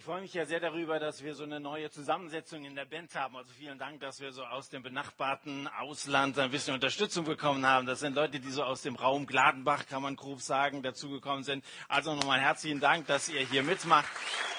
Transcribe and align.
Ich 0.00 0.06
freue 0.06 0.22
mich 0.22 0.32
ja 0.32 0.46
sehr 0.46 0.60
darüber, 0.60 0.98
dass 0.98 1.22
wir 1.22 1.34
so 1.34 1.42
eine 1.42 1.60
neue 1.60 1.90
Zusammensetzung 1.90 2.64
in 2.64 2.74
der 2.74 2.86
Band 2.86 3.14
haben. 3.14 3.36
Also 3.36 3.52
vielen 3.58 3.78
Dank, 3.78 4.00
dass 4.00 4.18
wir 4.18 4.32
so 4.32 4.42
aus 4.46 4.70
dem 4.70 4.82
benachbarten 4.82 5.68
Ausland 5.68 6.38
ein 6.38 6.50
bisschen 6.50 6.72
Unterstützung 6.72 7.26
bekommen 7.26 7.66
haben. 7.66 7.84
Das 7.84 8.00
sind 8.00 8.14
Leute, 8.14 8.40
die 8.40 8.50
so 8.50 8.64
aus 8.64 8.80
dem 8.80 8.96
Raum 8.96 9.26
Gladenbach, 9.26 9.86
kann 9.88 10.00
man 10.00 10.16
grob 10.16 10.40
sagen, 10.40 10.82
dazugekommen 10.82 11.44
sind. 11.44 11.62
Also 11.86 12.14
nochmal 12.14 12.40
herzlichen 12.40 12.80
Dank, 12.80 13.08
dass 13.08 13.28
ihr 13.28 13.42
hier 13.42 13.62
mitmacht. 13.62 14.08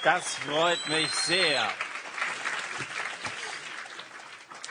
Das 0.03 0.35
freut 0.35 0.87
mich 0.89 1.09
sehr. 1.09 1.67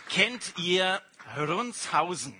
Kennt 0.09 0.57
ihr 0.57 1.03
Runzhausen? 1.37 2.37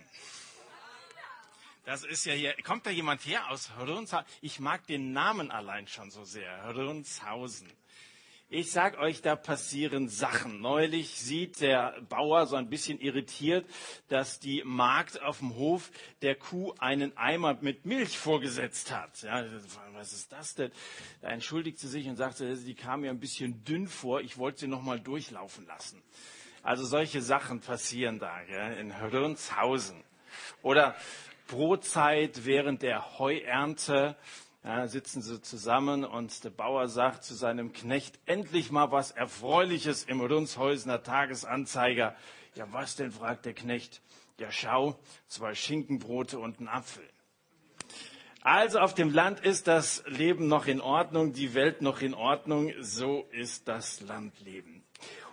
Das 1.85 2.05
ist 2.05 2.25
ja 2.27 2.35
hier, 2.35 2.55
kommt 2.63 2.87
da 2.87 2.91
jemand 2.91 3.27
her 3.27 3.51
aus 3.51 3.73
Runzhausen? 3.81 4.25
Ich 4.41 4.61
mag 4.61 4.87
den 4.87 5.13
Namen 5.13 5.51
allein 5.51 5.89
schon 5.89 6.13
so 6.13 6.23
sehr. 6.23 6.73
Runzhausen. 6.77 7.69
Ich 8.53 8.73
sag 8.73 8.99
euch, 8.99 9.23
da 9.23 9.37
passieren 9.37 10.09
Sachen. 10.09 10.61
Neulich 10.61 11.21
sieht 11.21 11.61
der 11.61 11.95
Bauer 12.09 12.49
so 12.49 12.57
ein 12.57 12.69
bisschen 12.69 12.99
irritiert, 12.99 13.65
dass 14.09 14.41
die 14.41 14.65
Magd 14.65 15.23
auf 15.23 15.39
dem 15.39 15.55
Hof 15.55 15.93
der 16.21 16.35
Kuh 16.35 16.75
einen 16.81 17.17
Eimer 17.17 17.57
mit 17.61 17.87
Milch 17.87 18.19
vorgesetzt 18.19 18.91
hat. 18.91 19.23
Ja, 19.23 19.45
was 19.93 20.13
ist 20.13 20.33
das 20.33 20.57
denn? 20.57 20.73
Da 21.23 21.29
entschuldigt 21.29 21.79
sie 21.79 21.87
sich 21.87 22.09
und 22.09 22.17
sagte, 22.17 22.57
die 22.57 22.75
kam 22.75 23.03
mir 23.03 23.11
ein 23.11 23.21
bisschen 23.21 23.63
dünn 23.63 23.87
vor. 23.87 24.21
Ich 24.21 24.37
wollte 24.37 24.59
sie 24.59 24.67
noch 24.67 24.83
mal 24.83 24.99
durchlaufen 24.99 25.65
lassen. 25.69 26.03
Also 26.65 26.85
solche 26.85 27.23
Sachen 27.23 27.61
passieren 27.61 28.19
da 28.19 28.43
ja, 28.51 28.73
in 28.73 28.99
Hirnshausen. 28.99 30.03
Oder 30.63 30.97
Brotzeit 31.47 32.47
während 32.47 32.83
der 32.83 33.21
Heuernte 33.21 34.17
ja, 34.63 34.87
sitzen 34.87 35.23
sie 35.23 35.41
zusammen 35.41 36.05
und 36.05 36.45
der 36.45 36.51
Bauer 36.51 36.89
sagt 36.89 37.25
zu 37.25 37.35
seinem 37.35 37.73
Knecht, 37.73 38.19
endlich 38.27 38.71
mal 38.71 38.93
was 38.93 39.11
Erfreuliches 39.11 40.05
im 40.05 40.21
Rundshäusener 40.21 41.03
Tagesanzeiger. 41.03 42.15
Ja, 42.55 42.67
was 42.73 42.97
denn, 42.97 43.11
fragt 43.11 43.47
der 43.47 43.55
Knecht. 43.55 44.03
Ja, 44.39 44.51
schau, 44.51 44.99
zwei 45.29 45.55
Schinkenbrote 45.55 46.39
und 46.39 46.61
ein 46.61 46.69
Apfel. 46.69 47.09
Also 48.43 48.79
auf 48.81 48.95
dem 48.95 49.11
Land 49.11 49.41
ist 49.41 49.67
das 49.67 50.03
Leben 50.07 50.49
noch 50.49 50.67
in 50.67 50.81
Ordnung, 50.81 51.35
die 51.35 51.53
Welt 51.53 51.83
noch 51.83 52.01
in 52.01 52.15
Ordnung, 52.15 52.73
so 52.81 53.29
ist 53.33 53.69
das 53.69 54.01
Landleben. 54.01 54.80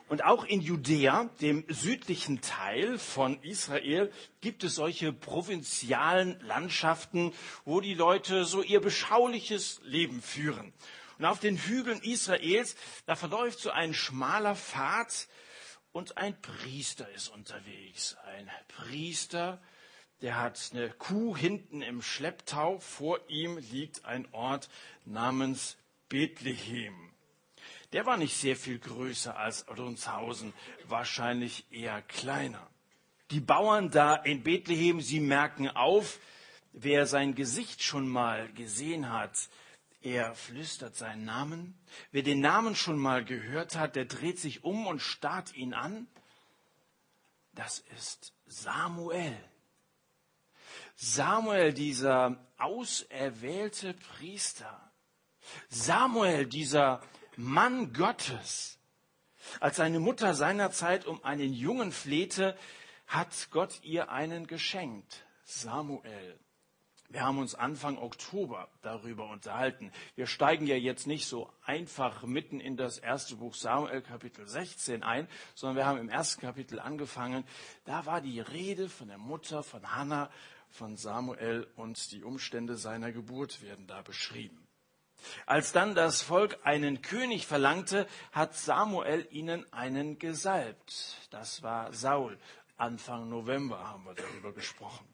Und 0.07 0.23
auch 0.23 0.45
in 0.45 0.61
Judäa, 0.61 1.29
dem 1.41 1.65
südlichen 1.67 2.39
Teil 2.39 2.97
von 2.97 3.41
Israel, 3.43 4.11
gibt 4.39 4.63
es 4.63 4.75
solche 4.75 5.11
provinzialen 5.11 6.39
Landschaften, 6.41 7.33
wo 7.65 7.81
die 7.81 7.93
Leute 7.93 8.45
so 8.45 8.63
ihr 8.63 8.79
beschauliches 8.79 9.81
Leben 9.83 10.21
führen. 10.21 10.73
Und 11.17 11.25
auf 11.25 11.39
den 11.39 11.57
Hügeln 11.57 12.01
Israels, 12.01 12.75
da 13.05 13.15
verläuft 13.15 13.59
so 13.59 13.69
ein 13.71 13.93
schmaler 13.93 14.55
Pfad 14.55 15.27
und 15.91 16.17
ein 16.17 16.39
Priester 16.41 17.09
ist 17.11 17.27
unterwegs. 17.27 18.15
Ein 18.23 18.49
Priester, 18.67 19.59
der 20.21 20.37
hat 20.37 20.69
eine 20.71 20.89
Kuh 20.91 21.35
hinten 21.35 21.81
im 21.81 22.01
Schlepptau. 22.01 22.79
Vor 22.79 23.19
ihm 23.29 23.57
liegt 23.57 24.05
ein 24.05 24.27
Ort 24.31 24.69
namens 25.05 25.75
Bethlehem. 26.07 27.06
Der 27.93 28.05
war 28.05 28.17
nicht 28.17 28.35
sehr 28.35 28.55
viel 28.55 28.79
größer 28.79 29.37
als 29.37 29.65
Runzhausen, 29.69 30.53
wahrscheinlich 30.87 31.65
eher 31.71 32.01
kleiner. 32.01 32.69
Die 33.31 33.39
Bauern 33.39 33.89
da 33.91 34.15
in 34.15 34.43
Bethlehem, 34.43 35.01
sie 35.01 35.19
merken 35.19 35.69
auf, 35.69 36.19
wer 36.73 37.05
sein 37.05 37.35
Gesicht 37.35 37.83
schon 37.83 38.07
mal 38.07 38.51
gesehen 38.53 39.11
hat, 39.11 39.49
er 40.01 40.35
flüstert 40.35 40.95
seinen 40.95 41.25
Namen. 41.25 41.77
Wer 42.11 42.23
den 42.23 42.39
Namen 42.39 42.75
schon 42.75 42.97
mal 42.97 43.25
gehört 43.25 43.75
hat, 43.75 43.95
der 43.95 44.05
dreht 44.05 44.39
sich 44.39 44.63
um 44.63 44.87
und 44.87 45.01
starrt 45.01 45.55
ihn 45.55 45.73
an. 45.73 46.07
Das 47.53 47.79
ist 47.97 48.33
Samuel. 48.45 49.37
Samuel, 50.95 51.73
dieser 51.73 52.37
auserwählte 52.57 53.93
Priester. 53.93 54.91
Samuel, 55.69 56.45
dieser 56.45 57.01
Mann 57.37 57.93
Gottes. 57.93 58.79
Als 59.59 59.75
seine 59.75 59.99
Mutter 59.99 60.33
seinerzeit 60.33 61.05
um 61.05 61.23
einen 61.23 61.53
Jungen 61.53 61.91
flehte, 61.91 62.57
hat 63.05 63.49
Gott 63.51 63.79
ihr 63.83 64.09
einen 64.09 64.47
geschenkt, 64.47 65.23
Samuel. 65.43 66.39
Wir 67.09 67.21
haben 67.21 67.37
uns 67.37 67.53
Anfang 67.53 67.99
Oktober 67.99 68.67
darüber 68.81 69.29
unterhalten. 69.29 69.91
Wir 70.15 70.25
steigen 70.25 70.65
ja 70.65 70.75
jetzt 70.75 71.05
nicht 71.05 71.27
so 71.27 71.49
einfach 71.63 72.23
mitten 72.23 72.59
in 72.59 72.75
das 72.75 72.97
erste 72.97 73.35
Buch 73.35 73.53
Samuel 73.53 74.01
Kapitel 74.01 74.47
16 74.47 75.03
ein, 75.03 75.27
sondern 75.53 75.77
wir 75.77 75.85
haben 75.85 75.99
im 75.99 76.09
ersten 76.09 76.41
Kapitel 76.41 76.79
angefangen. 76.79 77.45
Da 77.85 78.07
war 78.07 78.19
die 78.19 78.39
Rede 78.39 78.89
von 78.89 79.09
der 79.09 79.19
Mutter 79.19 79.61
von 79.61 79.95
Hannah, 79.95 80.31
von 80.69 80.97
Samuel 80.97 81.67
und 81.75 82.11
die 82.11 82.23
Umstände 82.23 82.77
seiner 82.77 83.11
Geburt 83.11 83.61
werden 83.61 83.85
da 83.85 84.01
beschrieben. 84.01 84.66
Als 85.45 85.71
dann 85.71 85.95
das 85.95 86.21
Volk 86.21 86.59
einen 86.63 87.01
König 87.01 87.47
verlangte, 87.47 88.07
hat 88.31 88.55
Samuel 88.55 89.27
ihnen 89.31 89.71
einen 89.73 90.19
gesalbt. 90.19 91.27
Das 91.29 91.63
war 91.63 91.93
Saul. 91.93 92.37
Anfang 92.77 93.29
November 93.29 93.87
haben 93.87 94.05
wir 94.05 94.13
darüber 94.13 94.53
gesprochen. 94.53 95.07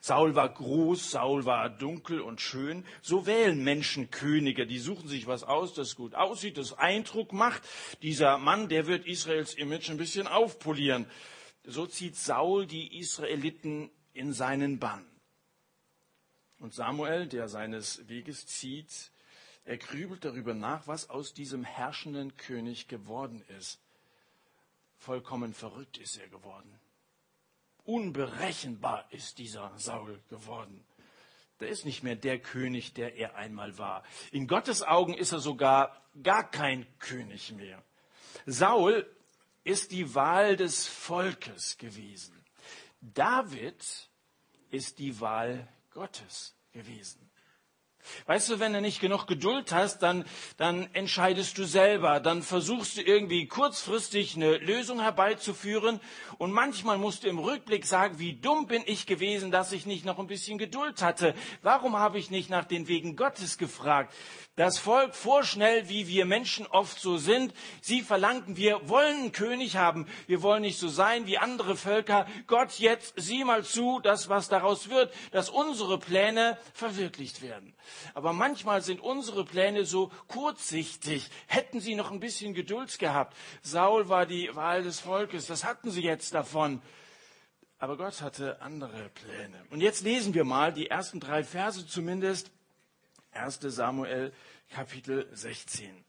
Saul 0.00 0.34
war 0.34 0.48
groß, 0.48 1.10
Saul 1.10 1.44
war 1.44 1.70
dunkel 1.70 2.20
und 2.20 2.40
schön. 2.40 2.84
So 3.00 3.26
wählen 3.26 3.62
Menschen 3.62 4.10
Könige. 4.10 4.66
Die 4.66 4.78
suchen 4.78 5.08
sich 5.08 5.26
was 5.26 5.44
aus, 5.44 5.74
das 5.74 5.96
gut 5.96 6.14
aussieht, 6.14 6.58
das 6.58 6.78
Eindruck 6.78 7.32
macht. 7.32 7.62
Dieser 8.02 8.38
Mann, 8.38 8.68
der 8.68 8.86
wird 8.86 9.06
Israels 9.06 9.54
Image 9.54 9.90
ein 9.90 9.96
bisschen 9.96 10.26
aufpolieren. 10.26 11.06
So 11.64 11.86
zieht 11.86 12.16
Saul 12.16 12.66
die 12.66 12.98
Israeliten 12.98 13.90
in 14.12 14.32
seinen 14.32 14.78
Bann. 14.78 15.06
Und 16.58 16.74
Samuel, 16.74 17.26
der 17.26 17.48
seines 17.48 18.08
Weges 18.08 18.46
zieht, 18.46 19.10
er 19.64 19.76
grübelt 19.78 20.24
darüber 20.24 20.54
nach, 20.54 20.86
was 20.86 21.08
aus 21.10 21.34
diesem 21.34 21.64
herrschenden 21.64 22.36
König 22.36 22.88
geworden 22.88 23.42
ist. 23.58 23.80
Vollkommen 24.98 25.54
verrückt 25.54 25.98
ist 25.98 26.16
er 26.18 26.28
geworden. 26.28 26.78
Unberechenbar 27.84 29.06
ist 29.10 29.38
dieser 29.38 29.72
Saul 29.76 30.20
geworden. 30.28 30.84
Der 31.60 31.68
ist 31.68 31.84
nicht 31.84 32.02
mehr 32.02 32.16
der 32.16 32.40
König, 32.40 32.94
der 32.94 33.16
er 33.16 33.36
einmal 33.36 33.78
war. 33.78 34.02
In 34.30 34.46
Gottes 34.46 34.82
Augen 34.82 35.14
ist 35.14 35.32
er 35.32 35.40
sogar 35.40 36.02
gar 36.22 36.48
kein 36.50 36.86
König 36.98 37.52
mehr. 37.52 37.82
Saul 38.46 39.08
ist 39.64 39.92
die 39.92 40.14
Wahl 40.14 40.56
des 40.56 40.86
Volkes 40.86 41.78
gewesen. 41.78 42.34
David 43.00 43.84
ist 44.70 44.98
die 44.98 45.20
Wahl 45.20 45.68
Gottes 45.90 46.54
gewesen. 46.72 47.31
Weißt 48.26 48.50
du, 48.50 48.60
wenn 48.60 48.72
du 48.72 48.80
nicht 48.80 49.00
genug 49.00 49.26
Geduld 49.26 49.72
hast, 49.72 49.98
dann, 50.00 50.24
dann 50.56 50.88
entscheidest 50.92 51.58
du 51.58 51.64
selber. 51.64 52.20
Dann 52.20 52.42
versuchst 52.42 52.96
du 52.96 53.02
irgendwie 53.02 53.46
kurzfristig 53.46 54.36
eine 54.36 54.58
Lösung 54.58 55.00
herbeizuführen. 55.00 56.00
Und 56.38 56.52
manchmal 56.52 56.98
musst 56.98 57.24
du 57.24 57.28
im 57.28 57.38
Rückblick 57.38 57.86
sagen, 57.86 58.18
wie 58.18 58.34
dumm 58.34 58.66
bin 58.66 58.82
ich 58.86 59.06
gewesen, 59.06 59.50
dass 59.50 59.72
ich 59.72 59.86
nicht 59.86 60.04
noch 60.04 60.18
ein 60.18 60.26
bisschen 60.26 60.58
Geduld 60.58 61.02
hatte. 61.02 61.34
Warum 61.62 61.98
habe 61.98 62.18
ich 62.18 62.30
nicht 62.30 62.50
nach 62.50 62.64
den 62.64 62.88
Wegen 62.88 63.16
Gottes 63.16 63.58
gefragt? 63.58 64.14
Das 64.54 64.78
Volk 64.78 65.14
vorschnell, 65.14 65.88
wie 65.88 66.08
wir 66.08 66.26
Menschen 66.26 66.66
oft 66.66 67.00
so 67.00 67.16
sind. 67.16 67.54
Sie 67.80 68.02
verlangten, 68.02 68.56
wir 68.56 68.86
wollen 68.88 69.16
einen 69.16 69.32
König 69.32 69.76
haben. 69.76 70.06
Wir 70.26 70.42
wollen 70.42 70.62
nicht 70.62 70.78
so 70.78 70.88
sein 70.88 71.26
wie 71.26 71.38
andere 71.38 71.76
Völker. 71.76 72.26
Gott, 72.46 72.78
jetzt 72.78 73.14
sieh 73.16 73.44
mal 73.44 73.64
zu, 73.64 74.00
dass 74.00 74.28
was 74.28 74.48
daraus 74.48 74.90
wird, 74.90 75.12
dass 75.30 75.48
unsere 75.48 75.98
Pläne 75.98 76.58
verwirklicht 76.74 77.40
werden. 77.40 77.74
Aber 78.14 78.32
manchmal 78.32 78.82
sind 78.82 79.00
unsere 79.00 79.44
Pläne 79.44 79.84
so 79.84 80.10
kurzsichtig. 80.28 81.30
Hätten 81.46 81.80
sie 81.80 81.94
noch 81.94 82.10
ein 82.10 82.20
bisschen 82.20 82.54
Geduld 82.54 82.98
gehabt. 82.98 83.36
Saul 83.62 84.08
war 84.08 84.26
die 84.26 84.54
Wahl 84.54 84.82
des 84.82 85.00
Volkes. 85.00 85.46
Das 85.46 85.64
hatten 85.64 85.90
sie 85.90 86.02
jetzt 86.02 86.34
davon. 86.34 86.82
Aber 87.78 87.96
Gott 87.96 88.22
hatte 88.22 88.62
andere 88.62 89.08
Pläne. 89.08 89.64
Und 89.70 89.80
jetzt 89.80 90.04
lesen 90.04 90.34
wir 90.34 90.44
mal 90.44 90.72
die 90.72 90.88
ersten 90.88 91.18
drei 91.18 91.42
Verse 91.42 91.86
zumindest 91.86 92.50
1 93.32 93.58
Samuel 93.60 94.32
Kapitel 94.70 95.28
16. 95.32 96.04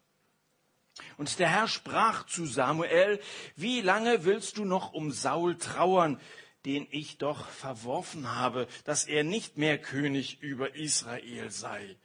Und 1.17 1.39
der 1.39 1.49
Herr 1.49 1.67
sprach 1.67 2.25
zu 2.27 2.45
Samuel, 2.45 3.19
wie 3.55 3.81
lange 3.81 4.25
willst 4.25 4.57
du 4.57 4.65
noch 4.65 4.93
um 4.93 5.11
Saul 5.11 5.57
trauern, 5.57 6.19
den 6.65 6.87
ich 6.91 7.17
doch 7.17 7.49
verworfen 7.49 8.35
habe, 8.35 8.67
dass 8.85 9.05
er 9.05 9.23
nicht 9.23 9.57
mehr 9.57 9.77
König 9.77 10.41
über 10.41 10.75
Israel 10.75 11.51
sei? 11.51 11.97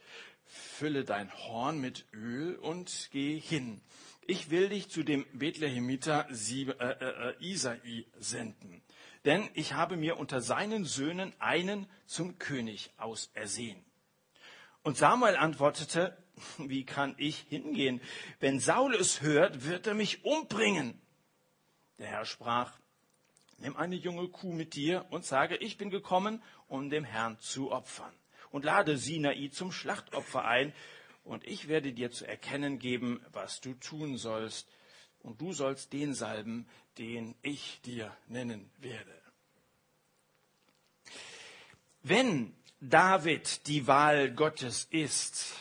Fülle 0.44 1.04
dein 1.04 1.32
Horn 1.32 1.80
mit 1.80 2.06
Öl 2.12 2.56
und 2.56 3.08
geh 3.12 3.38
hin. 3.38 3.80
Ich 4.26 4.50
will 4.50 4.68
dich 4.68 4.90
zu 4.90 5.02
dem 5.02 5.24
Bethlehemiter 5.32 6.28
äh, 6.30 6.70
äh, 6.70 7.34
Isai 7.40 8.06
senden, 8.18 8.82
denn 9.24 9.48
ich 9.54 9.72
habe 9.72 9.96
mir 9.96 10.18
unter 10.18 10.40
seinen 10.40 10.84
Söhnen 10.84 11.32
einen 11.38 11.86
zum 12.06 12.38
König 12.38 12.90
ausersehen. 12.98 13.82
Und 14.82 14.96
Samuel 14.96 15.36
antwortete, 15.36 16.16
wie 16.58 16.84
kann 16.84 17.14
ich 17.18 17.38
hingehen? 17.48 18.00
Wenn 18.40 18.60
Saul 18.60 18.94
es 18.94 19.22
hört, 19.22 19.64
wird 19.64 19.86
er 19.86 19.94
mich 19.94 20.24
umbringen. 20.24 21.00
Der 21.98 22.08
Herr 22.08 22.24
sprach, 22.24 22.78
nimm 23.58 23.76
eine 23.76 23.96
junge 23.96 24.28
Kuh 24.28 24.52
mit 24.52 24.74
dir 24.74 25.06
und 25.10 25.24
sage, 25.24 25.56
ich 25.56 25.76
bin 25.76 25.90
gekommen, 25.90 26.42
um 26.66 26.90
dem 26.90 27.04
Herrn 27.04 27.38
zu 27.40 27.70
opfern. 27.70 28.12
Und 28.50 28.64
lade 28.64 28.96
Sinai 28.96 29.48
zum 29.48 29.72
Schlachtopfer 29.72 30.44
ein, 30.44 30.72
und 31.28 31.46
ich 31.46 31.68
werde 31.68 31.92
dir 31.92 32.10
zu 32.10 32.26
erkennen 32.26 32.78
geben, 32.78 33.22
was 33.32 33.60
du 33.60 33.74
tun 33.74 34.16
sollst. 34.16 34.66
Und 35.20 35.42
du 35.42 35.52
sollst 35.52 35.92
den 35.92 36.14
salben, 36.14 36.66
den 36.96 37.34
ich 37.42 37.82
dir 37.82 38.16
nennen 38.28 38.70
werde. 38.78 39.20
Wenn 42.02 42.56
David 42.80 43.66
die 43.66 43.86
Wahl 43.86 44.32
Gottes 44.32 44.86
ist, 44.90 45.54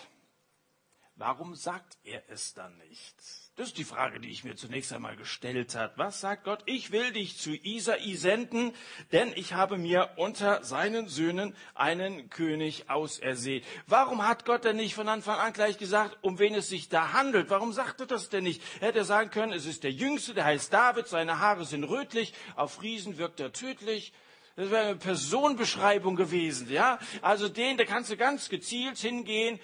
warum 1.15 1.53
sagt 1.55 1.97
er 2.05 2.23
es 2.29 2.53
dann 2.53 2.77
nicht? 2.77 3.46
Das 3.57 3.69
ist 3.69 3.79
die 3.79 3.85
Frage, 3.85 4.19
die 4.19 4.29
ich 4.29 4.43
mir 4.43 4.55
zunächst 4.55 4.93
einmal 4.93 5.15
gestellt 5.15 5.73
habe. 5.73 5.91
Was 5.95 6.21
sagt 6.21 6.43
Gott? 6.43 6.61
Ich 6.67 6.91
will 6.91 7.11
dich 7.11 7.39
zu 7.39 7.55
Isai 7.55 8.13
senden, 8.13 8.71
denn 9.11 9.33
ich 9.35 9.53
habe 9.53 9.79
mir 9.79 10.11
unter 10.17 10.63
seinen 10.63 11.07
Söhnen 11.07 11.55
einen 11.73 12.29
König 12.29 12.91
ausersehen. 12.91 13.63
Warum 13.87 14.27
hat 14.27 14.45
Gott 14.45 14.63
denn 14.63 14.75
nicht 14.75 14.93
von 14.93 15.09
Anfang 15.09 15.39
an 15.39 15.53
gleich 15.53 15.79
gesagt, 15.79 16.19
um 16.21 16.37
wen 16.37 16.53
es 16.53 16.69
sich 16.69 16.87
da 16.89 17.13
handelt? 17.13 17.49
Warum 17.49 17.73
sagt 17.73 17.99
er 17.99 18.05
das 18.05 18.29
denn 18.29 18.43
nicht? 18.43 18.61
Er 18.79 18.89
hätte 18.89 19.03
sagen 19.03 19.31
können, 19.31 19.53
es 19.53 19.65
ist 19.65 19.83
der 19.83 19.91
Jüngste, 19.91 20.35
der 20.35 20.45
heißt 20.45 20.71
David, 20.71 21.07
seine 21.07 21.39
Haare 21.39 21.65
sind 21.65 21.83
rötlich, 21.83 22.35
auf 22.55 22.83
Riesen 22.83 23.17
wirkt 23.17 23.39
er 23.39 23.53
tödlich. 23.53 24.13
Das 24.55 24.69
wäre 24.69 24.85
eine 24.85 24.97
Personenbeschreibung 24.97 26.15
gewesen, 26.15 26.71
ja? 26.71 26.99
Also 27.23 27.49
den, 27.49 27.77
da 27.77 27.85
kannst 27.85 28.11
du 28.11 28.17
ganz 28.17 28.49
gezielt 28.49 28.99
hingehen. 28.99 29.59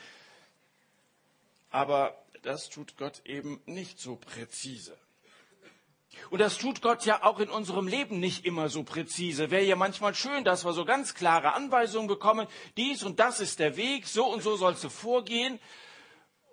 Aber 1.70 2.23
das 2.44 2.70
tut 2.70 2.98
Gott 2.98 3.22
eben 3.26 3.62
nicht 3.66 4.00
so 4.00 4.16
präzise. 4.16 4.98
Und 6.30 6.40
das 6.40 6.58
tut 6.58 6.82
Gott 6.82 7.06
ja 7.06 7.24
auch 7.24 7.40
in 7.40 7.50
unserem 7.50 7.88
Leben 7.88 8.20
nicht 8.20 8.46
immer 8.46 8.70
so 8.70 8.84
präzise. 8.84 9.50
Wäre 9.50 9.64
ja 9.64 9.76
manchmal 9.76 10.14
schön, 10.14 10.44
dass 10.44 10.64
wir 10.64 10.74
so 10.74 10.86
ganz 10.86 11.16
klare 11.16 11.54
Anweisungen 11.54 12.08
bekommen. 12.08 12.48
Dies 12.78 13.04
und 13.04 13.20
das 13.20 13.40
ist 13.40 13.60
der 13.60 13.78
Weg, 13.78 14.08
so 14.08 14.26
und 14.26 14.44
so 14.44 14.56
sollst 14.56 14.84
du 14.84 14.90
vorgehen. 14.90 15.60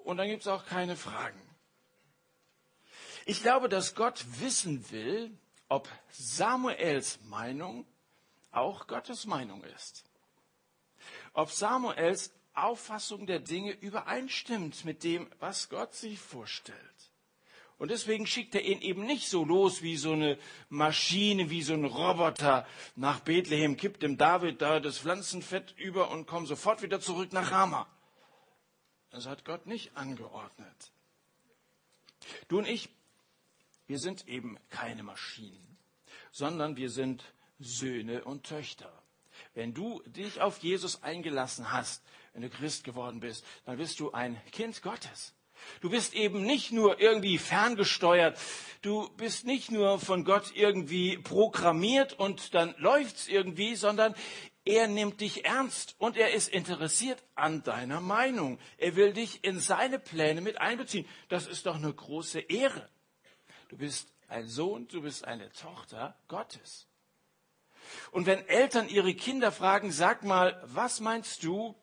Und 0.04 0.16
dann 0.16 0.28
gibt 0.28 0.42
es 0.42 0.48
auch 0.48 0.64
keine 0.64 0.96
Fragen. 0.96 1.40
Ich 3.26 3.42
glaube, 3.42 3.68
dass 3.68 3.94
Gott 3.94 4.24
wissen 4.40 4.90
will, 4.90 5.30
ob 5.68 5.88
Samuels 6.10 7.20
Meinung 7.24 7.86
auch 8.50 8.86
Gottes 8.86 9.26
Meinung 9.26 9.62
ist. 9.62 10.04
Ob 11.32 11.50
Samuels 11.50 12.32
Auffassung 12.54 13.26
der 13.26 13.40
Dinge 13.40 13.72
übereinstimmt 13.72 14.84
mit 14.84 15.04
dem, 15.04 15.30
was 15.38 15.68
Gott 15.68 15.94
sich 15.94 16.18
vorstellt. 16.18 16.78
Und 17.78 17.90
deswegen 17.90 18.26
schickt 18.26 18.54
er 18.54 18.62
ihn 18.62 18.82
eben 18.82 19.06
nicht 19.06 19.28
so 19.28 19.42
los 19.42 19.80
wie 19.80 19.96
so 19.96 20.12
eine 20.12 20.38
Maschine, 20.68 21.48
wie 21.48 21.62
so 21.62 21.72
ein 21.72 21.86
Roboter 21.86 22.66
nach 22.94 23.20
Bethlehem, 23.20 23.78
kippt 23.78 24.02
dem 24.02 24.18
David 24.18 24.60
da 24.60 24.80
das 24.80 24.98
Pflanzenfett 24.98 25.74
über 25.78 26.10
und 26.10 26.26
kommt 26.26 26.46
sofort 26.46 26.82
wieder 26.82 27.00
zurück 27.00 27.32
nach 27.32 27.52
Rama. 27.52 27.86
Das 29.08 29.26
hat 29.26 29.46
Gott 29.46 29.66
nicht 29.66 29.96
angeordnet. 29.96 30.92
Du 32.48 32.58
und 32.58 32.68
ich, 32.68 32.90
wir 33.86 33.98
sind 33.98 34.28
eben 34.28 34.58
keine 34.68 35.02
Maschinen, 35.02 35.78
sondern 36.32 36.76
wir 36.76 36.90
sind 36.90 37.24
Söhne 37.58 38.24
und 38.24 38.44
Töchter. 38.44 38.92
Wenn 39.54 39.74
du 39.74 40.02
dich 40.06 40.40
auf 40.40 40.58
Jesus 40.58 41.02
eingelassen 41.02 41.72
hast, 41.72 42.02
wenn 42.32 42.42
du 42.42 42.50
Christ 42.50 42.84
geworden 42.84 43.20
bist, 43.20 43.44
dann 43.64 43.76
bist 43.76 44.00
du 44.00 44.12
ein 44.12 44.40
Kind 44.52 44.82
Gottes. 44.82 45.34
Du 45.80 45.90
bist 45.90 46.14
eben 46.14 46.42
nicht 46.42 46.72
nur 46.72 47.00
irgendwie 47.00 47.36
ferngesteuert, 47.36 48.38
du 48.82 49.08
bist 49.16 49.44
nicht 49.44 49.70
nur 49.70 49.98
von 49.98 50.24
Gott 50.24 50.52
irgendwie 50.54 51.18
programmiert 51.18 52.14
und 52.14 52.54
dann 52.54 52.74
läuft's 52.78 53.28
irgendwie, 53.28 53.74
sondern 53.74 54.14
er 54.64 54.88
nimmt 54.88 55.20
dich 55.20 55.44
ernst 55.44 55.96
und 55.98 56.16
er 56.16 56.32
ist 56.32 56.48
interessiert 56.48 57.22
an 57.34 57.62
deiner 57.62 58.00
Meinung. 58.00 58.58
Er 58.76 58.94
will 58.94 59.12
dich 59.12 59.42
in 59.42 59.58
seine 59.58 59.98
Pläne 59.98 60.42
mit 60.42 60.60
einbeziehen. 60.60 61.06
Das 61.28 61.46
ist 61.46 61.66
doch 61.66 61.76
eine 61.76 61.92
große 61.92 62.40
Ehre. 62.40 62.88
Du 63.68 63.76
bist 63.76 64.12
ein 64.28 64.46
Sohn, 64.48 64.86
du 64.88 65.02
bist 65.02 65.24
eine 65.24 65.50
Tochter 65.52 66.16
Gottes. 66.28 66.89
Und 68.10 68.26
wenn 68.26 68.46
Eltern 68.46 68.88
ihre 68.88 69.14
Kinder 69.14 69.52
fragen, 69.52 69.92
sag 69.92 70.24
mal, 70.24 70.60
was 70.66 71.00
meinst 71.00 71.42
du? 71.42 71.74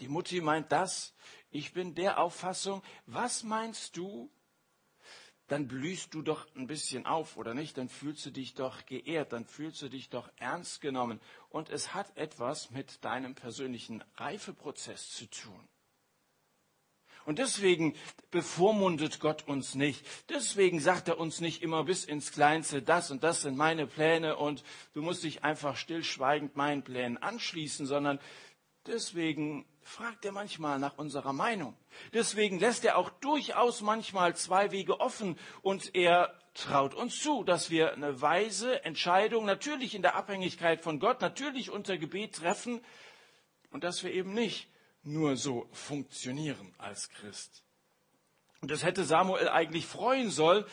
Die 0.00 0.08
Mutti 0.08 0.40
meint 0.40 0.72
das. 0.72 1.14
Ich 1.50 1.72
bin 1.72 1.94
der 1.94 2.18
Auffassung. 2.18 2.82
Was 3.06 3.42
meinst 3.42 3.96
du? 3.96 4.30
Dann 5.48 5.66
blühst 5.66 6.14
du 6.14 6.22
doch 6.22 6.46
ein 6.54 6.68
bisschen 6.68 7.06
auf, 7.06 7.36
oder 7.36 7.54
nicht? 7.54 7.76
Dann 7.76 7.88
fühlst 7.88 8.24
du 8.24 8.30
dich 8.30 8.54
doch 8.54 8.86
geehrt, 8.86 9.32
dann 9.32 9.44
fühlst 9.44 9.82
du 9.82 9.88
dich 9.88 10.08
doch 10.08 10.30
ernst 10.36 10.80
genommen. 10.80 11.20
Und 11.48 11.70
es 11.70 11.92
hat 11.92 12.16
etwas 12.16 12.70
mit 12.70 13.04
deinem 13.04 13.34
persönlichen 13.34 14.04
Reifeprozess 14.14 15.10
zu 15.10 15.28
tun. 15.28 15.68
Und 17.30 17.38
deswegen 17.38 17.94
bevormundet 18.32 19.20
Gott 19.20 19.46
uns 19.46 19.76
nicht. 19.76 20.04
Deswegen 20.30 20.80
sagt 20.80 21.06
er 21.06 21.20
uns 21.20 21.40
nicht 21.40 21.62
immer 21.62 21.84
bis 21.84 22.04
ins 22.04 22.32
Kleinste, 22.32 22.82
das 22.82 23.12
und 23.12 23.22
das 23.22 23.42
sind 23.42 23.56
meine 23.56 23.86
Pläne 23.86 24.36
und 24.36 24.64
du 24.94 25.00
musst 25.00 25.22
dich 25.22 25.44
einfach 25.44 25.76
stillschweigend 25.76 26.56
meinen 26.56 26.82
Plänen 26.82 27.18
anschließen, 27.18 27.86
sondern 27.86 28.18
deswegen 28.84 29.64
fragt 29.80 30.24
er 30.24 30.32
manchmal 30.32 30.80
nach 30.80 30.98
unserer 30.98 31.32
Meinung. 31.32 31.76
Deswegen 32.12 32.58
lässt 32.58 32.84
er 32.84 32.98
auch 32.98 33.10
durchaus 33.10 33.80
manchmal 33.80 34.34
zwei 34.34 34.72
Wege 34.72 34.98
offen 34.98 35.38
und 35.62 35.94
er 35.94 36.36
traut 36.54 36.94
uns 36.94 37.22
zu, 37.22 37.44
dass 37.44 37.70
wir 37.70 37.92
eine 37.92 38.20
weise 38.20 38.84
Entscheidung 38.84 39.44
natürlich 39.44 39.94
in 39.94 40.02
der 40.02 40.16
Abhängigkeit 40.16 40.82
von 40.82 40.98
Gott, 40.98 41.20
natürlich 41.20 41.70
unter 41.70 41.96
Gebet 41.96 42.34
treffen 42.34 42.80
und 43.70 43.84
dass 43.84 44.02
wir 44.02 44.12
eben 44.12 44.34
nicht 44.34 44.66
nur 45.02 45.36
so 45.36 45.68
funktionieren 45.72 46.74
als 46.78 47.08
Christ. 47.10 47.62
Und 48.60 48.70
das 48.70 48.84
hätte 48.84 49.04
Samuel 49.04 49.48
eigentlich 49.48 49.86
freuen 49.86 50.30
sollen, 50.30 50.64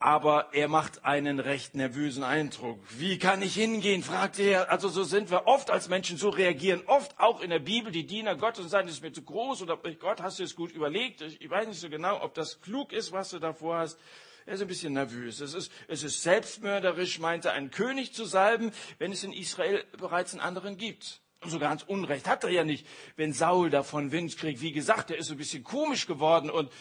aber 0.00 0.50
er 0.52 0.68
macht 0.68 1.04
einen 1.04 1.40
recht 1.40 1.74
nervösen 1.74 2.22
Eindruck. 2.22 2.78
Wie 2.98 3.18
kann 3.18 3.42
ich 3.42 3.54
hingehen? 3.54 4.02
fragt 4.02 4.38
er. 4.38 4.70
Also 4.70 4.88
so 4.88 5.02
sind 5.02 5.30
wir 5.30 5.46
oft 5.46 5.70
als 5.70 5.88
Menschen, 5.88 6.16
so 6.16 6.28
reagieren 6.28 6.82
oft 6.86 7.18
auch 7.18 7.40
in 7.40 7.50
der 7.50 7.58
Bibel 7.58 7.90
die 7.90 8.06
Diener 8.06 8.36
Gottes 8.36 8.64
und 8.64 8.70
sagen, 8.70 8.86
das 8.86 8.96
ist 8.96 9.02
mir 9.02 9.12
zu 9.12 9.22
groß 9.22 9.62
oder 9.62 9.76
Gott, 9.76 10.22
hast 10.22 10.38
du 10.38 10.44
es 10.44 10.54
gut 10.54 10.70
überlegt? 10.70 11.20
Ich 11.20 11.50
weiß 11.50 11.66
nicht 11.66 11.80
so 11.80 11.90
genau, 11.90 12.22
ob 12.22 12.34
das 12.34 12.60
klug 12.60 12.92
ist, 12.92 13.10
was 13.10 13.30
du 13.30 13.38
davor 13.40 13.78
hast. 13.78 13.98
Er 14.46 14.54
ist 14.54 14.62
ein 14.62 14.68
bisschen 14.68 14.94
nervös. 14.94 15.40
Es 15.40 15.52
ist, 15.52 15.70
es 15.88 16.04
ist 16.04 16.22
selbstmörderisch, 16.22 17.18
meinte 17.18 17.52
einen 17.52 17.70
König 17.70 18.14
zu 18.14 18.24
salben, 18.24 18.72
wenn 18.98 19.12
es 19.12 19.24
in 19.24 19.32
Israel 19.32 19.84
bereits 19.98 20.32
einen 20.32 20.40
anderen 20.40 20.78
gibt. 20.78 21.20
So 21.46 21.58
ganz 21.58 21.84
Unrecht 21.84 22.26
hat 22.26 22.42
er 22.44 22.50
ja 22.50 22.64
nicht, 22.64 22.86
wenn 23.16 23.32
Saul 23.32 23.70
davon 23.70 24.10
Wind 24.10 24.36
kriegt. 24.36 24.60
Wie 24.60 24.72
gesagt, 24.72 25.10
er 25.10 25.18
ist 25.18 25.30
ein 25.30 25.36
bisschen 25.36 25.62
komisch 25.62 26.06
geworden 26.06 26.50
und 26.50 26.72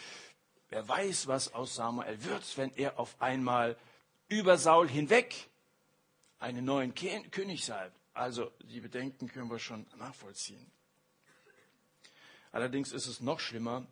wer 0.69 0.87
weiß, 0.87 1.27
was 1.27 1.53
aus 1.53 1.75
Samuel 1.75 2.23
wird, 2.23 2.57
wenn 2.57 2.73
er 2.75 2.99
auf 2.99 3.21
einmal 3.21 3.77
über 4.27 4.57
Saul 4.57 4.89
hinweg 4.89 5.49
einen 6.39 6.65
neuen 6.65 6.93
König 6.95 7.65
salbt. 7.65 7.95
Also 8.13 8.51
die 8.63 8.81
Bedenken 8.81 9.27
können 9.27 9.49
wir 9.49 9.59
schon 9.59 9.85
nachvollziehen. 9.97 10.71
Allerdings 12.51 12.91
ist 12.91 13.05
es 13.05 13.21
noch 13.21 13.39
schlimmer 13.39 13.85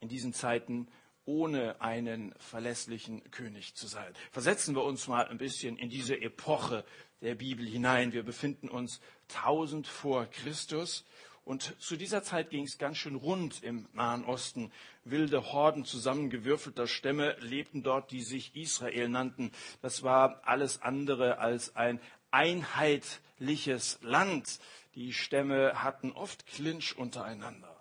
in 0.00 0.08
diesen 0.08 0.32
Zeiten, 0.32 0.88
ohne 1.32 1.80
einen 1.80 2.34
verlässlichen 2.36 3.30
König 3.30 3.74
zu 3.74 3.86
sein. 3.86 4.12
Versetzen 4.30 4.74
wir 4.76 4.84
uns 4.84 5.08
mal 5.08 5.26
ein 5.28 5.38
bisschen 5.38 5.78
in 5.78 5.88
diese 5.88 6.20
Epoche 6.20 6.84
der 7.22 7.34
Bibel 7.36 7.66
hinein. 7.66 8.12
Wir 8.12 8.22
befinden 8.22 8.68
uns 8.68 9.00
1000 9.30 9.86
vor 9.86 10.26
Christus 10.26 11.06
und 11.44 11.74
zu 11.80 11.96
dieser 11.96 12.22
Zeit 12.22 12.50
ging 12.50 12.64
es 12.64 12.76
ganz 12.76 12.98
schön 12.98 13.14
rund 13.14 13.62
im 13.62 13.88
Nahen 13.94 14.24
Osten. 14.24 14.70
Wilde 15.04 15.52
Horden 15.52 15.86
zusammengewürfelter 15.86 16.86
Stämme 16.86 17.34
lebten 17.40 17.82
dort, 17.82 18.10
die 18.10 18.20
sich 18.22 18.54
Israel 18.54 19.08
nannten. 19.08 19.52
Das 19.80 20.02
war 20.02 20.42
alles 20.44 20.82
andere 20.82 21.38
als 21.38 21.74
ein 21.76 21.98
einheitliches 22.30 23.98
Land. 24.02 24.60
Die 24.94 25.14
Stämme 25.14 25.82
hatten 25.82 26.12
oft 26.12 26.46
Clinch 26.46 26.94
untereinander. 26.98 27.71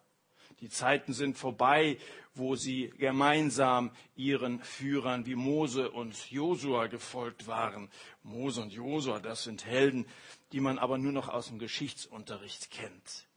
Die 0.62 0.70
Zeiten 0.70 1.14
sind 1.14 1.38
vorbei, 1.38 1.98
wo 2.36 2.56
sie 2.56 2.94
gemeinsam 2.98 3.92
ihren 4.16 4.62
Führern 4.62 5.26
wie 5.26 5.36
Mose 5.36 5.90
und 5.90 6.30
Josua 6.30 6.86
gefolgt 6.88 7.48
waren. 7.48 7.90
Mose 8.22 8.62
und 8.62 8.72
Josua, 8.72 9.20
das 9.20 9.44
sind 9.44 9.66
Helden, 9.66 10.06
die 10.52 10.60
man 10.60 10.78
aber 10.78 11.00
nur 11.00 11.12
noch 11.12 11.30
aus 11.30 11.48
dem 11.48 11.58
Geschichtsunterricht 11.58 12.70
kennt. 12.70 13.28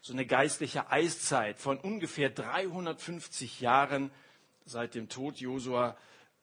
So 0.00 0.12
eine 0.12 0.26
geistliche 0.26 0.90
Eiszeit 0.90 1.58
von 1.58 1.78
ungefähr 1.78 2.30
350 2.30 3.60
Jahren 3.60 4.12
seit 4.64 4.94
dem 4.94 5.08
Tod 5.08 5.38
Josua 5.38 5.96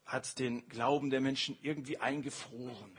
hat 0.05 0.39
den 0.39 0.67
Glauben 0.67 1.09
der 1.09 1.21
Menschen 1.21 1.57
irgendwie 1.61 1.97
eingefroren. 1.97 2.91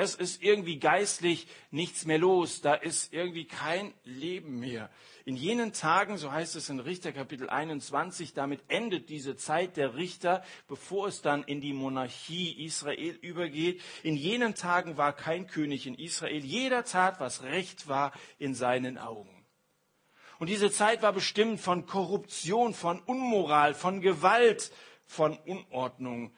Es 0.00 0.14
ist 0.14 0.42
irgendwie 0.42 0.78
geistlich 0.78 1.46
nichts 1.70 2.06
mehr 2.06 2.16
los. 2.16 2.62
Da 2.62 2.72
ist 2.72 3.12
irgendwie 3.12 3.44
kein 3.44 3.92
Leben 4.04 4.58
mehr. 4.58 4.88
In 5.26 5.36
jenen 5.36 5.74
Tagen, 5.74 6.16
so 6.16 6.32
heißt 6.32 6.56
es 6.56 6.70
in 6.70 6.80
Richter 6.80 7.12
Kapitel 7.12 7.50
21, 7.50 8.32
damit 8.32 8.62
endet 8.68 9.10
diese 9.10 9.36
Zeit 9.36 9.76
der 9.76 9.96
Richter, 9.96 10.42
bevor 10.68 11.08
es 11.08 11.20
dann 11.20 11.42
in 11.42 11.60
die 11.60 11.74
Monarchie 11.74 12.64
Israel 12.64 13.14
übergeht. 13.20 13.82
In 14.02 14.16
jenen 14.16 14.54
Tagen 14.54 14.96
war 14.96 15.12
kein 15.12 15.46
König 15.46 15.86
in 15.86 15.94
Israel. 15.94 16.42
Jeder 16.42 16.86
tat, 16.86 17.20
was 17.20 17.42
recht 17.42 17.86
war 17.86 18.12
in 18.38 18.54
seinen 18.54 18.96
Augen. 18.96 19.44
Und 20.38 20.48
diese 20.48 20.70
Zeit 20.70 21.02
war 21.02 21.12
bestimmt 21.12 21.60
von 21.60 21.84
Korruption, 21.84 22.72
von 22.72 23.00
Unmoral, 23.00 23.74
von 23.74 24.00
Gewalt, 24.00 24.72
von 25.04 25.36
Unordnung. 25.40 26.34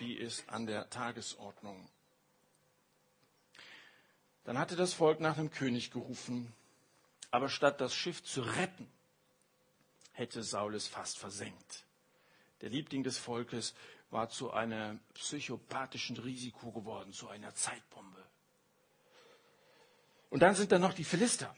Die 0.00 0.14
ist 0.14 0.48
an 0.48 0.66
der 0.66 0.90
Tagesordnung. 0.90 1.88
Dann 4.46 4.58
hatte 4.58 4.76
das 4.76 4.94
Volk 4.94 5.18
nach 5.18 5.34
dem 5.34 5.50
König 5.50 5.90
gerufen, 5.90 6.52
aber 7.32 7.48
statt 7.48 7.80
das 7.80 7.92
Schiff 7.92 8.22
zu 8.22 8.42
retten, 8.42 8.88
hätte 10.12 10.44
Saul 10.44 10.76
es 10.76 10.86
fast 10.86 11.18
versenkt. 11.18 11.84
Der 12.60 12.70
Liebling 12.70 13.02
des 13.02 13.18
Volkes 13.18 13.74
war 14.10 14.28
zu 14.28 14.52
einem 14.52 15.00
psychopathischen 15.14 16.16
Risiko 16.16 16.70
geworden, 16.70 17.12
zu 17.12 17.28
einer 17.28 17.56
Zeitbombe. 17.56 18.24
Und 20.30 20.40
dann 20.40 20.54
sind 20.54 20.70
da 20.70 20.78
noch 20.78 20.94
die 20.94 21.04
Philister, 21.04 21.52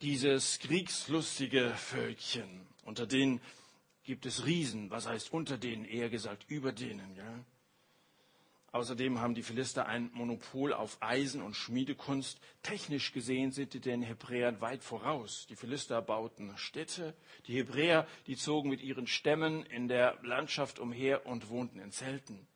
dieses 0.00 0.60
kriegslustige 0.60 1.74
Völkchen. 1.74 2.68
Unter 2.84 3.08
denen 3.08 3.40
gibt 4.04 4.26
es 4.26 4.46
Riesen, 4.46 4.90
was 4.90 5.08
heißt 5.08 5.32
unter 5.32 5.58
denen, 5.58 5.84
eher 5.84 6.08
gesagt 6.08 6.44
über 6.48 6.70
denen. 6.70 7.16
Ja? 7.16 7.44
Außerdem 8.78 9.20
haben 9.20 9.34
die 9.34 9.42
Philister 9.42 9.86
ein 9.86 10.08
Monopol 10.14 10.72
auf 10.72 10.98
Eisen 11.00 11.42
und 11.42 11.56
Schmiedekunst. 11.56 12.38
Technisch 12.62 13.12
gesehen 13.12 13.50
sind 13.50 13.74
die 13.74 13.80
den 13.80 14.02
Hebräern 14.02 14.60
weit 14.60 14.84
voraus. 14.84 15.48
Die 15.50 15.56
Philister 15.56 16.00
bauten 16.00 16.56
Städte. 16.56 17.16
Die 17.48 17.56
Hebräer, 17.56 18.06
die 18.28 18.36
zogen 18.36 18.70
mit 18.70 18.80
ihren 18.80 19.08
Stämmen 19.08 19.64
in 19.64 19.88
der 19.88 20.16
Landschaft 20.22 20.78
umher 20.78 21.26
und 21.26 21.48
wohnten 21.48 21.80
in 21.80 21.90
Zelten. 21.90 22.46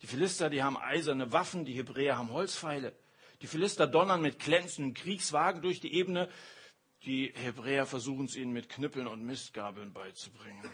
Die 0.00 0.06
Philister, 0.06 0.48
die 0.48 0.62
haben 0.62 0.78
eiserne 0.78 1.30
Waffen. 1.32 1.66
Die 1.66 1.74
Hebräer 1.74 2.16
haben 2.16 2.30
Holzpfeile. 2.30 2.94
Die 3.42 3.46
Philister 3.46 3.86
donnern 3.86 4.22
mit 4.22 4.38
glänzenden 4.38 4.94
Kriegswagen 4.94 5.60
durch 5.60 5.80
die 5.80 5.92
Ebene. 5.92 6.30
Die 7.04 7.34
Hebräer 7.34 7.84
versuchen 7.84 8.24
es 8.24 8.34
ihnen 8.34 8.54
mit 8.54 8.70
Knüppeln 8.70 9.06
und 9.06 9.26
Mistgabeln 9.26 9.92
beizubringen. 9.92 10.70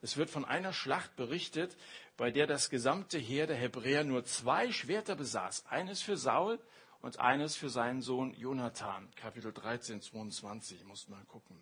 Es 0.00 0.16
wird 0.16 0.30
von 0.30 0.44
einer 0.44 0.72
Schlacht 0.72 1.16
berichtet, 1.16 1.76
bei 2.16 2.30
der 2.30 2.46
das 2.46 2.70
gesamte 2.70 3.18
Heer 3.18 3.46
der 3.46 3.56
Hebräer 3.56 4.04
nur 4.04 4.24
zwei 4.24 4.70
Schwerter 4.70 5.16
besaß. 5.16 5.66
Eines 5.66 6.02
für 6.02 6.16
Saul 6.16 6.60
und 7.00 7.18
eines 7.18 7.56
für 7.56 7.68
seinen 7.68 8.02
Sohn 8.02 8.34
Jonathan. 8.34 9.08
Kapitel 9.16 9.52
13, 9.52 10.00
22, 10.00 10.84
muss 10.84 11.08
man 11.08 11.26
gucken. 11.26 11.56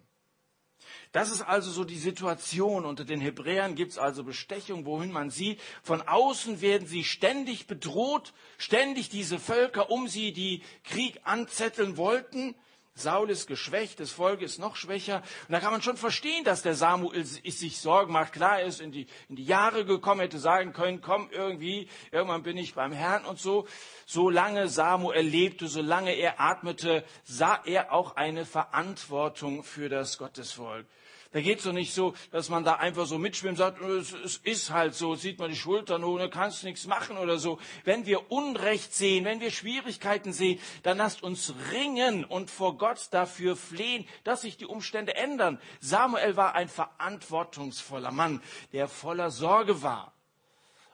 Das 1.13 1.31
ist 1.31 1.43
also 1.43 1.71
so 1.71 1.85
die 1.85 1.99
Situation. 1.99 2.85
Unter 2.85 3.05
den 3.05 3.21
Hebräern 3.21 3.75
gibt 3.75 3.93
es 3.93 3.99
also 3.99 4.23
Bestechung, 4.23 4.85
wohin 4.85 5.13
man 5.13 5.31
sieht. 5.31 5.61
Von 5.83 6.03
außen 6.03 6.61
werden 6.61 6.87
sie 6.87 7.05
ständig 7.05 7.67
bedroht, 7.67 8.35
ständig 8.59 9.09
diese 9.09 9.39
Völker 9.39 9.91
um 9.91 10.09
sie, 10.09 10.33
die 10.33 10.63
Krieg 10.85 11.21
anzetteln 11.25 11.97
wollten. 11.97 12.55
Saul 12.99 13.29
ist 13.29 13.47
geschwächt, 13.47 14.01
das 14.01 14.11
Volk 14.11 14.41
ist 14.41 14.59
noch 14.59 14.75
schwächer. 14.75 15.23
Und 15.47 15.53
da 15.53 15.61
kann 15.61 15.71
man 15.71 15.83
schon 15.83 15.99
verstehen, 15.99 16.45
dass 16.45 16.63
der 16.63 16.75
Samuel 16.75 17.25
sich 17.25 17.79
Sorgen 17.79 18.13
macht. 18.13 18.33
Klar, 18.33 18.61
er 18.61 18.67
ist 18.67 18.81
in 18.81 18.91
die, 18.91 19.07
in 19.29 19.37
die 19.37 19.45
Jahre 19.45 19.85
gekommen, 19.85 20.23
hätte 20.23 20.39
sagen 20.39 20.73
können, 20.73 21.03
komm 21.03 21.29
irgendwie, 21.31 21.89
irgendwann 22.11 22.43
bin 22.43 22.57
ich 22.57 22.75
beim 22.75 22.93
Herrn 22.93 23.27
und 23.27 23.39
so. 23.39 23.69
Solange 24.07 24.69
Samuel 24.69 25.27
lebte, 25.27 25.69
solange 25.69 26.13
er 26.13 26.41
atmete, 26.41 27.05
sah 27.23 27.61
er 27.67 27.93
auch 27.93 28.17
eine 28.17 28.47
Verantwortung 28.47 29.63
für 29.63 29.91
das 29.91 30.17
Gottesvolk. 30.17 30.87
Da 31.33 31.41
geht 31.41 31.59
es 31.59 31.65
doch 31.65 31.73
nicht 31.73 31.93
so, 31.93 32.15
dass 32.31 32.49
man 32.49 32.65
da 32.65 32.75
einfach 32.75 33.07
so 33.07 33.19
mitschwimmt 33.19 33.59
sagt, 33.59 33.81
es, 33.83 34.13
es 34.13 34.37
ist 34.39 34.71
halt 34.71 34.95
so, 34.95 35.15
sieht 35.15 35.39
man 35.39 35.51
die 35.51 35.57
Schultern 35.57 36.05
hoch, 36.05 36.19
da 36.19 36.29
kannst 36.29 36.65
nichts 36.65 36.87
machen 36.87 37.19
oder 37.19 37.39
so. 37.39 37.59
Wenn 37.85 38.07
wir 38.07 38.31
Unrecht 38.31 38.95
sehen, 38.95 39.25
wenn 39.25 39.41
wir 39.41 39.51
Schwierigkeiten 39.51 40.33
sehen, 40.33 40.61
dann 40.83 40.99
lasst 40.99 41.23
uns 41.23 41.55
ringen 41.73 42.25
und 42.25 42.51
vor 42.51 42.79
Gott 42.79 43.09
dafür 43.11 43.57
flehen, 43.57 44.07
dass 44.25 44.43
sich 44.43 44.57
die 44.57 44.67
Umstände 44.67 45.17
ändern. 45.17 45.61
Samuel 45.81 46.37
war 46.37 46.55
ein 46.55 46.69
verantwortungsvoller 46.69 48.13
Mann, 48.13 48.43
der 48.73 48.89
voller 48.89 49.31
Sorge 49.31 49.83
war. 49.83 50.13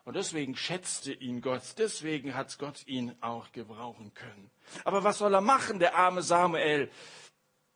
Und 0.04 0.16
deswegen 0.16 0.56
schätzte 0.56 1.12
ihn 1.12 1.40
Gott, 1.42 1.62
deswegen 1.78 2.34
hat 2.34 2.58
Gott 2.58 2.84
ihn 2.86 3.14
auch 3.20 3.52
gebrauchen 3.52 4.12
können. 4.14 4.50
Aber 4.84 5.04
was 5.04 5.18
soll 5.18 5.32
er 5.32 5.40
machen, 5.40 5.78
der 5.78 5.94
arme 5.94 6.22
Samuel? 6.22 6.90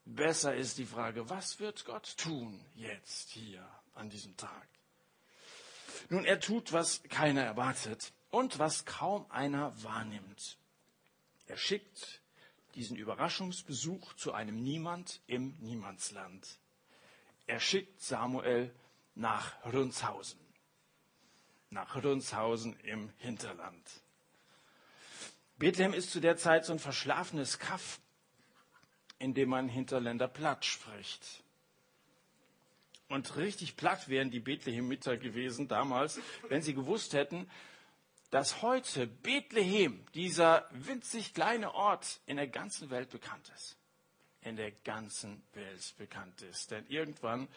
Besser 0.07 0.55
ist 0.55 0.79
die 0.79 0.87
Frage, 0.87 1.29
was 1.29 1.59
wird 1.59 1.85
Gott 1.85 2.17
tun 2.17 2.65
jetzt 2.77 3.31
hier 3.31 3.69
an 3.95 4.09
diesem 4.09 4.37
Tag? 4.37 4.69
Nun, 6.11 6.25
er 6.25 6.39
tut, 6.39 6.73
was 6.73 7.03
keiner 7.09 7.43
erwartet 7.43 8.13
und 8.31 8.61
was 8.61 8.85
kaum 8.85 9.29
einer 9.33 9.73
wahrnimmt. 9.83 10.59
Er 11.49 11.57
schickt 11.57 12.21
diesen 12.77 12.97
Überraschungsbesuch 12.97 14.15
zu 14.15 14.33
einem 14.33 14.63
Niemand 14.63 15.23
im 15.27 15.57
Niemandsland. 15.59 16.61
Er 17.49 17.59
schickt 17.59 18.01
Samuel 18.01 18.73
nach 19.17 19.65
Rünshausen. 19.65 20.39
Nach 21.71 21.97
Rünshausen 21.97 22.79
im 22.81 23.13
Hinterland. 23.17 23.83
Bethlehem 25.59 25.95
ist 25.95 26.13
zu 26.13 26.21
der 26.21 26.37
Zeit 26.37 26.65
so 26.65 26.73
ein 26.73 26.79
verschlafenes 26.79 27.59
Kaff 27.59 27.99
indem 29.19 29.51
man 29.51 29.69
Hinterländer 29.69 30.29
platt 30.29 30.65
spricht. 30.65 31.43
Und 33.09 33.37
richtig 33.37 33.77
platt 33.77 34.09
wären 34.09 34.31
die 34.31 34.41
Bethlehemiter 34.41 35.17
gewesen 35.17 35.69
damals, 35.69 36.21
wenn 36.49 36.63
sie 36.63 36.75
gewusst 36.75 37.15
hätten, 37.15 37.49
dass 38.31 38.63
heute 38.63 39.07
Bethlehem, 39.07 40.05
dieser 40.15 40.69
winzig 40.73 41.33
kleine 41.33 41.75
Ort, 41.75 42.21
in 42.27 42.37
der 42.37 42.49
ganzen 42.49 42.91
Welt 42.91 43.11
bekannt 43.11 43.51
ist. 43.55 43.77
In 44.43 44.57
der 44.57 44.73
ganzen 44.73 45.43
Welt 45.55 45.95
bekannt 45.97 46.43
ist. 46.43 46.71
Denn 46.71 46.85
irgendwann 46.89 47.49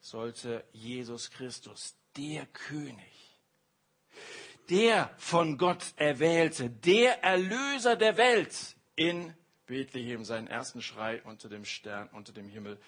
sollte 0.00 0.64
Jesus 0.72 1.30
Christus, 1.30 1.96
der 2.16 2.46
König, 2.46 3.40
der 4.70 5.10
von 5.18 5.58
Gott 5.58 5.92
erwählte, 5.96 6.70
der 6.70 7.22
Erlöser 7.22 7.96
der 7.96 8.16
Welt 8.16 8.76
in 8.96 9.32
Bethlehem 9.66 10.24
seinen 10.24 10.46
ersten 10.46 10.82
Schrei 10.82 11.22
unter 11.22 11.48
dem 11.48 11.64
Stern, 11.64 12.08
unter 12.12 12.32
dem 12.32 12.48
Himmel 12.48 12.78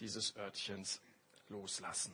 dieses 0.00 0.36
Örtchens 0.36 1.00
loslassen. 1.48 2.12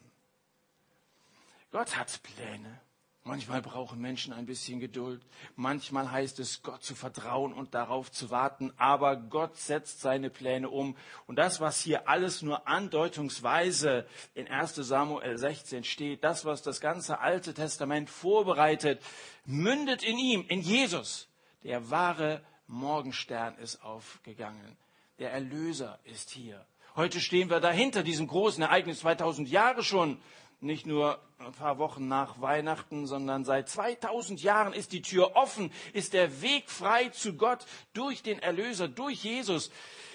Gott 1.71 1.97
hat 1.97 2.21
Pläne. 2.23 2.81
Manchmal 3.23 3.61
brauchen 3.61 4.01
Menschen 4.01 4.33
ein 4.33 4.47
bisschen 4.47 4.81
Geduld. 4.81 5.23
Manchmal 5.55 6.11
heißt 6.11 6.41
es, 6.41 6.63
Gott 6.63 6.83
zu 6.83 6.95
vertrauen 6.95 7.53
und 7.53 7.75
darauf 7.75 8.11
zu 8.11 8.31
warten. 8.31 8.73
Aber 8.79 9.17
Gott 9.17 9.57
setzt 9.59 10.01
seine 10.01 10.31
Pläne 10.31 10.71
um. 10.71 10.97
Und 11.27 11.37
das, 11.37 11.61
was 11.61 11.81
hier 11.81 12.09
alles 12.09 12.41
nur 12.41 12.67
andeutungsweise 12.67 14.07
in 14.35 14.49
1 14.49 14.75
Samuel 14.75 15.37
16 15.37 15.85
steht, 15.85 16.25
das, 16.25 16.47
was 16.47 16.63
das 16.63 16.81
ganze 16.81 17.21
Alte 17.21 17.53
Testament 17.53 18.09
vorbereitet, 18.09 19.03
mündet 19.45 20.03
in 20.03 20.19
ihm, 20.19 20.47
in 20.49 20.63
Jesus, 20.63 21.29
der 21.63 21.91
wahre 21.91 22.43
Morgenstern 22.71 23.59
ist 23.59 23.83
aufgegangen. 23.83 24.77
Der 25.19 25.33
Erlöser 25.33 25.99
ist 26.05 26.31
hier. 26.31 26.65
Heute 26.95 27.21
stehen 27.21 27.51
wir 27.51 27.59
dahinter 27.59 28.05
diesem 28.05 28.29
großen 28.29 28.63
Ereignis 28.63 29.01
2000 29.01 29.49
Jahre 29.49 29.83
schon. 29.83 30.19
Nicht 30.61 30.87
nur 30.87 31.21
ein 31.39 31.53
paar 31.53 31.79
Wochen 31.79 32.07
nach 32.07 32.41
Weihnachten, 32.41 33.07
sondern 33.07 33.45
seit 33.45 33.69
2000 33.69 34.41
Jahren 34.43 34.73
ist 34.73 34.93
die 34.93 35.03
Tür 35.03 35.35
offen, 35.35 35.73
ist 35.95 36.13
der 36.13 36.43
Weg 36.43 36.71
frei 36.71 37.09
zu 37.09 37.35
Gott 37.35 37.67
durch 37.93 38.23
den 38.23 38.39
Erlöser, 38.39 38.87
durch 38.87 39.25
Jesus. 39.25 39.71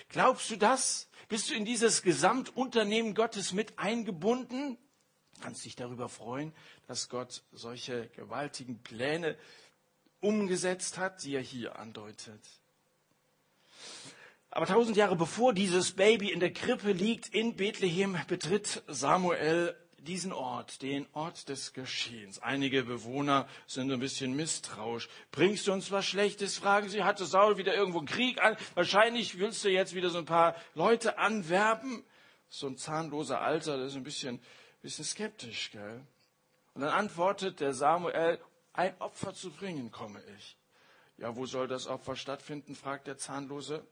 Glaubst 0.08 0.50
du 0.50 0.56
das? 0.56 1.10
Bist 1.28 1.50
du 1.50 1.56
in 1.56 1.66
dieses 1.66 2.04
Gesamtunternehmen 2.04 3.16
Gottes 3.16 3.52
mit 3.52 3.78
eingebunden? 3.80 4.78
Kannst 5.42 5.66
dich 5.66 5.76
darüber 5.76 6.08
freuen, 6.08 6.54
dass 6.88 7.10
Gott 7.10 7.44
solche 7.52 8.08
gewaltigen 8.16 8.82
Pläne 8.82 9.38
umgesetzt 10.26 10.98
hat, 10.98 11.24
die 11.24 11.36
er 11.36 11.42
hier 11.42 11.78
andeutet. 11.78 12.42
Aber 14.50 14.66
tausend 14.66 14.98
Jahre 14.98 15.16
bevor 15.16 15.54
dieses 15.54 15.92
Baby 15.92 16.32
in 16.32 16.40
der 16.40 16.52
Krippe 16.52 16.94
liegt 16.94 17.28
in 17.28 17.56
Bethlehem, 17.56 18.18
betritt 18.28 18.84
Samuel 18.88 19.76
diesen 19.98 20.32
Ort, 20.32 20.82
den 20.82 21.08
Ort 21.14 21.50
des 21.50 21.74
Geschehens. 21.74 22.40
Einige 22.40 22.84
Bewohner 22.84 23.48
sind 23.68 23.92
ein 23.92 24.00
bisschen 24.00 24.36
misstrauisch. 24.36 25.10
Bringst 25.32 25.68
du 25.68 25.74
uns 25.74 25.92
was 25.92 26.06
Schlechtes? 26.06 26.58
Fragen 26.58 26.90
sie. 26.90 27.04
Hatte 27.04 27.26
Saul 27.26 27.58
wieder 27.58 27.76
irgendwo 27.76 28.02
Krieg 28.02 28.42
an? 28.42 28.56
Wahrscheinlich 28.76 29.40
willst 29.40 29.64
du 29.64 29.70
jetzt 29.70 29.96
wieder 29.96 30.10
so 30.10 30.20
ein 30.20 30.26
paar 30.26 30.56
Leute 30.74 31.18
anwerben. 31.18 32.04
So 32.48 32.68
ein 32.68 32.78
zahnloser 32.78 33.42
Alter, 33.42 33.78
der 33.78 33.88
ist 33.88 33.96
ein 33.96 34.04
bisschen, 34.04 34.40
bisschen 34.82 35.06
skeptisch, 35.06 35.72
gell? 35.72 36.02
Und 36.76 36.82
dann 36.82 36.92
antwortet 36.92 37.60
der 37.60 37.74
Samuel, 37.74 38.40
ein 38.76 39.00
Opfer 39.00 39.34
zu 39.34 39.52
bringen 39.52 39.92
komme 39.92 40.22
ich. 40.38 40.58
Ja, 41.18 41.36
wo 41.36 41.46
soll 41.46 41.68
das 41.68 41.88
Opfer 41.88 42.16
stattfinden? 42.16 42.76
fragt 42.76 43.08
der 43.08 43.18
Zahnlose. 43.18 43.86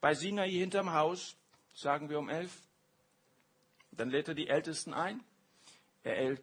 Bei 0.00 0.14
Sinai 0.14 0.50
hinterm 0.50 0.92
Haus, 0.92 1.36
sagen 1.72 2.08
wir 2.10 2.18
um 2.18 2.28
elf. 2.28 2.52
Dann 3.92 4.10
lädt 4.10 4.28
er 4.28 4.34
die 4.34 4.48
Ältesten 4.48 4.92
ein. 4.92 5.22
Er 6.02 6.36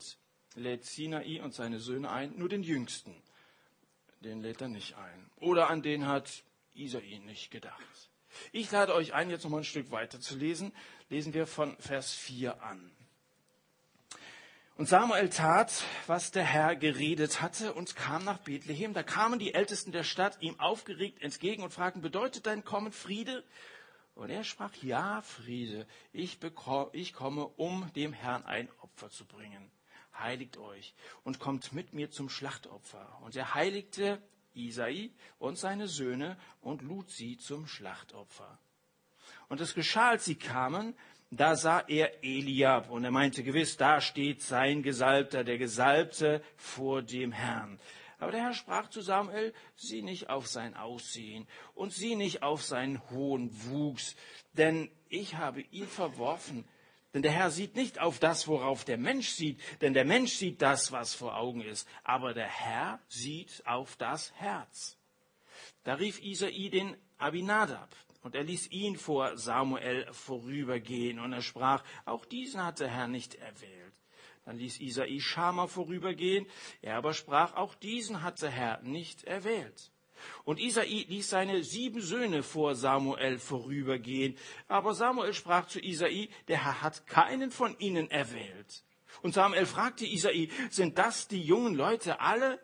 lädt 0.55 0.85
Sinai 0.85 1.41
und 1.41 1.53
seine 1.53 1.79
Söhne 1.79 2.09
ein, 2.09 2.37
nur 2.37 2.47
den 2.47 2.63
Jüngsten. 2.63 3.13
Den 4.21 4.41
lädt 4.41 4.61
er 4.61 4.69
nicht 4.69 4.95
ein. 4.95 5.29
Oder 5.37 5.69
an 5.69 5.81
den 5.81 6.07
hat 6.07 6.43
Isai 6.73 7.19
nicht 7.25 7.51
gedacht. 7.51 8.09
Ich 8.51 8.71
lade 8.71 8.93
euch 8.93 9.13
ein, 9.13 9.29
jetzt 9.29 9.43
noch 9.43 9.51
mal 9.51 9.59
ein 9.59 9.63
Stück 9.63 9.91
weiter 9.91 10.19
zu 10.19 10.37
lesen. 10.37 10.71
Lesen 11.09 11.33
wir 11.33 11.47
von 11.47 11.75
Vers 11.77 12.13
4 12.13 12.61
an. 12.63 12.91
Und 14.79 14.87
Samuel 14.87 15.29
tat, 15.29 15.83
was 16.07 16.31
der 16.31 16.45
Herr 16.45 16.73
geredet 16.73 17.41
hatte 17.41 17.73
und 17.73 17.97
kam 17.97 18.23
nach 18.23 18.37
Bethlehem. 18.37 18.93
Da 18.93 19.03
kamen 19.03 19.37
die 19.37 19.53
Ältesten 19.53 19.91
der 19.91 20.05
Stadt 20.05 20.37
ihm 20.39 20.57
aufgeregt 20.57 21.21
entgegen 21.21 21.63
und 21.63 21.73
fragten, 21.73 22.01
bedeutet 22.01 22.45
dein 22.45 22.63
Kommen 22.63 22.93
Friede? 22.93 23.43
Und 24.15 24.29
er 24.29 24.45
sprach, 24.45 24.73
ja, 24.75 25.21
Friede, 25.21 25.85
ich, 26.13 26.39
bekomme, 26.39 26.91
ich 26.93 27.11
komme, 27.11 27.45
um 27.57 27.91
dem 27.93 28.13
Herrn 28.13 28.45
ein 28.45 28.69
Opfer 28.79 29.09
zu 29.09 29.25
bringen. 29.25 29.69
Heiligt 30.17 30.55
euch 30.55 30.93
und 31.25 31.39
kommt 31.39 31.73
mit 31.73 31.91
mir 31.91 32.09
zum 32.09 32.29
Schlachtopfer. 32.29 33.19
Und 33.25 33.35
er 33.35 33.55
heiligte 33.55 34.21
Isai 34.53 35.11
und 35.39 35.57
seine 35.57 35.89
Söhne 35.89 36.37
und 36.61 36.83
lud 36.83 37.11
sie 37.11 37.37
zum 37.37 37.67
Schlachtopfer. 37.67 38.57
Und 39.49 39.59
es 39.59 39.73
geschah, 39.73 40.11
als 40.11 40.23
sie 40.23 40.35
kamen, 40.35 40.95
da 41.31 41.55
sah 41.55 41.83
er 41.87 42.23
Eliab 42.23 42.89
und 42.89 43.03
er 43.03 43.11
meinte 43.11 43.43
gewiss, 43.43 43.77
da 43.77 44.01
steht 44.01 44.41
sein 44.41 44.81
Gesalbter, 44.81 45.43
der 45.43 45.57
Gesalbte 45.57 46.41
vor 46.57 47.01
dem 47.01 47.31
Herrn. 47.31 47.79
Aber 48.17 48.31
der 48.31 48.41
Herr 48.41 48.53
sprach 48.53 48.89
zu 48.89 49.01
Samuel, 49.01 49.53
sieh 49.75 50.01
nicht 50.01 50.29
auf 50.29 50.47
sein 50.47 50.75
Aussehen 50.75 51.47
und 51.73 51.93
sieh 51.93 52.15
nicht 52.15 52.43
auf 52.43 52.63
seinen 52.63 53.01
hohen 53.11 53.49
Wuchs, 53.69 54.15
denn 54.53 54.89
ich 55.07 55.35
habe 55.35 55.61
ihn 55.61 55.87
verworfen. 55.87 56.65
Denn 57.13 57.21
der 57.21 57.31
Herr 57.31 57.49
sieht 57.49 57.75
nicht 57.75 57.99
auf 57.99 58.19
das, 58.19 58.47
worauf 58.47 58.83
der 58.83 58.97
Mensch 58.97 59.29
sieht, 59.29 59.59
denn 59.81 59.93
der 59.93 60.05
Mensch 60.05 60.33
sieht 60.33 60.61
das, 60.61 60.91
was 60.91 61.15
vor 61.15 61.37
Augen 61.37 61.61
ist, 61.61 61.87
aber 62.03 62.33
der 62.33 62.47
Herr 62.47 62.99
sieht 63.07 63.65
auf 63.65 63.95
das 63.95 64.31
Herz. 64.35 64.97
Da 65.83 65.95
rief 65.95 66.21
Isai 66.21 66.69
den 66.69 66.95
Abinadab, 67.17 67.95
und 68.21 68.35
er 68.35 68.43
ließ 68.43 68.71
ihn 68.71 68.97
vor 68.97 69.37
Samuel 69.37 70.07
vorübergehen. 70.11 71.19
Und 71.19 71.33
er 71.33 71.41
sprach, 71.41 71.83
auch 72.05 72.25
diesen 72.25 72.63
hat 72.63 72.79
der 72.79 72.89
Herr 72.89 73.07
nicht 73.07 73.35
erwählt. 73.35 73.93
Dann 74.45 74.57
ließ 74.57 74.81
Isai 74.81 75.19
Schama 75.19 75.67
vorübergehen. 75.67 76.45
Er 76.81 76.97
aber 76.97 77.13
sprach, 77.13 77.55
auch 77.55 77.75
diesen 77.75 78.21
hat 78.21 78.41
der 78.41 78.49
Herr 78.49 78.81
nicht 78.81 79.23
erwählt. 79.23 79.91
Und 80.43 80.59
Isai 80.59 81.05
ließ 81.07 81.29
seine 81.29 81.63
sieben 81.63 82.01
Söhne 82.01 82.43
vor 82.43 82.75
Samuel 82.75 83.39
vorübergehen. 83.39 84.37
Aber 84.67 84.93
Samuel 84.93 85.33
sprach 85.33 85.67
zu 85.67 85.79
Isai, 85.79 86.29
der 86.47 86.65
Herr 86.65 86.81
hat 86.81 87.07
keinen 87.07 87.51
von 87.51 87.77
ihnen 87.79 88.11
erwählt. 88.11 88.83
Und 89.21 89.33
Samuel 89.33 89.65
fragte 89.65 90.05
Isai, 90.05 90.49
sind 90.69 90.97
das 90.97 91.27
die 91.27 91.41
jungen 91.41 91.75
Leute 91.75 92.19
alle? 92.19 92.59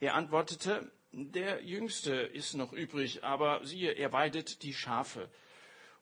Er 0.00 0.14
antwortete, 0.14 0.90
der 1.12 1.62
Jüngste 1.64 2.12
ist 2.12 2.54
noch 2.54 2.72
übrig, 2.72 3.24
aber 3.24 3.64
siehe, 3.64 3.92
er 3.92 4.12
weidet 4.12 4.62
die 4.62 4.74
Schafe. 4.74 5.30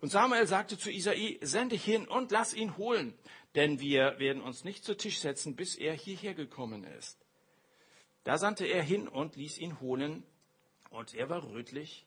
Und 0.01 0.11
Samuel 0.11 0.47
sagte 0.47 0.77
zu 0.77 0.91
Isai, 0.91 1.39
sende 1.41 1.77
hin 1.77 2.07
und 2.07 2.31
lass 2.31 2.53
ihn 2.53 2.77
holen, 2.77 3.15
denn 3.55 3.81
wir 3.81 4.19
werden 4.19 4.43
uns 4.43 4.65
nicht 4.65 4.85
zu 4.85 4.97
Tisch 4.97 5.21
setzen, 5.21 5.57
bis 5.57 5.75
er 5.75 5.95
hierher 5.95 6.35
gekommen 6.35 6.85
ist. 6.85 7.19
Da 8.25 8.39
sandte 8.39 8.67
er 8.67 8.83
hin 8.83 9.09
und 9.09 9.37
ließ 9.37 9.59
ihn 9.59 9.81
holen, 9.81 10.25
und 10.91 11.15
er 11.15 11.31
war 11.31 11.45
rötlich, 11.45 12.07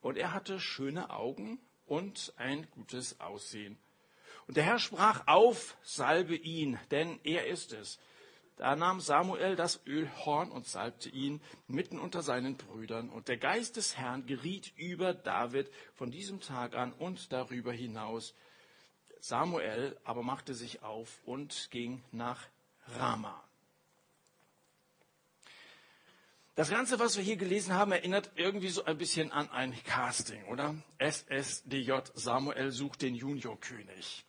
und 0.00 0.18
er 0.18 0.32
hatte 0.32 0.60
schöne 0.60 1.10
Augen 1.10 1.60
und 1.86 2.32
ein 2.36 2.68
gutes 2.70 3.20
Aussehen. 3.20 3.78
Und 4.46 4.56
der 4.56 4.64
Herr 4.64 4.78
sprach 4.78 5.26
auf, 5.26 5.76
salbe 5.82 6.34
ihn, 6.34 6.78
denn 6.90 7.20
er 7.22 7.46
ist 7.46 7.72
es. 7.72 7.98
Da 8.56 8.76
nahm 8.76 9.00
Samuel 9.00 9.56
das 9.56 9.80
Ölhorn 9.86 10.50
und 10.50 10.66
salbte 10.66 11.08
ihn 11.08 11.40
mitten 11.66 11.98
unter 11.98 12.22
seinen 12.22 12.56
Brüdern. 12.56 13.08
Und 13.10 13.28
der 13.28 13.38
Geist 13.38 13.76
des 13.76 13.96
Herrn 13.96 14.26
geriet 14.26 14.72
über 14.76 15.14
David 15.14 15.70
von 15.94 16.10
diesem 16.10 16.40
Tag 16.40 16.74
an 16.74 16.92
und 16.92 17.32
darüber 17.32 17.72
hinaus. 17.72 18.34
Samuel 19.20 19.96
aber 20.04 20.22
machte 20.22 20.54
sich 20.54 20.82
auf 20.82 21.20
und 21.24 21.68
ging 21.70 22.02
nach 22.12 22.46
Rama. 22.98 23.42
Das 26.54 26.68
Ganze, 26.68 26.98
was 26.98 27.16
wir 27.16 27.24
hier 27.24 27.36
gelesen 27.36 27.72
haben, 27.72 27.92
erinnert 27.92 28.30
irgendwie 28.34 28.68
so 28.68 28.84
ein 28.84 28.98
bisschen 28.98 29.32
an 29.32 29.48
ein 29.50 29.74
Casting, 29.84 30.44
oder? 30.44 30.74
SSDJ 30.98 31.92
Samuel 32.12 32.70
sucht 32.72 33.00
den 33.00 33.14
Juniorkönig. 33.14 34.26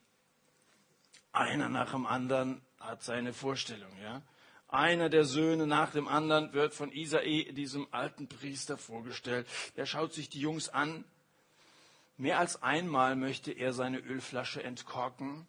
Einer 1.33 1.67
nach 1.67 1.91
dem 1.91 2.05
anderen 2.05 2.61
hat 2.83 3.03
seine 3.03 3.33
Vorstellung, 3.33 3.91
ja. 4.01 4.21
Einer 4.67 5.09
der 5.09 5.23
Söhne 5.23 5.67
nach 5.67 5.91
dem 5.91 6.07
anderen 6.07 6.53
wird 6.53 6.73
von 6.73 6.91
Isai, 6.91 7.51
diesem 7.51 7.87
alten 7.91 8.27
Priester, 8.27 8.77
vorgestellt. 8.77 9.47
Der 9.75 9.85
schaut 9.85 10.13
sich 10.13 10.29
die 10.29 10.39
Jungs 10.39 10.69
an. 10.69 11.05
Mehr 12.17 12.39
als 12.39 12.63
einmal 12.63 13.15
möchte 13.15 13.51
er 13.51 13.73
seine 13.73 13.99
Ölflasche 13.99 14.63
entkorken. 14.63 15.47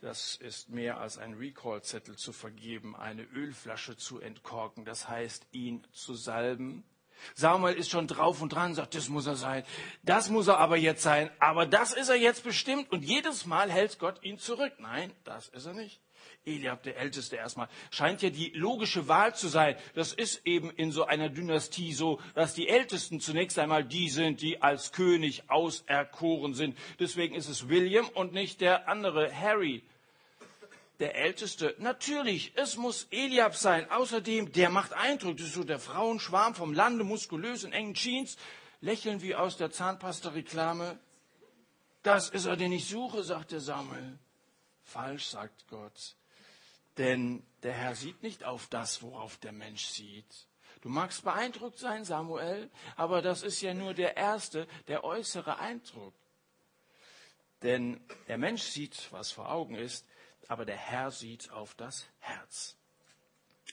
Das 0.00 0.36
ist 0.36 0.70
mehr 0.70 0.98
als 0.98 1.18
ein 1.18 1.34
Recall-Zettel 1.34 2.16
zu 2.16 2.32
vergeben, 2.32 2.96
eine 2.96 3.22
Ölflasche 3.22 3.96
zu 3.96 4.18
entkorken. 4.18 4.84
Das 4.84 5.08
heißt, 5.08 5.46
ihn 5.52 5.86
zu 5.92 6.14
salben. 6.14 6.84
Samuel 7.34 7.74
ist 7.74 7.90
schon 7.90 8.06
drauf 8.06 8.42
und 8.42 8.52
dran, 8.52 8.74
sagt, 8.74 8.94
das 8.94 9.08
muss 9.08 9.26
er 9.26 9.36
sein. 9.36 9.64
Das 10.02 10.30
muss 10.30 10.48
er 10.48 10.58
aber 10.58 10.76
jetzt 10.76 11.02
sein. 11.02 11.30
Aber 11.38 11.66
das 11.66 11.92
ist 11.92 12.08
er 12.08 12.16
jetzt 12.16 12.44
bestimmt. 12.44 12.90
Und 12.92 13.04
jedes 13.04 13.46
Mal 13.46 13.70
hält 13.70 13.98
Gott 13.98 14.22
ihn 14.22 14.38
zurück. 14.38 14.72
Nein, 14.78 15.12
das 15.24 15.48
ist 15.48 15.66
er 15.66 15.74
nicht. 15.74 16.00
Eliab, 16.46 16.82
der 16.82 16.98
Älteste 16.98 17.36
erstmal, 17.36 17.68
scheint 17.90 18.22
ja 18.22 18.30
die 18.30 18.50
logische 18.54 19.08
Wahl 19.08 19.34
zu 19.34 19.48
sein. 19.48 19.76
Das 19.94 20.12
ist 20.12 20.46
eben 20.46 20.70
in 20.70 20.92
so 20.92 21.04
einer 21.04 21.28
Dynastie 21.28 21.92
so, 21.92 22.20
dass 22.34 22.54
die 22.54 22.68
Ältesten 22.68 23.20
zunächst 23.20 23.58
einmal 23.58 23.84
die 23.84 24.10
sind, 24.10 24.42
die 24.42 24.60
als 24.60 24.92
König 24.92 25.48
auserkoren 25.48 26.54
sind. 26.54 26.76
Deswegen 26.98 27.34
ist 27.34 27.48
es 27.48 27.68
William 27.68 28.08
und 28.08 28.32
nicht 28.32 28.60
der 28.60 28.88
andere 28.88 29.34
Harry. 29.34 29.82
Der 31.00 31.16
Älteste, 31.16 31.74
natürlich, 31.78 32.52
es 32.54 32.76
muss 32.76 33.08
Eliab 33.10 33.56
sein. 33.56 33.90
Außerdem, 33.90 34.52
der 34.52 34.70
macht 34.70 34.92
Eindruck. 34.92 35.36
Das 35.36 35.46
ist 35.46 35.54
so 35.54 35.64
der 35.64 35.80
Frauenschwarm 35.80 36.54
vom 36.54 36.72
Lande, 36.72 37.02
muskulös 37.02 37.64
in 37.64 37.72
engen 37.72 37.94
Jeans, 37.94 38.36
lächeln 38.80 39.20
wie 39.20 39.34
aus 39.34 39.56
der 39.56 39.72
Zahnpasta-Reklame. 39.72 40.98
Das 42.02 42.30
ist 42.30 42.46
er, 42.46 42.56
den 42.56 42.70
ich 42.70 42.86
suche, 42.86 43.24
sagt 43.24 43.50
der 43.50 43.60
Samuel. 43.60 44.18
Falsch, 44.82 45.26
sagt 45.26 45.66
Gott. 45.68 46.16
Denn 46.98 47.44
der 47.64 47.72
Herr 47.72 47.96
sieht 47.96 48.22
nicht 48.22 48.44
auf 48.44 48.68
das, 48.68 49.02
worauf 49.02 49.36
der 49.38 49.52
Mensch 49.52 49.86
sieht. 49.86 50.46
Du 50.82 50.90
magst 50.90 51.24
beeindruckt 51.24 51.78
sein, 51.78 52.04
Samuel, 52.04 52.70
aber 52.94 53.22
das 53.22 53.42
ist 53.42 53.62
ja 53.62 53.74
nur 53.74 53.94
der 53.94 54.16
erste, 54.16 54.68
der 54.86 55.02
äußere 55.02 55.58
Eindruck. 55.58 56.14
Denn 57.62 58.04
der 58.28 58.36
Mensch 58.36 58.62
sieht, 58.62 59.10
was 59.10 59.32
vor 59.32 59.50
Augen 59.50 59.74
ist, 59.74 60.06
aber 60.48 60.64
der 60.64 60.76
Herr 60.76 61.10
sieht 61.10 61.50
auf 61.50 61.74
das 61.74 62.06
Herz. 62.20 62.76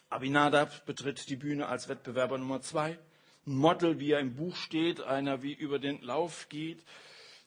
Abinadab 0.10 0.86
betritt 0.86 1.30
die 1.30 1.36
Bühne 1.36 1.68
als 1.68 1.88
Wettbewerber 1.88 2.38
Nummer 2.38 2.62
zwei. 2.62 2.98
Ein 3.46 3.56
Model, 3.56 4.00
wie 4.00 4.12
er 4.12 4.20
im 4.20 4.36
Buch 4.36 4.56
steht, 4.56 5.02
einer 5.02 5.42
wie 5.42 5.54
über 5.54 5.80
den 5.80 6.02
Lauf 6.02 6.50
geht, 6.50 6.84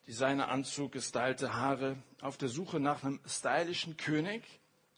Designeranzug, 0.07 0.93
gestylte 0.93 1.55
Haare, 1.55 1.97
auf 2.21 2.37
der 2.37 2.49
Suche 2.49 2.81
nach 2.81 3.05
einem 3.05 3.21
stylischen 3.27 3.97
König 3.97 4.43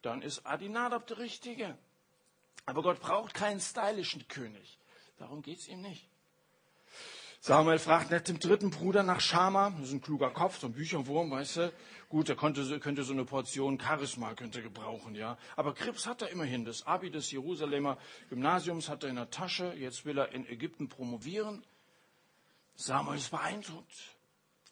dann 0.07 0.23
ist 0.23 0.47
Adinadab 0.47 1.07
der 1.09 1.19
Richtige. 1.19 1.77
Aber 2.65 2.83
Gott 2.83 3.01
braucht 3.01 3.35
keinen 3.35 3.61
stylischen 3.61 4.29
König. 4.29 4.79
Darum 5.19 5.43
geht 5.43 5.59
es 5.59 5.67
ihm 5.67 5.83
nicht. 5.83 6.09
Samuel 7.46 7.78
fragt 7.78 8.11
nicht 8.11 8.26
dem 8.26 8.40
dritten 8.40 8.70
Bruder 8.70 9.04
nach 9.04 9.20
Schama. 9.20 9.70
Das 9.70 9.87
ist 9.87 9.92
ein 9.92 10.00
kluger 10.00 10.30
Kopf, 10.30 10.59
so 10.59 10.66
ein 10.66 10.72
Bücherwurm, 10.72 11.30
weißt 11.30 11.59
du. 11.59 11.72
Gut, 12.09 12.28
er 12.28 12.35
konnte, 12.35 12.80
könnte 12.80 13.04
so 13.04 13.12
eine 13.12 13.24
Portion 13.24 13.78
Charisma 13.78 14.35
könnte 14.35 14.62
gebrauchen, 14.62 15.14
ja. 15.14 15.38
Aber 15.54 15.72
Krips 15.72 16.09
hat 16.09 16.22
er 16.22 16.30
immerhin. 16.30 16.64
Das 16.64 16.88
Abi 16.88 17.09
des 17.09 17.30
Jerusalemer 17.30 17.98
Gymnasiums 18.30 18.88
hat 18.88 19.04
er 19.04 19.11
in 19.11 19.14
der 19.14 19.30
Tasche. 19.30 19.72
Jetzt 19.74 20.04
will 20.04 20.18
er 20.18 20.32
in 20.32 20.44
Ägypten 20.48 20.88
promovieren. 20.88 21.64
Samuel 22.74 23.18
ist 23.18 23.30
beeindruckt. 23.30 24.16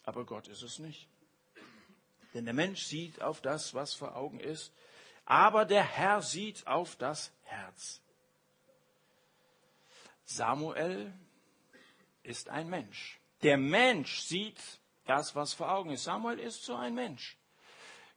Aber 0.02 0.24
Gott 0.24 0.48
ist 0.48 0.62
es 0.62 0.80
nicht. 0.80 1.08
Denn 2.34 2.44
der 2.44 2.54
Mensch 2.54 2.82
sieht 2.82 3.22
auf 3.22 3.40
das, 3.40 3.74
was 3.74 3.94
vor 3.94 4.16
Augen 4.16 4.40
ist 4.40 4.72
aber 5.26 5.64
der 5.64 5.84
Herr 5.84 6.22
sieht 6.22 6.66
auf 6.66 6.96
das 6.96 7.32
Herz. 7.44 8.00
Samuel 10.24 11.12
ist 12.24 12.48
ein 12.48 12.68
Mensch. 12.68 13.20
Der 13.42 13.56
Mensch 13.56 14.20
sieht 14.20 14.60
das, 15.04 15.34
was 15.34 15.52
vor 15.52 15.70
Augen 15.70 15.90
ist. 15.90 16.04
Samuel 16.04 16.38
ist 16.38 16.64
so 16.64 16.74
ein 16.74 16.94
Mensch. 16.94 17.37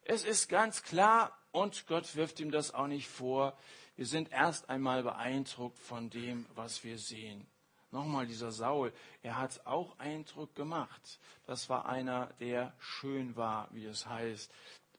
Es 0.04 0.24
ist 0.24 0.48
ganz 0.48 0.84
klar, 0.84 1.38
und 1.52 1.88
Gott 1.88 2.16
wirft 2.16 2.40
ihm 2.40 2.52
das 2.52 2.74
auch 2.74 2.88
nicht 2.88 3.08
vor. 3.08 3.58
Wir 3.96 4.06
sind 4.06 4.32
erst 4.32 4.70
einmal 4.70 5.04
beeindruckt 5.04 5.80
von 5.80 6.10
dem, 6.10 6.46
was 6.56 6.84
wir 6.84 6.98
sehen. 6.98 7.48
Nochmal 7.92 8.28
dieser 8.28 8.52
Saul, 8.52 8.94
er 9.24 9.38
hat 9.38 9.66
auch 9.66 9.98
Eindruck 9.98 10.54
gemacht. 10.56 11.20
Das 11.46 11.70
war 11.70 11.88
einer, 11.88 12.28
der 12.40 12.74
schön 12.80 13.36
war, 13.36 13.70
wie 13.72 13.86
es 13.86 14.06
heißt, 14.06 14.52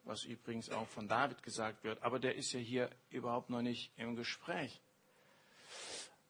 was 0.04 0.24
übrigens 0.24 0.70
auch 0.70 0.88
von 0.88 1.06
David 1.06 1.42
gesagt 1.42 1.84
wird. 1.84 2.02
Aber 2.02 2.18
der 2.18 2.34
ist 2.34 2.52
ja 2.52 2.60
hier 2.60 2.90
überhaupt 3.10 3.50
noch 3.50 3.62
nicht 3.62 3.92
im 3.96 4.16
Gespräch. 4.16 4.80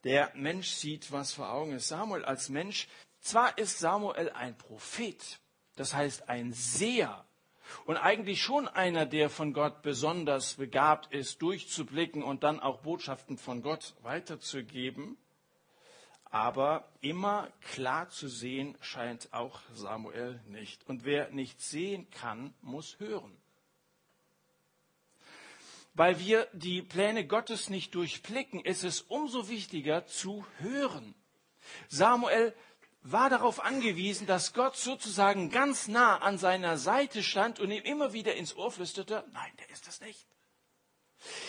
Der 0.09 0.33
Mensch 0.35 0.71
sieht, 0.71 1.13
was 1.13 1.35
vor 1.35 1.53
Augen 1.53 1.73
ist. 1.73 1.89
Samuel 1.89 2.25
als 2.25 2.49
Mensch, 2.49 2.89
zwar 3.21 3.59
ist 3.59 3.79
Samuel 3.79 4.31
ein 4.31 4.57
Prophet, 4.57 5.39
das 5.77 5.93
heißt 5.93 6.31
ein 6.31 6.55
Seher, 6.55 7.27
und 7.85 7.99
eigentlich 7.99 8.43
schon 8.43 8.69
einer, 8.69 9.05
der 9.05 9.29
von 9.29 9.53
Gott 9.53 9.83
besonders 9.83 10.55
begabt 10.55 11.13
ist, 11.13 11.43
durchzublicken 11.43 12.23
und 12.23 12.43
dann 12.43 12.59
auch 12.59 12.81
Botschaften 12.81 13.37
von 13.37 13.61
Gott 13.61 13.97
weiterzugeben. 14.01 15.19
Aber 16.25 16.89
immer 17.03 17.51
klar 17.61 18.09
zu 18.09 18.29
sehen 18.29 18.79
scheint 18.81 19.35
auch 19.35 19.61
Samuel 19.75 20.41
nicht. 20.47 20.89
Und 20.89 21.05
wer 21.05 21.29
nicht 21.33 21.61
sehen 21.61 22.09
kann, 22.09 22.55
muss 22.63 22.99
hören. 22.99 23.37
Weil 25.99 26.21
wir 26.21 26.47
die 26.53 26.81
Pläne 26.81 27.27
Gottes 27.27 27.71
nicht 27.71 27.93
durchblicken, 27.97 28.61
ist 28.61 28.85
es 28.85 29.01
umso 29.01 29.49
wichtiger 29.49 30.07
zu 30.07 30.47
hören. 30.61 31.17
Samuel 31.89 32.55
war 33.03 33.29
darauf 33.31 33.59
angewiesen, 33.65 34.25
dass 34.25 34.53
Gott 34.53 34.77
sozusagen 34.77 35.51
ganz 35.51 35.89
nah 35.89 36.19
an 36.19 36.39
seiner 36.39 36.79
Seite 36.79 37.25
stand 37.25 37.59
und 37.59 37.73
ihm 37.73 37.83
immer 37.83 38.13
wieder 38.13 38.37
ins 38.37 38.55
Ohr 38.55 38.71
flüsterte, 38.71 39.25
nein, 39.33 39.51
der 39.59 39.71
ist 39.71 39.89
es 39.89 40.01
nicht. 40.01 40.25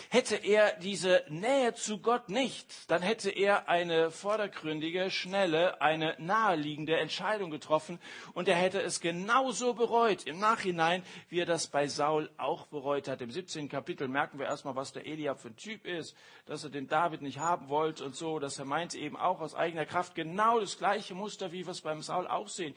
Hätte 0.09 0.35
er 0.35 0.77
diese 0.79 1.23
Nähe 1.29 1.75
zu 1.75 1.99
Gott 1.99 2.29
nicht, 2.29 2.89
dann 2.89 3.01
hätte 3.01 3.29
er 3.29 3.69
eine 3.69 4.09
vordergründige, 4.09 5.11
schnelle, 5.11 5.81
eine 5.81 6.15
naheliegende 6.17 6.97
Entscheidung 6.97 7.51
getroffen 7.51 7.99
und 8.33 8.47
er 8.47 8.55
hätte 8.55 8.81
es 8.81 8.99
genauso 8.99 9.75
bereut 9.75 10.23
im 10.25 10.39
Nachhinein, 10.39 11.03
wie 11.29 11.39
er 11.39 11.45
das 11.45 11.67
bei 11.67 11.87
Saul 11.87 12.29
auch 12.37 12.65
bereut 12.67 13.07
hat. 13.07 13.21
Im 13.21 13.29
17. 13.29 13.69
Kapitel 13.69 14.07
merken 14.07 14.39
wir 14.39 14.47
erstmal, 14.47 14.75
was 14.75 14.91
der 14.91 15.05
Eliab 15.05 15.39
für 15.39 15.49
ein 15.49 15.57
Typ 15.57 15.85
ist, 15.85 16.15
dass 16.45 16.63
er 16.63 16.71
den 16.71 16.87
David 16.87 17.21
nicht 17.21 17.37
haben 17.37 17.69
wollte 17.69 18.03
und 18.03 18.15
so, 18.15 18.39
dass 18.39 18.57
er 18.57 18.65
meinte 18.65 18.97
eben 18.97 19.17
auch 19.17 19.39
aus 19.39 19.53
eigener 19.53 19.85
Kraft 19.85 20.15
genau 20.15 20.59
das 20.59 20.77
gleiche 20.79 21.13
Muster, 21.13 21.51
wie 21.51 21.65
wir 21.65 21.71
es 21.71 21.81
beim 21.81 22.01
Saul 22.01 22.27
auch 22.27 22.47
sehen. 22.47 22.75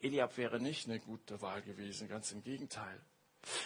Eliab 0.00 0.36
wäre 0.36 0.60
nicht 0.60 0.86
eine 0.86 1.00
gute 1.00 1.40
Wahl 1.40 1.62
gewesen, 1.62 2.08
ganz 2.08 2.30
im 2.30 2.42
Gegenteil. 2.42 3.00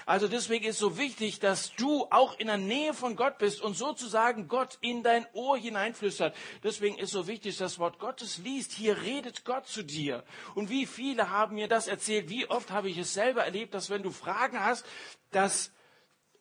Also 0.06 0.28
deswegen 0.28 0.64
ist 0.64 0.78
so 0.78 0.98
wichtig, 0.98 1.40
dass 1.40 1.74
du 1.74 2.06
auch 2.10 2.38
in 2.38 2.46
der 2.46 2.56
Nähe 2.56 2.94
von 2.94 3.16
Gott 3.16 3.38
bist 3.38 3.60
und 3.60 3.76
sozusagen 3.76 4.48
Gott 4.48 4.78
in 4.80 5.02
dein 5.02 5.26
Ohr 5.32 5.58
hineinflüstert. 5.58 6.34
Deswegen 6.62 6.98
ist 6.98 7.12
so 7.12 7.26
wichtig, 7.26 7.56
dass 7.56 7.72
das 7.72 7.78
Wort 7.78 7.98
Gottes 7.98 8.38
liest. 8.38 8.72
Hier 8.72 9.00
redet 9.02 9.44
Gott 9.44 9.66
zu 9.66 9.82
dir. 9.82 10.24
Und 10.54 10.70
wie 10.70 10.86
viele 10.86 11.30
haben 11.30 11.54
mir 11.54 11.68
das 11.68 11.86
erzählt? 11.86 12.28
Wie 12.28 12.48
oft 12.48 12.70
habe 12.70 12.88
ich 12.88 12.98
es 12.98 13.14
selber 13.14 13.44
erlebt, 13.44 13.74
dass 13.74 13.90
wenn 13.90 14.02
du 14.02 14.10
Fragen 14.10 14.58
hast, 14.58 14.86
dass 15.30 15.72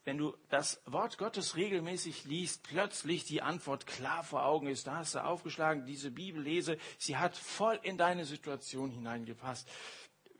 wenn 0.07 0.17
du 0.17 0.37
das 0.47 0.81
Wort 0.85 1.17
Gottes 1.17 1.57
regelmäßig 1.57 2.23
liest, 2.23 2.63
plötzlich 2.63 3.25
die 3.25 3.41
Antwort 3.41 3.85
klar 3.85 4.23
vor 4.23 4.45
Augen 4.45 4.67
ist. 4.67 4.87
Da 4.87 4.95
hast 4.95 5.15
du 5.15 5.23
aufgeschlagen, 5.23 5.85
diese 5.85 6.11
Bibel 6.11 6.41
lese, 6.41 6.77
sie 6.97 7.17
hat 7.17 7.35
voll 7.35 7.77
in 7.83 7.97
deine 7.97 8.23
Situation 8.23 8.89
hineingepasst. 8.89 9.67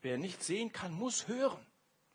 Wer 0.00 0.16
nicht 0.16 0.42
sehen 0.42 0.72
kann, 0.72 0.92
muss 0.92 1.28
hören. 1.28 1.60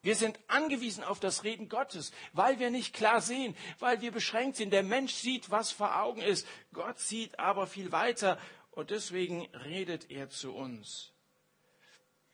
Wir 0.03 0.15
sind 0.17 0.37
angewiesen 0.49 1.01
auf 1.01 1.21
das 1.21 1.45
Reden 1.45 1.69
Gottes, 1.69 2.11
weil 2.33 2.59
wir 2.59 2.69
nicht 2.69 2.93
klar 2.93 3.21
sehen, 3.21 3.55
weil 3.79 4.01
wir 4.01 4.11
beschränkt 4.11 4.57
sind. 4.57 4.71
Der 4.71 4.83
Mensch 4.83 5.13
sieht, 5.13 5.49
was 5.49 5.71
vor 5.71 6.01
Augen 6.01 6.21
ist. 6.21 6.45
Gott 6.73 6.99
sieht 6.99 7.39
aber 7.39 7.67
viel 7.67 7.93
weiter 7.93 8.37
und 8.71 8.89
deswegen 8.89 9.47
redet 9.55 10.11
er 10.11 10.29
zu 10.29 10.53
uns. 10.53 11.13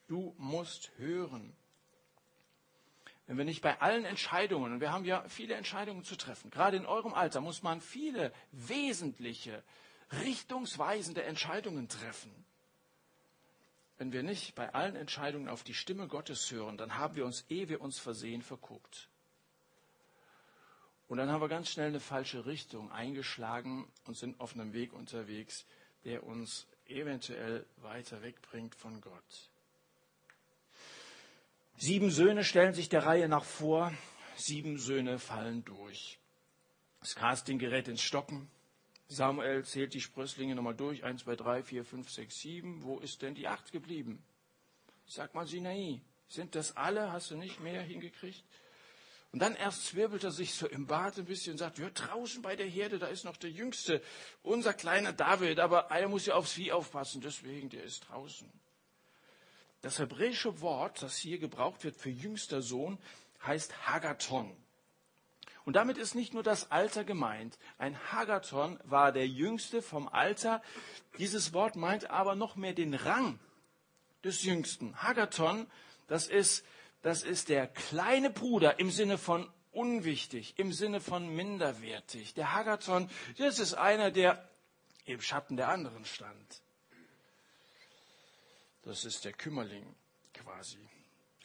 Du 0.08 0.34
musst 0.40 0.92
hören. 0.98 1.56
Wenn 3.28 3.38
wir 3.38 3.46
nicht 3.46 3.62
bei 3.62 3.80
allen 3.80 4.04
Entscheidungen, 4.04 4.74
und 4.74 4.82
wir 4.82 4.92
haben 4.92 5.06
ja 5.06 5.24
viele 5.30 5.54
Entscheidungen 5.54 6.04
zu 6.04 6.16
treffen, 6.16 6.50
gerade 6.50 6.76
in 6.76 6.88
eurem 6.88 7.14
Alter 7.14 7.40
muss 7.40 7.62
man 7.62 7.82
viele 7.82 8.34
wesentliche, 8.52 9.64
richtungsweisende 10.12 11.22
Entscheidungen 11.22 11.88
treffen 11.88 12.49
wenn 14.00 14.14
wir 14.14 14.24
nicht 14.24 14.56
bei 14.56 14.74
allen 14.74 14.96
Entscheidungen 14.96 15.50
auf 15.50 15.64
die 15.64 15.74
Stimme 15.74 16.08
Gottes 16.08 16.50
hören, 16.52 16.78
dann 16.78 16.96
haben 16.96 17.16
wir 17.16 17.26
uns, 17.26 17.46
ehe 17.50 17.68
wir 17.68 17.82
uns 17.82 18.00
versehen, 18.00 18.42
verguckt. 18.42 19.10
Und 21.10 21.18
dann 21.18 21.30
haben 21.30 21.42
wir 21.42 21.50
ganz 21.50 21.70
schnell 21.70 21.90
eine 21.90 22.00
falsche 22.00 22.46
Richtung 22.46 22.92
eingeschlagen 22.94 23.92
und 24.06 24.16
sind 24.16 24.40
auf 24.40 24.54
einem 24.54 24.72
Weg 24.72 24.94
unterwegs, 24.94 25.66
der 26.06 26.24
uns 26.24 26.66
eventuell 26.86 27.66
weiter 27.78 28.22
wegbringt 28.22 28.74
von 28.74 29.02
Gott. 29.02 29.50
Sieben 31.76 32.10
Söhne 32.10 32.46
stellen 32.46 32.74
sich 32.74 32.88
der 32.88 33.06
Reihe 33.06 33.28
nach 33.28 33.44
vor, 33.44 33.92
sieben 34.38 34.78
Söhne 34.78 35.20
fallen 35.20 35.66
durch. 35.66 36.20
Das 37.02 37.16
Casting 37.16 37.60
gerät 37.60 37.90
ins 37.90 38.02
Stocken. 38.02 38.50
Samuel 39.10 39.66
zählt 39.66 39.96
die 39.96 40.02
Sprösslinge 40.02 40.56
nochmal 40.56 40.76
durch. 40.76 41.04
Eins, 41.04 41.24
zwei, 41.24 41.36
drei, 41.36 41.64
vier, 41.64 41.84
fünf, 41.84 42.10
sechs, 42.12 42.40
sieben. 42.40 42.84
Wo 42.84 43.00
ist 43.00 43.22
denn 43.24 43.34
die 43.34 43.48
acht 43.48 43.72
geblieben? 43.72 44.24
Sag 45.08 45.34
mal, 45.34 45.48
Sinai, 45.48 46.02
sind 46.28 46.54
das 46.54 46.78
alle? 46.78 47.12
Hast 47.12 47.32
du 47.32 47.36
nicht 47.36 47.60
mehr 47.60 47.82
hingekriegt? 47.82 48.44
Und 49.32 49.40
dann 49.40 49.56
erst 49.56 49.88
zwirbelt 49.88 50.24
er 50.24 50.32
sich 50.32 50.54
so 50.54 50.68
im 50.68 50.88
Bad 50.88 51.18
ein 51.18 51.26
bisschen 51.26 51.54
und 51.54 51.58
sagt, 51.58 51.80
ja, 51.80 51.90
draußen 51.90 52.42
bei 52.42 52.56
der 52.56 52.68
Herde, 52.68 52.98
da 52.98 53.08
ist 53.08 53.26
noch 53.26 53.38
der 53.38 53.52
Jüngste, 53.52 54.02
unser 54.42 54.74
kleiner 54.74 55.14
David, 55.14 55.60
aber 55.60 55.92
einer 55.92 56.08
muss 56.08 56.26
ja 56.26 56.34
aufs 56.34 56.54
Vieh 56.54 56.72
aufpassen, 56.72 57.22
deswegen, 57.22 57.70
der 57.70 57.84
ist 57.84 58.10
draußen. 58.10 58.50
Das 59.82 60.00
hebräische 60.00 60.62
Wort, 60.62 61.02
das 61.04 61.18
hier 61.18 61.38
gebraucht 61.38 61.84
wird 61.84 61.96
für 61.96 62.10
jüngster 62.10 62.62
Sohn, 62.62 62.98
heißt 63.46 63.88
Hagathon. 63.88 64.56
Und 65.70 65.74
damit 65.74 66.00
ist 66.00 66.16
nicht 66.16 66.34
nur 66.34 66.42
das 66.42 66.72
Alter 66.72 67.04
gemeint. 67.04 67.60
Ein 67.78 67.96
Hagathon 68.12 68.80
war 68.86 69.12
der 69.12 69.28
jüngste 69.28 69.84
vom 69.84 70.08
Alter. 70.08 70.64
Dieses 71.20 71.54
Wort 71.54 71.76
meint 71.76 72.10
aber 72.10 72.34
noch 72.34 72.56
mehr 72.56 72.74
den 72.74 72.96
Rang 72.96 73.40
des 74.24 74.42
Jüngsten. 74.42 75.00
Hagathon, 75.04 75.68
das 76.08 76.26
ist, 76.26 76.66
das 77.04 77.22
ist 77.22 77.50
der 77.50 77.68
kleine 77.68 78.32
Bruder 78.32 78.80
im 78.80 78.90
Sinne 78.90 79.20
von 79.20 79.48
unwichtig, 79.72 80.58
im 80.58 80.74
Sinne 80.74 81.02
von 81.02 81.36
minderwertig. 81.36 82.34
Der 82.34 82.56
Hagathon, 82.56 83.08
das 83.38 83.60
ist 83.60 83.76
einer, 83.76 84.10
der 84.10 84.50
im 85.06 85.22
Schatten 85.22 85.56
der 85.56 85.70
anderen 85.70 86.04
stand. 86.04 86.64
Das 88.82 89.06
ist 89.06 89.24
der 89.24 89.34
Kümmerling 89.34 89.96
quasi. 90.34 90.80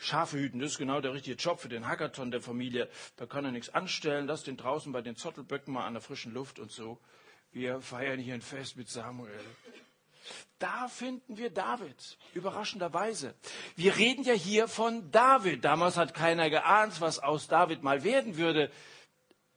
Schafe 0.05 0.38
hüten, 0.38 0.61
das 0.61 0.73
ist 0.73 0.79
genau 0.79 1.01
der 1.01 1.14
richtige 1.14 1.37
Job 1.37 1.61
für 1.61 1.71
den 1.71 1.88
Hackathon 1.88 2.31
der 2.31 2.43
Familie. 2.43 2.90
Da 3.17 3.25
kann 3.25 3.45
er 3.47 3.53
nichts 3.53 3.71
anstellen. 3.71 4.27
Lass 4.27 4.43
den 4.43 4.59
draußen 4.59 4.93
bei 4.93 5.01
den 5.01 5.17
Zottelböcken 5.17 5.73
mal 5.73 5.87
an 5.87 5.95
der 5.95 6.03
frischen 6.03 6.35
Luft 6.35 6.59
und 6.59 6.71
so. 6.71 6.99
Wir 7.53 7.81
feiern 7.81 8.19
hier 8.19 8.35
ein 8.35 8.43
Fest 8.43 8.77
mit 8.77 8.90
Samuel. 8.90 9.33
Da 10.59 10.88
finden 10.88 11.38
wir 11.38 11.49
David, 11.49 12.19
überraschenderweise. 12.35 13.35
Wir 13.77 13.97
reden 13.97 14.25
ja 14.25 14.35
hier 14.35 14.69
von 14.69 15.11
David. 15.11 15.64
Damals 15.64 15.97
hat 15.97 16.12
keiner 16.12 16.51
geahnt, 16.51 17.01
was 17.01 17.19
aus 17.19 17.49
David 17.49 17.83
mal 17.83 18.05
werden 18.05 18.37
würde. 18.37 18.71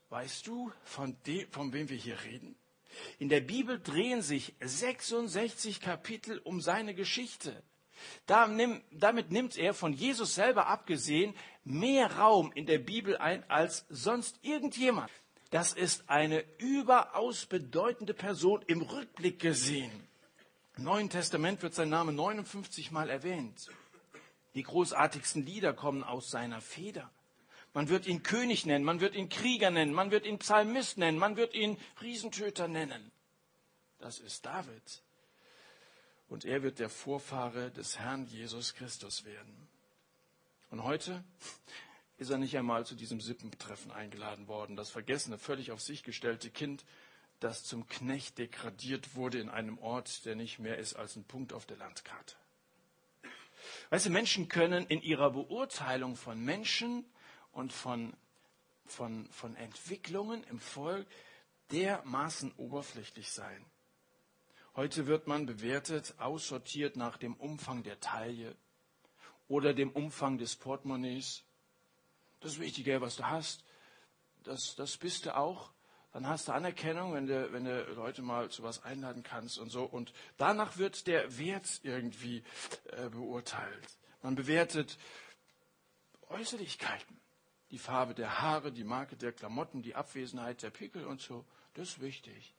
Weißt 0.08 0.46
du, 0.46 0.72
von, 0.82 1.16
dem, 1.26 1.50
von 1.50 1.74
wem 1.74 1.90
wir 1.90 1.96
hier 1.96 2.22
reden? 2.24 2.56
In 3.18 3.28
der 3.28 3.40
Bibel 3.40 3.78
drehen 3.80 4.22
sich 4.22 4.54
66 4.60 5.80
Kapitel 5.80 6.38
um 6.38 6.62
seine 6.62 6.94
Geschichte. 6.94 7.62
Damit 8.26 9.30
nimmt 9.30 9.56
er 9.56 9.74
von 9.74 9.92
Jesus 9.92 10.34
selber 10.34 10.66
abgesehen 10.66 11.34
mehr 11.64 12.18
Raum 12.18 12.52
in 12.54 12.66
der 12.66 12.78
Bibel 12.78 13.16
ein 13.16 13.48
als 13.50 13.86
sonst 13.88 14.38
irgendjemand. 14.42 15.10
Das 15.50 15.72
ist 15.72 16.08
eine 16.08 16.44
überaus 16.58 17.46
bedeutende 17.46 18.14
Person 18.14 18.62
im 18.66 18.82
Rückblick 18.82 19.38
gesehen. 19.40 19.90
Im 20.76 20.84
Neuen 20.84 21.10
Testament 21.10 21.62
wird 21.62 21.74
sein 21.74 21.88
Name 21.88 22.12
59 22.12 22.90
Mal 22.90 23.08
erwähnt. 23.08 23.70
Die 24.54 24.62
großartigsten 24.62 25.44
Lieder 25.44 25.72
kommen 25.72 26.04
aus 26.04 26.30
seiner 26.30 26.60
Feder. 26.60 27.10
Man 27.72 27.88
wird 27.88 28.06
ihn 28.06 28.22
König 28.22 28.66
nennen, 28.66 28.84
man 28.84 29.00
wird 29.00 29.14
ihn 29.14 29.28
Krieger 29.28 29.70
nennen, 29.70 29.92
man 29.92 30.10
wird 30.10 30.26
ihn 30.26 30.38
Psalmist 30.38 30.98
nennen, 30.98 31.18
man 31.18 31.36
wird 31.36 31.54
ihn 31.54 31.78
Riesentöter 32.02 32.68
nennen. 32.68 33.10
Das 33.98 34.18
ist 34.18 34.46
David 34.46 35.02
und 36.28 36.44
er 36.44 36.62
wird 36.62 36.78
der 36.78 36.88
Vorfahre 36.88 37.70
des 37.70 37.98
Herrn 37.98 38.26
Jesus 38.26 38.74
Christus 38.74 39.24
werden. 39.24 39.68
Und 40.70 40.84
heute 40.84 41.24
ist 42.18 42.30
er 42.30 42.38
nicht 42.38 42.56
einmal 42.56 42.84
zu 42.84 42.94
diesem 42.94 43.20
Sippentreffen 43.20 43.90
eingeladen 43.90 44.48
worden. 44.48 44.76
Das 44.76 44.90
vergessene, 44.90 45.38
völlig 45.38 45.72
auf 45.72 45.80
sich 45.80 46.02
gestellte 46.02 46.50
Kind, 46.50 46.84
das 47.40 47.64
zum 47.64 47.86
Knecht 47.86 48.38
degradiert 48.38 49.14
wurde 49.14 49.38
in 49.38 49.48
einem 49.48 49.78
Ort, 49.78 50.24
der 50.24 50.34
nicht 50.34 50.58
mehr 50.58 50.78
ist 50.78 50.94
als 50.94 51.16
ein 51.16 51.24
Punkt 51.24 51.52
auf 51.52 51.66
der 51.66 51.76
Landkarte. 51.76 52.36
Weißt 53.90 54.06
du, 54.06 54.10
Menschen 54.10 54.48
können 54.48 54.86
in 54.86 55.00
ihrer 55.00 55.30
Beurteilung 55.30 56.16
von 56.16 56.40
Menschen 56.40 57.04
und 57.52 57.72
von 57.72 58.14
von, 58.88 59.28
von 59.30 59.54
Entwicklungen 59.56 60.42
im 60.44 60.58
Volk 60.58 61.06
dermaßen 61.70 62.52
oberflächlich 62.56 63.30
sein. 63.30 63.64
Heute 64.78 65.08
wird 65.08 65.26
man 65.26 65.44
bewertet, 65.44 66.14
aussortiert 66.18 66.94
nach 66.94 67.16
dem 67.16 67.34
Umfang 67.34 67.82
der 67.82 67.98
Taille 67.98 68.54
oder 69.48 69.74
dem 69.74 69.90
Umfang 69.90 70.38
des 70.38 70.54
Portemonnaies. 70.54 71.42
Das 72.38 72.60
Wichtige, 72.60 73.00
was 73.00 73.16
du 73.16 73.24
hast, 73.24 73.64
das, 74.44 74.76
das 74.76 74.96
bist 74.96 75.26
du 75.26 75.36
auch. 75.36 75.72
Dann 76.12 76.28
hast 76.28 76.46
du 76.46 76.52
Anerkennung, 76.52 77.12
wenn 77.12 77.26
du, 77.26 77.52
wenn 77.52 77.64
du 77.64 77.82
Leute 77.94 78.22
mal 78.22 78.50
zu 78.50 78.62
was 78.62 78.84
einladen 78.84 79.24
kannst 79.24 79.58
und 79.58 79.70
so. 79.70 79.82
Und 79.82 80.12
danach 80.36 80.78
wird 80.78 81.08
der 81.08 81.36
Wert 81.38 81.80
irgendwie 81.82 82.44
äh, 82.92 83.08
beurteilt. 83.08 83.98
Man 84.22 84.36
bewertet 84.36 84.96
Äußerlichkeiten. 86.28 87.18
Die 87.72 87.78
Farbe 87.78 88.14
der 88.14 88.42
Haare, 88.42 88.70
die 88.70 88.84
Marke 88.84 89.16
der 89.16 89.32
Klamotten, 89.32 89.82
die 89.82 89.96
Abwesenheit 89.96 90.62
der 90.62 90.70
Pickel 90.70 91.04
und 91.04 91.20
so. 91.20 91.44
Das 91.74 91.88
ist 91.88 92.00
wichtig. 92.00 92.54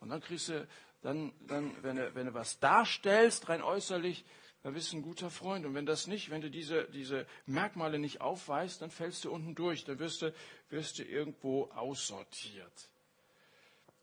Und 0.00 0.10
dann 0.10 0.20
kriegst 0.20 0.50
du, 0.50 0.68
dann, 1.04 1.34
dann, 1.46 1.70
wenn 1.82 1.96
du, 1.96 2.14
wenn 2.14 2.26
du 2.26 2.34
was 2.34 2.58
darstellst, 2.60 3.50
rein 3.50 3.60
äußerlich, 3.60 4.24
dann 4.62 4.72
bist 4.72 4.90
du 4.90 4.96
ein 4.96 5.02
guter 5.02 5.30
Freund. 5.30 5.66
Und 5.66 5.74
wenn 5.74 5.84
das 5.84 6.06
nicht, 6.06 6.30
wenn 6.30 6.40
du 6.40 6.50
diese, 6.50 6.84
diese 6.86 7.26
Merkmale 7.44 7.98
nicht 7.98 8.22
aufweist, 8.22 8.80
dann 8.80 8.90
fällst 8.90 9.26
du 9.26 9.30
unten 9.30 9.54
durch. 9.54 9.84
Dann 9.84 9.98
wirst 9.98 10.22
du, 10.22 10.34
wirst 10.70 10.98
du 10.98 11.04
irgendwo 11.04 11.64
aussortiert. 11.72 12.88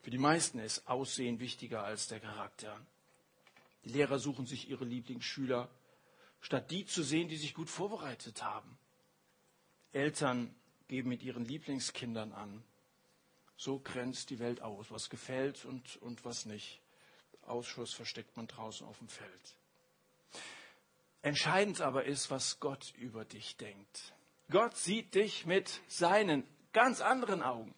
Für 0.02 0.12
die 0.12 0.20
meisten 0.20 0.60
ist 0.60 0.88
Aussehen 0.88 1.40
wichtiger 1.40 1.84
als 1.84 2.08
der 2.08 2.20
Charakter. 2.20 2.80
Die 3.84 3.90
Lehrer 3.90 4.20
suchen 4.20 4.46
sich 4.46 4.70
ihre 4.70 4.86
Lieblingsschüler, 4.86 5.70
statt 6.40 6.70
die 6.70 6.86
zu 6.86 7.02
sehen, 7.02 7.30
die 7.30 7.38
sich 7.38 7.56
gut 7.56 7.70
vorbereitet 7.70 8.44
haben. 8.44 8.78
Eltern 9.92 10.54
geben 10.88 11.10
mit 11.10 11.24
ihren 11.24 11.46
Lieblingskindern 11.46 12.32
an. 12.32 12.64
So 13.58 13.80
grenzt 13.80 14.30
die 14.30 14.38
Welt 14.38 14.62
aus, 14.62 14.92
was 14.92 15.10
gefällt 15.10 15.66
und, 15.66 15.98
und 15.98 16.24
was 16.26 16.46
nicht. 16.46 16.80
Ausschuss 17.48 17.94
versteckt 17.94 18.36
man 18.38 18.48
draußen 18.48 18.86
auf 18.86 18.98
dem 19.00 19.10
Feld. 19.10 19.56
Entscheidend 21.22 21.82
aber 21.82 22.06
ist, 22.06 22.32
was 22.32 22.60
Gott 22.60 22.94
über 22.98 23.26
dich 23.26 23.58
denkt. 23.58 24.14
Gott 24.50 24.76
sieht 24.76 25.16
dich 25.16 25.46
mit 25.46 25.82
seinen 25.88 26.44
ganz 26.74 27.02
anderen 27.02 27.44
Augen. 27.44 27.74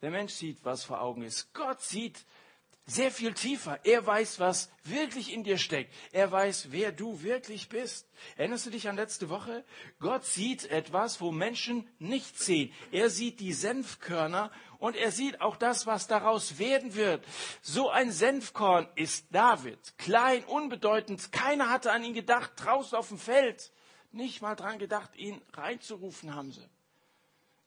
Der 0.00 0.10
Mensch 0.10 0.32
sieht, 0.32 0.64
was 0.64 0.84
vor 0.84 1.00
Augen 1.00 1.22
ist. 1.22 1.52
Gott 1.54 1.80
sieht 1.80 2.24
sehr 2.86 3.10
viel 3.12 3.32
tiefer. 3.32 3.78
Er 3.84 4.04
weiß, 4.04 4.40
was 4.40 4.70
wirklich 4.84 5.32
in 5.32 5.44
dir 5.44 5.58
steckt. 5.58 5.92
Er 6.10 6.30
weiß, 6.30 6.72
wer 6.72 6.90
du 6.90 7.22
wirklich 7.22 7.68
bist. 7.68 8.08
Erinnerst 8.36 8.66
du 8.66 8.70
dich 8.70 8.88
an 8.88 8.96
letzte 8.96 9.28
Woche? 9.28 9.64
Gott 10.00 10.24
sieht 10.24 10.64
etwas, 10.64 11.20
wo 11.20 11.30
Menschen 11.30 11.88
nicht 11.98 12.38
sehen. 12.38 12.72
Er 12.90 13.08
sieht 13.08 13.38
die 13.38 13.52
Senfkörner 13.52 14.50
und 14.82 14.96
er 14.96 15.12
sieht 15.12 15.40
auch 15.40 15.54
das, 15.54 15.86
was 15.86 16.08
daraus 16.08 16.58
werden 16.58 16.96
wird. 16.96 17.24
So 17.60 17.90
ein 17.90 18.10
Senfkorn 18.10 18.88
ist 18.96 19.26
David. 19.30 19.78
Klein, 19.96 20.42
unbedeutend. 20.42 21.30
Keiner 21.30 21.70
hatte 21.70 21.92
an 21.92 22.02
ihn 22.02 22.14
gedacht, 22.14 22.50
draußen 22.56 22.98
auf 22.98 23.06
dem 23.06 23.18
Feld. 23.18 23.70
Nicht 24.10 24.42
mal 24.42 24.56
dran 24.56 24.80
gedacht, 24.80 25.14
ihn 25.14 25.40
reinzurufen 25.52 26.34
haben 26.34 26.50
sie. 26.50 26.68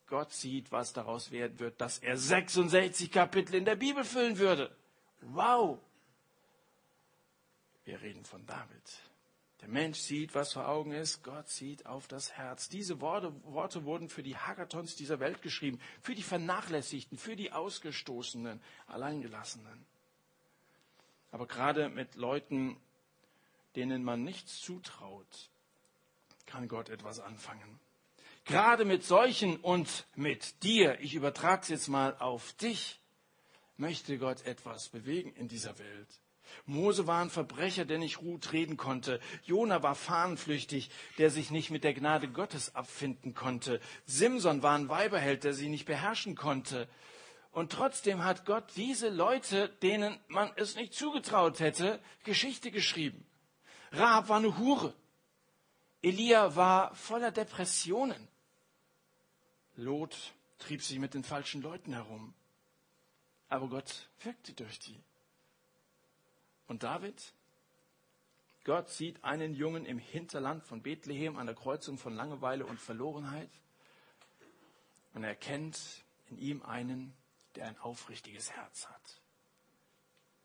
Gott 0.08 0.34
sieht, 0.34 0.74
was 0.74 0.92
daraus 0.92 1.32
werden 1.32 1.58
wird, 1.58 1.80
dass 1.80 2.00
er 2.00 2.18
66 2.18 3.10
Kapitel 3.10 3.56
in 3.56 3.64
der 3.64 3.78
Bibel 3.78 4.04
füllen 4.04 4.38
würde. 4.38 4.76
Wow! 5.22 5.80
Wir 7.86 8.02
reden 8.02 8.26
von 8.26 8.46
David. 8.46 8.84
Der 9.62 9.70
Mensch 9.70 10.00
sieht, 10.00 10.36
was 10.36 10.54
vor 10.54 10.68
Augen 10.68 10.92
ist. 10.92 11.24
Gott 11.24 11.50
sieht 11.50 11.86
auf 11.86 12.08
das 12.08 12.34
Herz. 12.34 12.70
Diese 12.70 13.02
Worte, 13.02 13.34
Worte 13.46 13.86
wurden 13.86 14.10
für 14.10 14.22
die 14.22 14.36
Hackathons 14.36 14.96
dieser 14.96 15.20
Welt 15.20 15.42
geschrieben, 15.42 15.80
für 16.02 16.14
die 16.14 16.24
Vernachlässigten, 16.24 17.18
für 17.18 17.36
die 17.36 17.52
Ausgestoßenen, 17.52 18.62
Alleingelassenen. 18.88 19.86
Aber 21.32 21.48
gerade 21.48 21.90
mit 21.90 22.16
Leuten, 22.16 22.78
denen 23.76 24.04
man 24.04 24.24
nichts 24.24 24.62
zutraut, 24.62 25.50
kann 26.46 26.68
Gott 26.68 26.90
etwas 26.90 27.20
anfangen. 27.20 27.80
Gerade 28.46 28.86
mit 28.86 29.04
solchen 29.04 29.58
und 29.58 30.06
mit 30.16 30.62
dir, 30.64 31.00
ich 31.02 31.16
übertrage 31.16 31.64
es 31.64 31.70
jetzt 31.70 31.88
mal 31.88 32.16
auf 32.20 32.54
dich, 32.54 33.00
möchte 33.78 34.18
Gott 34.20 34.46
etwas 34.46 34.90
bewegen 34.90 35.34
in 35.34 35.48
dieser 35.48 35.78
Welt. 35.80 36.08
Mose 36.66 37.08
war 37.08 37.22
ein 37.22 37.30
Verbrecher, 37.30 37.86
der 37.86 37.98
nicht 37.98 38.18
gut 38.18 38.52
reden 38.54 38.78
konnte. 38.78 39.20
Jona 39.44 39.84
war 39.84 39.96
fahnenflüchtig, 39.96 40.90
der 41.18 41.30
sich 41.30 41.52
nicht 41.52 41.72
mit 41.72 41.84
der 41.84 41.94
Gnade 41.94 42.28
Gottes 42.28 42.76
abfinden 42.76 43.34
konnte. 43.34 43.80
Simson 44.06 44.64
war 44.64 44.78
ein 44.78 44.90
Weiberheld, 44.90 45.44
der 45.44 45.54
sie 45.54 45.70
nicht 45.70 45.86
beherrschen 45.86 46.36
konnte. 46.36 46.88
Und 47.52 47.72
trotzdem 47.72 48.24
hat 48.24 48.46
Gott 48.46 48.66
diese 48.76 49.10
Leute, 49.10 49.70
denen 49.82 50.20
man 50.28 50.52
es 50.58 50.76
nicht 50.76 50.94
zugetraut 50.94 51.60
hätte, 51.60 52.02
Geschichte 52.26 52.70
geschrieben. 52.70 53.26
Rahab 53.92 54.28
war 54.30 54.38
eine 54.38 54.58
Hure. 54.58 54.94
Elia 56.02 56.56
war 56.56 56.94
voller 56.96 57.32
Depressionen. 57.32 58.28
Lot 59.76 60.34
trieb 60.60 60.84
sich 60.84 61.00
mit 61.00 61.14
den 61.14 61.24
falschen 61.24 61.62
Leuten 61.62 61.94
herum. 61.94 62.34
Aber 63.48 63.68
Gott 63.68 64.10
wirkte 64.22 64.54
durch 64.54 64.80
die. 64.80 65.02
Und 66.68 66.84
David? 66.84 67.34
Gott 68.64 68.90
sieht 68.90 69.24
einen 69.24 69.54
Jungen 69.54 69.86
im 69.86 70.00
Hinterland 70.00 70.64
von 70.64 70.82
Bethlehem 70.82 71.38
an 71.38 71.46
der 71.46 71.56
Kreuzung 71.56 71.98
von 71.98 72.16
Langeweile 72.16 72.66
und 72.66 72.80
Verlorenheit 72.80 73.52
und 75.14 75.24
er 75.24 75.30
erkennt 75.30 75.80
in 76.30 76.38
ihm 76.38 76.64
einen, 76.64 77.14
der 77.56 77.68
ein 77.68 77.78
aufrichtiges 77.78 78.52
Herz 78.52 78.88
hat. 78.88 79.22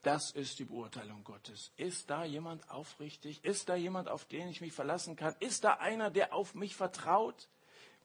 Das 0.03 0.31
ist 0.31 0.59
die 0.59 0.65
Beurteilung 0.65 1.25
Gottes. 1.25 1.73
Ist 1.77 2.09
da 2.09 2.25
jemand 2.25 2.71
aufrichtig? 2.71 3.45
Ist 3.45 3.69
da 3.69 3.75
jemand, 3.75 4.09
auf 4.09 4.25
den 4.25 4.49
ich 4.49 4.61
mich 4.61 4.73
verlassen 4.73 5.17
kann? 5.17 5.35
Ist 5.41 5.65
da 5.65 5.75
einer, 5.75 6.11
der 6.11 6.33
auf 6.33 6.55
mich 6.55 6.75
vertraut, 6.75 7.49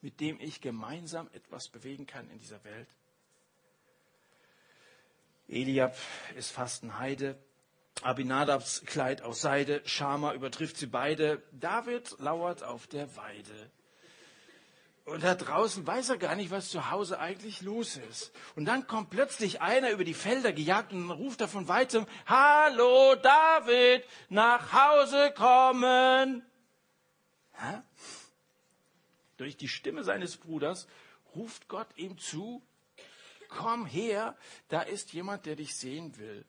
mit 0.02 0.20
dem 0.20 0.38
ich 0.40 0.60
gemeinsam 0.60 1.28
etwas 1.32 1.68
bewegen 1.68 2.06
kann 2.06 2.28
in 2.30 2.38
dieser 2.38 2.62
Welt? 2.64 2.88
Eliab 5.48 5.96
ist 6.34 6.50
fast 6.50 6.82
ein 6.82 6.98
Heide. 6.98 7.38
Abinadabs 8.02 8.82
Kleid 8.84 9.22
aus 9.22 9.40
Seide, 9.40 9.82
Schama 9.84 10.34
übertrifft 10.34 10.76
sie 10.76 10.86
beide. 10.86 11.42
David 11.52 12.16
lauert 12.18 12.62
auf 12.62 12.86
der 12.86 13.16
Weide. 13.16 13.70
Und 15.06 15.22
da 15.22 15.36
draußen 15.36 15.86
weiß 15.86 16.10
er 16.10 16.18
gar 16.18 16.34
nicht, 16.34 16.50
was 16.50 16.68
zu 16.68 16.90
Hause 16.90 17.20
eigentlich 17.20 17.62
los 17.62 17.96
ist. 17.96 18.32
Und 18.56 18.64
dann 18.64 18.88
kommt 18.88 19.10
plötzlich 19.10 19.60
einer 19.60 19.90
über 19.90 20.02
die 20.02 20.14
Felder 20.14 20.52
gejagt 20.52 20.92
und 20.92 21.10
ruft 21.12 21.40
er 21.40 21.48
von 21.48 21.68
weitem, 21.68 22.06
Hallo 22.26 23.14
David, 23.14 24.04
nach 24.28 24.72
Hause 24.72 25.32
kommen. 25.36 26.44
Hä? 27.52 27.82
Durch 29.36 29.56
die 29.56 29.68
Stimme 29.68 30.02
seines 30.02 30.36
Bruders 30.36 30.88
ruft 31.36 31.68
Gott 31.68 31.88
ihm 31.96 32.18
zu, 32.18 32.62
komm 33.48 33.86
her, 33.86 34.36
da 34.68 34.82
ist 34.82 35.12
jemand, 35.12 35.46
der 35.46 35.54
dich 35.54 35.76
sehen 35.76 36.16
will. 36.18 36.44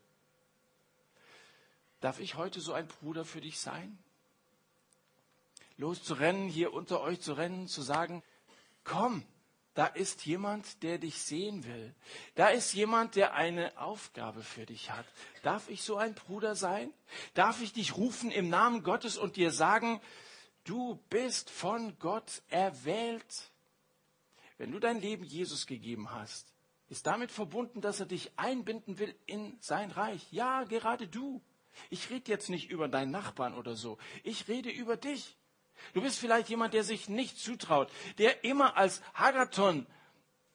Darf 2.00 2.20
ich 2.20 2.36
heute 2.36 2.62
so 2.62 2.74
ein 2.74 2.88
Bruder 2.88 3.26
für 3.26 3.42
dich 3.42 3.60
sein? 3.60 3.98
Loszurennen, 5.78 6.48
hier 6.48 6.74
unter 6.74 7.02
euch 7.02 7.22
zu 7.22 7.34
rennen, 7.34 7.68
zu 7.68 7.82
sagen, 7.82 8.24
komm, 8.84 9.24
da 9.78 9.86
ist 9.86 10.26
jemand, 10.26 10.82
der 10.82 10.98
dich 10.98 11.22
sehen 11.22 11.64
will. 11.64 11.94
Da 12.34 12.48
ist 12.48 12.74
jemand, 12.74 13.16
der 13.16 13.36
eine 13.36 13.78
Aufgabe 13.78 14.42
für 14.42 14.66
dich 14.66 14.90
hat. 14.90 15.06
Darf 15.44 15.70
ich 15.70 15.84
so 15.84 15.98
ein 15.98 16.16
Bruder 16.16 16.56
sein? 16.56 16.92
Darf 17.36 17.62
ich 17.62 17.74
dich 17.74 17.96
rufen 17.96 18.32
im 18.32 18.50
Namen 18.50 18.82
Gottes 18.82 19.18
und 19.18 19.36
dir 19.36 19.52
sagen, 19.52 20.02
du 20.64 20.96
bist 21.12 21.52
von 21.52 21.98
Gott 22.00 22.42
erwählt? 22.50 23.52
Wenn 24.58 24.72
du 24.72 24.80
dein 24.80 25.00
Leben 25.00 25.24
Jesus 25.24 25.68
gegeben 25.68 26.10
hast, 26.10 26.52
ist 26.90 27.06
damit 27.06 27.32
verbunden, 27.32 27.80
dass 27.80 28.00
er 28.00 28.08
dich 28.08 28.32
einbinden 28.36 28.98
will 28.98 29.14
in 29.28 29.58
sein 29.60 29.92
Reich. 29.92 30.26
Ja, 30.32 30.64
gerade 30.64 31.08
du. 31.08 31.40
Ich 31.90 32.10
rede 32.10 32.32
jetzt 32.32 32.50
nicht 32.50 32.70
über 32.70 32.88
deinen 32.88 33.12
Nachbarn 33.12 33.54
oder 33.56 33.76
so. 33.76 33.98
Ich 34.24 34.48
rede 34.48 34.70
über 34.70 34.98
dich. 34.98 35.38
Du 35.94 36.02
bist 36.02 36.20
vielleicht 36.20 36.50
jemand, 36.50 36.74
der 36.74 36.84
sich 36.84 37.08
nicht 37.08 37.40
zutraut, 37.40 37.90
der 38.18 38.44
immer 38.44 38.78
als 38.78 39.02
Hagathon 39.14 39.86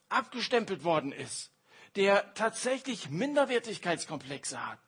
abgestempelt 0.08 0.85
worden 0.85 1.12
ist, 1.12 1.52
der 1.96 2.35
tatsächlich 2.35 3.08
Minderwertigkeitskomplexe 3.08 4.66
hat. 4.66 4.78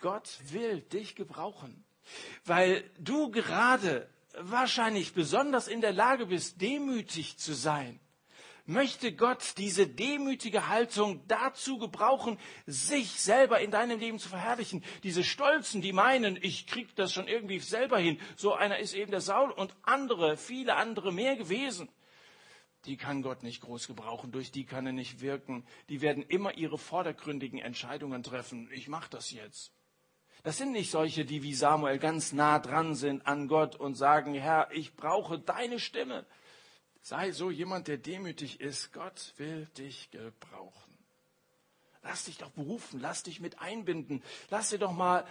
Gott 0.00 0.38
will 0.44 0.80
dich 0.80 1.14
gebrauchen, 1.14 1.84
weil 2.44 2.90
du 2.98 3.30
gerade 3.30 4.08
wahrscheinlich 4.34 5.12
besonders 5.12 5.68
in 5.68 5.80
der 5.80 5.92
Lage 5.92 6.26
bist, 6.26 6.60
demütig 6.60 7.38
zu 7.38 7.52
sein 7.52 8.00
möchte 8.70 9.12
Gott 9.12 9.54
diese 9.58 9.86
demütige 9.86 10.68
Haltung 10.68 11.26
dazu 11.26 11.78
gebrauchen, 11.78 12.38
sich 12.66 13.20
selber 13.20 13.60
in 13.60 13.70
deinem 13.70 13.98
Leben 13.98 14.18
zu 14.18 14.28
verherrlichen. 14.28 14.84
Diese 15.02 15.24
Stolzen, 15.24 15.82
die 15.82 15.92
meinen, 15.92 16.38
ich 16.40 16.66
krieg 16.66 16.94
das 16.96 17.12
schon 17.12 17.28
irgendwie 17.28 17.58
selber 17.58 17.98
hin. 17.98 18.18
So 18.36 18.54
einer 18.54 18.78
ist 18.78 18.94
eben 18.94 19.10
der 19.10 19.20
Saul 19.20 19.50
und 19.50 19.74
andere, 19.82 20.36
viele 20.36 20.76
andere 20.76 21.12
mehr 21.12 21.36
gewesen. 21.36 21.88
die 22.86 22.96
kann 22.96 23.20
Gott 23.20 23.42
nicht 23.42 23.60
groß 23.60 23.88
gebrauchen, 23.88 24.32
durch 24.32 24.52
die 24.52 24.64
kann 24.64 24.86
er 24.86 24.92
nicht 24.92 25.20
wirken. 25.20 25.66
Die 25.90 26.00
werden 26.00 26.22
immer 26.22 26.54
ihre 26.56 26.78
vordergründigen 26.78 27.58
Entscheidungen 27.58 28.22
treffen. 28.22 28.70
Ich 28.72 28.88
mache 28.88 29.10
das 29.10 29.30
jetzt. 29.32 29.72
Das 30.42 30.56
sind 30.56 30.72
nicht 30.72 30.90
solche, 30.90 31.26
die 31.26 31.42
wie 31.42 31.52
Samuel 31.52 31.98
ganz 31.98 32.32
nah 32.32 32.58
dran 32.58 32.94
sind 32.94 33.26
an 33.26 33.48
Gott 33.48 33.76
und 33.76 33.94
sagen, 33.96 34.32
Herr, 34.32 34.70
ich 34.72 34.94
brauche 34.94 35.38
deine 35.38 35.78
Stimme. 35.78 36.24
Sei 37.02 37.32
so 37.32 37.50
jemand, 37.50 37.88
der 37.88 37.98
demütig 37.98 38.60
ist. 38.60 38.92
Gott 38.92 39.34
will 39.36 39.66
dich 39.78 40.10
gebrauchen. 40.10 40.98
Lass 42.02 42.24
dich 42.24 42.38
doch 42.38 42.50
berufen, 42.50 43.00
lass 43.00 43.22
dich 43.22 43.40
mit 43.40 43.60
einbinden. 43.60 44.22
Lass 44.48 44.70
dir 44.70 44.78
doch 44.78 44.92
mal 44.92 45.26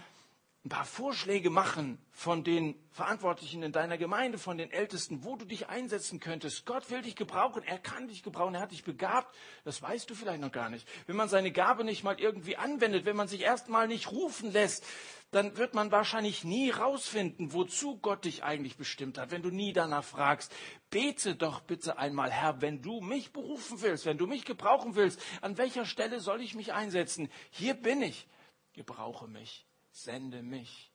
ein 0.66 0.70
paar 0.70 0.86
Vorschläge 0.86 1.50
machen 1.50 1.98
von 2.12 2.44
den 2.44 2.76
Verantwortlichen 2.92 3.64
in 3.64 3.72
deiner 3.72 3.98
Gemeinde, 3.98 4.38
von 4.38 4.58
den 4.58 4.70
Ältesten, 4.72 5.24
wo 5.24 5.38
du 5.38 5.46
dich 5.46 5.70
einsetzen 5.70 6.20
könntest. 6.20 6.66
Gott 6.66 6.90
will 6.90 7.02
dich 7.02 7.16
gebrauchen, 7.16 7.64
er 7.64 7.80
kann 7.80 8.10
dich 8.10 8.24
gebrauchen, 8.24 8.56
er 8.56 8.62
hat 8.62 8.72
dich 8.72 8.84
begabt. 8.84 9.34
Das 9.64 9.82
weißt 9.82 10.10
du 10.10 10.16
vielleicht 10.16 10.42
noch 10.42 10.52
gar 10.52 10.70
nicht. 10.70 10.86
Wenn 11.08 11.16
man 11.16 11.30
seine 11.30 11.54
Gabe 11.54 11.86
nicht 11.86 12.04
mal 12.04 12.20
irgendwie 12.20 12.58
anwendet, 12.58 13.06
wenn 13.06 13.16
man 13.16 13.30
sich 13.30 13.42
erstmal 13.42 13.88
nicht 13.88 14.12
rufen 14.12 14.52
lässt, 14.52 14.86
dann 15.32 15.58
wird 15.58 15.74
man 15.74 15.92
wahrscheinlich 15.92 16.44
nie 16.44 16.72
rausfinden, 16.72 17.54
wozu 17.54 17.98
Gott 17.98 18.26
dich 18.26 18.44
eigentlich 18.44 18.78
bestimmt 18.78 19.18
hat, 19.18 19.32
wenn 19.32 19.44
du 19.44 19.52
nie 19.52 19.74
danach 19.74 20.04
fragst. 20.04 20.52
Bete 20.90 21.36
doch 21.36 21.62
bitte 21.62 21.98
einmal, 21.98 22.32
Herr, 22.32 22.62
wenn 22.62 22.82
du 22.82 23.02
mich 23.02 23.32
berufen 23.32 23.82
willst, 23.82 24.06
wenn 24.06 24.18
du 24.18 24.28
mich 24.28 24.46
gebrauchen 24.46 24.96
willst, 24.96 25.22
an 25.42 25.58
welcher 25.58 25.86
Stelle 25.86 26.20
soll 26.20 26.42
ich 26.42 26.56
mich 26.56 26.74
einsetzen? 26.74 27.30
Hier 27.52 27.74
bin 27.76 28.02
ich. 28.02 28.28
Gebrauche 28.74 29.28
mich 29.28 29.66
sende 29.92 30.44
mich. 30.44 30.92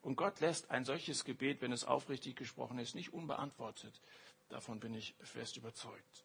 Und 0.00 0.16
Gott 0.16 0.40
lässt 0.40 0.70
ein 0.70 0.84
solches 0.84 1.24
Gebet, 1.24 1.62
wenn 1.62 1.72
es 1.72 1.84
aufrichtig 1.84 2.36
gesprochen 2.36 2.78
ist, 2.78 2.94
nicht 2.94 3.12
unbeantwortet. 3.12 4.00
Davon 4.48 4.80
bin 4.80 4.94
ich 4.94 5.14
fest 5.20 5.56
überzeugt. 5.56 6.24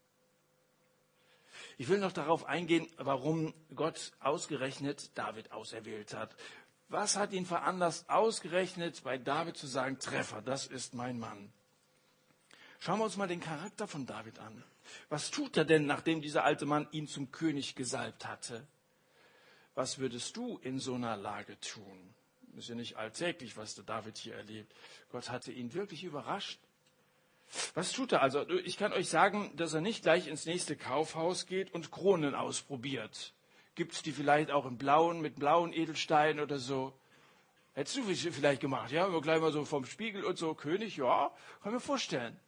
Ich 1.78 1.88
will 1.88 2.00
noch 2.00 2.12
darauf 2.12 2.46
eingehen, 2.46 2.88
warum 2.98 3.54
Gott 3.74 4.12
ausgerechnet 4.20 5.18
David 5.18 5.52
auserwählt 5.52 6.14
hat. 6.14 6.36
Was 6.90 7.18
hat 7.18 7.34
ihn 7.34 7.46
veranlasst, 7.46 8.10
ausgerechnet 8.10 9.04
bei 9.04 9.18
David 9.18 9.58
zu 9.58 9.68
sagen, 9.68 10.00
Treffer, 10.00 10.42
das 10.42 10.68
ist 10.68 10.94
mein 10.94 11.20
Mann. 11.20 11.52
Schauen 12.80 13.00
wir 13.00 13.06
uns 13.06 13.18
mal 13.18 13.28
den 13.28 13.42
Charakter 13.42 13.88
von 13.88 14.06
David 14.06 14.40
an. 14.40 14.64
Was 15.10 15.32
tut 15.32 15.58
er 15.58 15.66
denn, 15.66 15.86
nachdem 15.86 16.22
dieser 16.22 16.44
alte 16.44 16.66
Mann 16.66 16.88
ihn 16.92 17.08
zum 17.08 17.32
König 17.32 17.76
gesalbt 17.76 18.26
hatte? 18.26 18.66
Was 19.76 20.00
würdest 20.00 20.38
du 20.38 20.58
in 20.60 20.80
so 20.80 20.96
einer 20.96 21.18
Lage 21.18 21.60
tun? 21.60 22.14
Ist 22.56 22.70
ja 22.70 22.76
nicht 22.76 22.96
alltäglich, 22.96 23.58
was 23.58 23.76
der 23.76 23.84
David 23.84 24.18
hier 24.18 24.36
erlebt. 24.36 24.74
Gott 25.12 25.30
hatte 25.30 25.52
ihn 25.52 25.74
wirklich 25.74 26.04
überrascht. 26.04 26.60
Was 27.76 27.92
tut 27.92 28.12
er 28.12 28.22
also? 28.22 28.48
Ich 28.50 28.78
kann 28.78 28.94
euch 28.94 29.10
sagen, 29.10 29.56
dass 29.56 29.74
er 29.74 29.82
nicht 29.82 30.02
gleich 30.02 30.28
ins 30.28 30.46
nächste 30.46 30.76
Kaufhaus 30.76 31.46
geht 31.46 31.74
und 31.74 31.92
Kronen 31.92 32.34
ausprobiert. 32.34 33.34
Gibt 33.78 33.94
es 33.94 34.02
die 34.02 34.12
vielleicht 34.12 34.50
auch 34.50 34.66
in 34.66 34.80
blauen, 34.80 35.22
mit 35.22 35.36
blauen 35.36 35.72
Edelsteinen 35.72 36.40
oder 36.40 36.58
so? 36.58 36.94
Hättest 37.76 37.98
du 37.98 38.02
vielleicht 38.02 38.60
gemacht, 38.60 38.92
ja? 38.92 39.08
Gleich 39.20 39.40
mal 39.40 39.52
so 39.52 39.66
vom 39.66 39.86
Spiegel 39.86 40.24
und 40.24 40.36
so, 40.36 40.56
König, 40.56 40.98
ja, 40.98 41.32
kann 41.62 41.74
mir 41.74 41.80
vorstellen. 41.80 42.40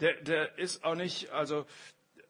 Der, 0.00 0.20
der 0.20 0.58
ist 0.58 0.84
auch 0.84 0.96
nicht, 0.96 1.30
also 1.30 1.64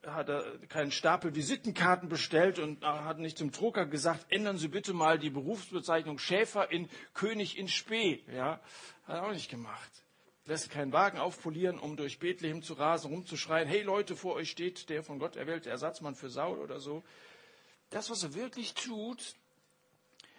hat 0.06 0.28
er 0.28 0.58
keinen 0.68 0.90
Stapel 0.90 1.34
Visitenkarten 1.34 2.10
bestellt 2.10 2.58
und 2.58 2.84
hat 2.84 3.18
nicht 3.18 3.38
zum 3.38 3.50
Drucker 3.50 3.86
gesagt, 3.86 4.26
ändern 4.28 4.58
Sie 4.58 4.68
bitte 4.68 4.92
mal 4.92 5.18
die 5.18 5.30
Berufsbezeichnung 5.30 6.18
Schäfer 6.18 6.70
in 6.70 6.90
König 7.14 7.56
in 7.56 7.66
Spee. 7.66 8.22
Ja, 8.30 8.60
hat 9.04 9.16
er 9.16 9.26
auch 9.26 9.32
nicht 9.32 9.50
gemacht. 9.50 9.90
Lässt 10.44 10.68
keinen 10.68 10.92
Wagen 10.92 11.16
aufpolieren, 11.16 11.78
um 11.78 11.96
durch 11.96 12.18
Bethlehem 12.18 12.62
zu 12.62 12.74
rasen, 12.74 13.10
rumzuschreien, 13.10 13.68
hey 13.68 13.80
Leute, 13.80 14.16
vor 14.16 14.34
euch 14.34 14.50
steht 14.50 14.90
der 14.90 15.02
von 15.02 15.18
Gott 15.18 15.36
erwählte 15.36 15.70
Ersatzmann 15.70 16.14
für 16.14 16.28
Saul 16.28 16.58
oder 16.58 16.78
so. 16.78 17.02
Das, 17.92 18.08
was 18.08 18.22
er 18.22 18.32
wirklich 18.32 18.72
tut, 18.72 19.34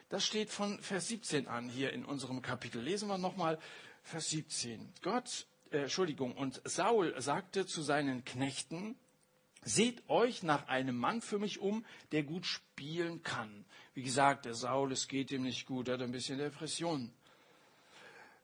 das 0.10 0.26
steht 0.26 0.50
von 0.50 0.80
Vers 0.82 1.08
17 1.08 1.48
an 1.48 1.70
hier 1.70 1.94
in 1.94 2.04
unserem 2.04 2.42
Kapitel. 2.42 2.82
Lesen 2.82 3.08
wir 3.08 3.20
nochmal 3.20 3.60
Vers 4.02 4.30
17. 4.30 4.92
Gott, 5.04 5.46
äh, 5.70 5.84
Entschuldigung, 5.84 6.36
und 6.36 6.62
Saul 6.66 7.14
sagte 7.22 7.68
zu 7.68 7.84
seinen 7.84 8.26
Knechten, 8.26 8.98
Seht 9.66 10.10
euch 10.10 10.44
nach 10.44 10.68
einem 10.68 10.98
Mann 10.98 11.22
für 11.22 11.40
mich 11.40 11.60
um, 11.60 11.86
der 12.12 12.24
gut 12.24 12.46
spielen 12.46 13.24
kann. 13.24 13.64
Wie 13.94 14.04
gesagt, 14.04 14.46
der 14.46 14.56
Saul, 14.56 14.92
es 14.92 15.08
geht 15.08 15.32
ihm 15.32 15.44
nicht 15.44 15.66
gut, 15.66 15.88
er 15.88 15.94
hat 15.94 16.02
ein 16.02 16.12
bisschen 16.12 16.38
Depression. 16.38 17.14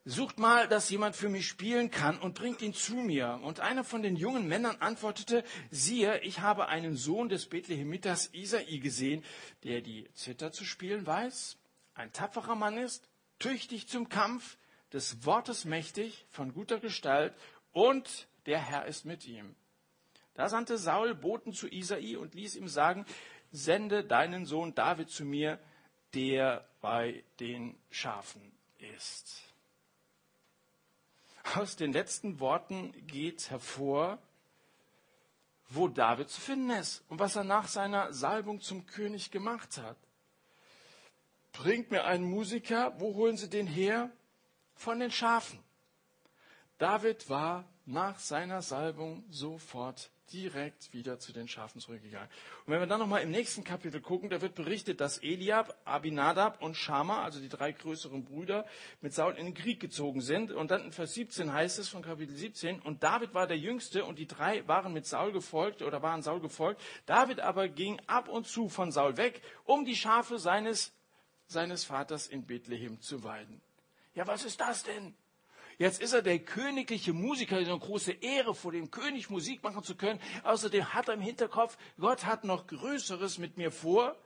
Sucht 0.09 0.39
mal, 0.39 0.67
dass 0.67 0.89
jemand 0.89 1.15
für 1.15 1.29
mich 1.29 1.47
spielen 1.47 1.91
kann 1.91 2.17
und 2.17 2.33
bringt 2.33 2.63
ihn 2.63 2.73
zu 2.73 2.95
mir. 2.95 3.39
Und 3.43 3.59
einer 3.59 3.83
von 3.83 4.01
den 4.01 4.15
jungen 4.15 4.47
Männern 4.47 4.77
antwortete, 4.79 5.43
siehe, 5.69 6.19
ich 6.21 6.39
habe 6.39 6.67
einen 6.67 6.95
Sohn 6.95 7.29
des 7.29 7.45
Bethlehemiters 7.45 8.33
Isai 8.33 8.79
gesehen, 8.79 9.23
der 9.63 9.81
die 9.81 10.09
Zither 10.15 10.51
zu 10.51 10.65
spielen 10.65 11.05
weiß, 11.05 11.59
ein 11.93 12.11
tapferer 12.11 12.55
Mann 12.55 12.79
ist, 12.79 13.07
tüchtig 13.37 13.87
zum 13.87 14.09
Kampf, 14.09 14.57
des 14.93 15.27
Wortes 15.27 15.65
mächtig, 15.65 16.25
von 16.31 16.55
guter 16.55 16.79
Gestalt 16.79 17.35
und 17.71 18.27
der 18.47 18.57
Herr 18.57 18.87
ist 18.87 19.05
mit 19.05 19.27
ihm. 19.27 19.55
Da 20.33 20.49
sandte 20.49 20.79
Saul 20.79 21.13
Boten 21.13 21.53
zu 21.53 21.67
Isai 21.67 22.17
und 22.17 22.33
ließ 22.33 22.55
ihm 22.55 22.67
sagen, 22.67 23.05
sende 23.51 24.03
deinen 24.03 24.47
Sohn 24.47 24.73
David 24.73 25.11
zu 25.11 25.23
mir, 25.23 25.59
der 26.15 26.67
bei 26.81 27.23
den 27.39 27.77
Schafen 27.91 28.57
ist. 28.79 29.48
Aus 31.55 31.75
den 31.75 31.93
letzten 31.93 32.39
Worten 32.39 32.93
geht 33.07 33.49
hervor, 33.49 34.19
wo 35.69 35.87
David 35.87 36.29
zu 36.29 36.41
finden 36.41 36.71
ist 36.71 37.03
und 37.09 37.19
was 37.19 37.35
er 37.35 37.43
nach 37.43 37.67
seiner 37.67 38.13
Salbung 38.13 38.61
zum 38.61 38.85
König 38.85 39.31
gemacht 39.31 39.77
hat. 39.77 39.97
Bringt 41.51 41.91
mir 41.91 42.05
einen 42.05 42.29
Musiker, 42.29 42.93
wo 42.99 43.15
holen 43.15 43.37
Sie 43.37 43.49
den 43.49 43.67
her? 43.67 44.11
Von 44.75 44.99
den 44.99 45.11
Schafen. 45.11 45.59
David 46.77 47.29
war 47.29 47.65
nach 47.85 48.19
seiner 48.19 48.61
Salbung 48.61 49.23
sofort 49.29 50.11
direkt 50.31 50.93
wieder 50.93 51.19
zu 51.19 51.33
den 51.33 51.47
Schafen 51.47 51.81
zurückgegangen. 51.81 52.29
Und 52.65 52.73
wenn 52.73 52.79
wir 52.79 52.87
dann 52.87 52.99
nochmal 52.99 53.21
im 53.21 53.31
nächsten 53.31 53.63
Kapitel 53.63 54.01
gucken, 54.01 54.29
da 54.29 54.41
wird 54.41 54.55
berichtet, 54.55 55.01
dass 55.01 55.17
Eliab, 55.19 55.77
Abinadab 55.85 56.61
und 56.61 56.75
Shama, 56.75 57.23
also 57.23 57.39
die 57.39 57.49
drei 57.49 57.71
größeren 57.71 58.23
Brüder, 58.23 58.65
mit 59.01 59.13
Saul 59.13 59.35
in 59.35 59.45
den 59.45 59.53
Krieg 59.53 59.79
gezogen 59.79 60.21
sind. 60.21 60.51
Und 60.51 60.71
dann 60.71 60.85
in 60.85 60.91
Vers 60.91 61.13
17 61.13 61.51
heißt 61.53 61.79
es 61.79 61.89
von 61.89 62.01
Kapitel 62.01 62.35
17, 62.35 62.79
und 62.79 63.03
David 63.03 63.33
war 63.33 63.47
der 63.47 63.57
Jüngste 63.57 64.05
und 64.05 64.19
die 64.19 64.27
drei 64.27 64.67
waren 64.67 64.93
mit 64.93 65.05
Saul 65.05 65.31
gefolgt 65.31 65.81
oder 65.81 66.01
waren 66.01 66.21
Saul 66.21 66.39
gefolgt. 66.39 66.81
David 67.05 67.39
aber 67.39 67.67
ging 67.67 67.99
ab 68.07 68.29
und 68.29 68.47
zu 68.47 68.69
von 68.69 68.91
Saul 68.91 69.17
weg, 69.17 69.41
um 69.65 69.85
die 69.85 69.95
Schafe 69.95 70.39
seines, 70.39 70.93
seines 71.47 71.83
Vaters 71.83 72.27
in 72.27 72.45
Bethlehem 72.45 73.01
zu 73.01 73.23
weiden. 73.23 73.61
Ja, 74.13 74.27
was 74.27 74.43
ist 74.43 74.59
das 74.59 74.83
denn? 74.83 75.13
Jetzt 75.79 76.01
ist 76.01 76.11
er 76.11 76.21
der 76.21 76.39
königliche 76.39 77.13
Musiker, 77.13 77.55
eine 77.55 77.79
große 77.79 78.11
Ehre, 78.11 78.53
vor 78.53 78.73
dem 78.73 78.91
König 78.91 79.29
Musik 79.29 79.63
machen 79.63 79.81
zu 79.81 79.95
können. 79.95 80.19
Außerdem 80.43 80.93
hat 80.93 81.07
er 81.07 81.13
im 81.13 81.21
Hinterkopf, 81.21 81.77
Gott 81.97 82.25
hat 82.25 82.43
noch 82.43 82.67
Größeres 82.67 83.37
mit 83.37 83.55
mir 83.55 83.71
vor. 83.71 84.17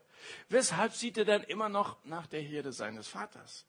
Weshalb 0.50 0.94
sieht 0.94 1.16
er 1.16 1.26
dann 1.26 1.44
immer 1.44 1.70
noch 1.70 2.04
nach 2.06 2.26
der 2.26 2.42
Herde 2.42 2.74
seines 2.74 3.08
Vaters? 3.08 3.68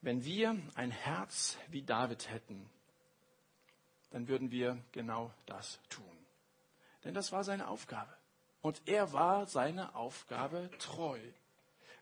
Wenn 0.00 0.24
wir 0.24 0.56
ein 0.76 0.92
Herz 0.92 1.58
wie 1.68 1.82
David 1.82 2.30
hätten, 2.30 2.70
dann 4.10 4.28
würden 4.28 4.52
wir 4.52 4.78
genau 4.92 5.34
das 5.46 5.80
tun. 5.88 6.04
Denn 7.04 7.14
das 7.14 7.32
war 7.32 7.42
seine 7.42 7.66
Aufgabe. 7.66 8.16
Und 8.60 8.82
er 8.86 9.12
war 9.12 9.46
seiner 9.46 9.96
Aufgabe 9.96 10.70
treu. 10.78 11.18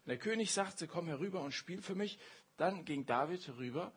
Wenn 0.05 0.11
der 0.11 0.19
König 0.19 0.53
sagte, 0.53 0.87
komm 0.87 1.07
herüber 1.07 1.41
und 1.41 1.53
spiel 1.53 1.81
für 1.81 1.95
mich, 1.95 2.19
dann 2.61 2.85
ging 2.85 3.07
David 3.07 3.49
rüber 3.57 3.91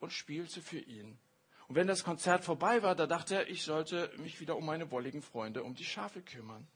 und 0.00 0.12
spielte 0.12 0.60
für 0.60 0.80
ihn. 0.80 1.16
Und 1.68 1.76
wenn 1.76 1.86
das 1.86 2.02
Konzert 2.02 2.44
vorbei 2.44 2.82
war, 2.82 2.96
da 2.96 3.06
dachte 3.06 3.36
er, 3.36 3.48
ich 3.48 3.62
sollte 3.62 4.12
mich 4.18 4.40
wieder 4.40 4.56
um 4.56 4.66
meine 4.66 4.90
wolligen 4.90 5.22
Freunde, 5.22 5.62
um 5.62 5.76
die 5.76 5.84
Schafe 5.84 6.20
kümmern. 6.20 6.66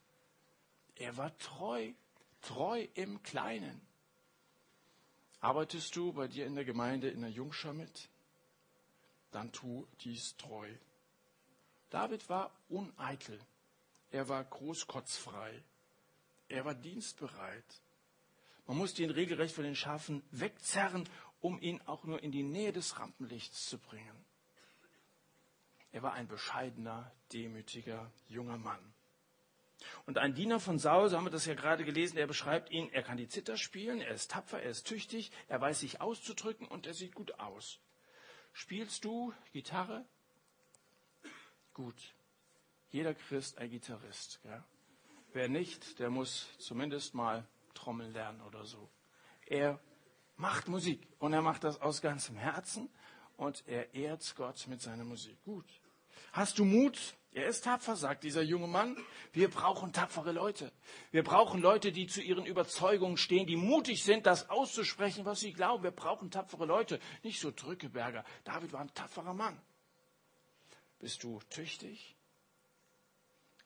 Er 0.94 1.16
war 1.16 1.36
treu, 1.38 1.92
treu 2.40 2.86
im 2.94 3.20
Kleinen. 3.24 3.80
Arbeitest 5.40 5.96
du 5.96 6.12
bei 6.12 6.28
dir 6.28 6.46
in 6.46 6.54
der 6.54 6.64
Gemeinde 6.64 7.10
in 7.10 7.22
der 7.22 7.30
Jungschar 7.30 7.74
mit? 7.74 8.08
Dann 9.32 9.50
tu 9.50 9.88
dies 10.02 10.36
treu. 10.36 10.68
David 11.90 12.28
war 12.28 12.52
uneitel. 12.68 13.40
Er 14.12 14.28
war 14.28 14.44
großkotzfrei. 14.44 15.64
Er 16.48 16.64
war 16.64 16.74
dienstbereit. 16.74 17.82
Man 18.66 18.78
musste 18.78 19.02
ihn 19.02 19.10
regelrecht 19.10 19.54
von 19.54 19.64
den 19.64 19.76
Schafen 19.76 20.22
wegzerren, 20.30 21.08
um 21.40 21.60
ihn 21.60 21.80
auch 21.82 22.04
nur 22.04 22.22
in 22.22 22.32
die 22.32 22.42
Nähe 22.42 22.72
des 22.72 22.98
Rampenlichts 22.98 23.68
zu 23.68 23.78
bringen. 23.78 24.24
Er 25.92 26.02
war 26.02 26.14
ein 26.14 26.26
bescheidener, 26.26 27.12
demütiger 27.32 28.10
junger 28.28 28.58
Mann. 28.58 28.94
Und 30.06 30.18
ein 30.18 30.34
Diener 30.34 30.60
von 30.60 30.78
Saul, 30.78 31.08
so 31.08 31.16
haben 31.16 31.26
wir 31.26 31.30
das 31.30 31.46
ja 31.46 31.54
gerade 31.54 31.84
gelesen, 31.84 32.16
er 32.16 32.26
beschreibt 32.26 32.70
ihn, 32.70 32.88
er 32.92 33.02
kann 33.02 33.16
die 33.16 33.28
Zither 33.28 33.56
spielen, 33.56 34.00
er 34.00 34.14
ist 34.14 34.30
tapfer, 34.30 34.62
er 34.62 34.70
ist 34.70 34.86
tüchtig, 34.86 35.30
er 35.48 35.60
weiß 35.60 35.80
sich 35.80 36.00
auszudrücken 36.00 36.66
und 36.66 36.86
er 36.86 36.94
sieht 36.94 37.14
gut 37.14 37.38
aus. 37.38 37.78
Spielst 38.52 39.04
du 39.04 39.34
Gitarre? 39.52 40.06
Gut. 41.72 42.14
Jeder 42.90 43.14
Christ 43.14 43.58
ein 43.58 43.70
Gitarrist. 43.70 44.40
Ja? 44.44 44.64
Wer 45.32 45.48
nicht, 45.48 45.98
der 45.98 46.10
muss 46.10 46.48
zumindest 46.58 47.14
mal 47.14 47.46
Trommeln 47.74 48.12
lernen 48.12 48.40
oder 48.42 48.64
so. 48.64 48.88
Er 49.46 49.78
macht 50.36 50.68
Musik 50.68 51.06
und 51.18 51.32
er 51.32 51.42
macht 51.42 51.64
das 51.64 51.80
aus 51.80 52.00
ganzem 52.00 52.36
Herzen 52.36 52.88
und 53.36 53.64
er 53.66 53.94
ehrt 53.94 54.34
Gott 54.36 54.66
mit 54.68 54.80
seiner 54.80 55.04
Musik. 55.04 55.42
Gut. 55.44 55.66
Hast 56.32 56.58
du 56.58 56.64
Mut? 56.64 57.16
Er 57.32 57.48
ist 57.48 57.64
tapfer, 57.64 57.96
sagt 57.96 58.22
dieser 58.22 58.42
junge 58.42 58.68
Mann. 58.68 58.96
Wir 59.32 59.50
brauchen 59.50 59.92
tapfere 59.92 60.30
Leute. 60.30 60.72
Wir 61.10 61.24
brauchen 61.24 61.60
Leute, 61.60 61.90
die 61.90 62.06
zu 62.06 62.22
ihren 62.22 62.46
Überzeugungen 62.46 63.16
stehen, 63.16 63.46
die 63.46 63.56
mutig 63.56 64.04
sind, 64.04 64.26
das 64.26 64.50
auszusprechen, 64.50 65.24
was 65.24 65.40
sie 65.40 65.52
glauben. 65.52 65.82
Wir 65.82 65.90
brauchen 65.90 66.30
tapfere 66.30 66.64
Leute, 66.64 67.00
nicht 67.24 67.40
so 67.40 67.50
Drückeberger. 67.50 68.24
David 68.44 68.72
war 68.72 68.80
ein 68.80 68.94
tapferer 68.94 69.34
Mann. 69.34 69.60
Bist 71.00 71.24
du 71.24 71.40
tüchtig? 71.50 72.14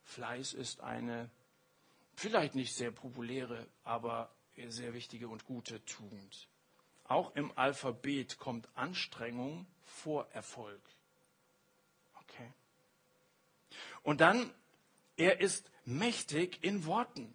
Fleiß 0.05 0.55
ist 0.55 0.81
eine 0.81 1.31
vielleicht 2.19 2.55
nicht 2.55 2.75
sehr 2.75 2.91
populäre, 2.91 3.67
aber 3.85 4.35
sehr 4.69 4.93
wichtige 4.93 5.29
und 5.29 5.45
gute 5.45 5.85
Tugend. 5.85 6.49
Auch 7.05 7.35
im 7.37 7.57
Alphabet 7.57 8.39
kommt 8.39 8.69
Anstrengung 8.75 9.67
vor 9.85 10.29
Erfolg. 10.33 10.83
Okay. 12.23 12.53
Und 14.03 14.21
dann, 14.21 14.53
er 15.17 15.41
ist 15.41 15.71
mächtig 15.85 16.63
in 16.63 16.85
Worten. 16.87 17.35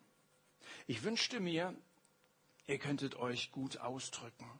Ich 0.85 1.03
wünschte 1.03 1.39
mir, 1.39 1.73
ihr 2.67 2.77
könntet 2.77 3.15
euch 3.15 3.51
gut 3.51 3.77
ausdrücken. 3.77 4.59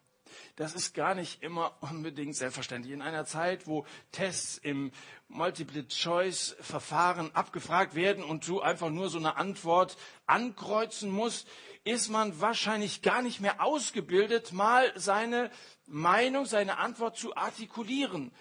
Das 0.55 0.73
ist 0.73 0.93
gar 0.93 1.15
nicht 1.15 1.43
immer 1.43 1.77
unbedingt 1.81 2.35
selbstverständlich. 2.35 2.93
In 2.93 3.01
einer 3.01 3.25
Zeit, 3.25 3.67
wo 3.67 3.85
Tests 4.11 4.57
im 4.57 4.91
Multiple-Choice-Verfahren 5.27 7.35
abgefragt 7.35 7.95
werden 7.95 8.23
und 8.23 8.47
du 8.47 8.61
einfach 8.61 8.89
nur 8.89 9.09
so 9.09 9.17
eine 9.17 9.37
Antwort 9.37 9.97
ankreuzen 10.25 11.09
musst, 11.09 11.47
ist 11.83 12.09
man 12.09 12.39
wahrscheinlich 12.39 13.01
gar 13.01 13.21
nicht 13.21 13.41
mehr 13.41 13.61
ausgebildet, 13.61 14.53
mal 14.53 14.91
seine 14.95 15.51
Meinung, 15.85 16.45
seine 16.45 16.77
Antwort 16.77 17.17
zu 17.17 17.35
artikulieren. 17.35 18.31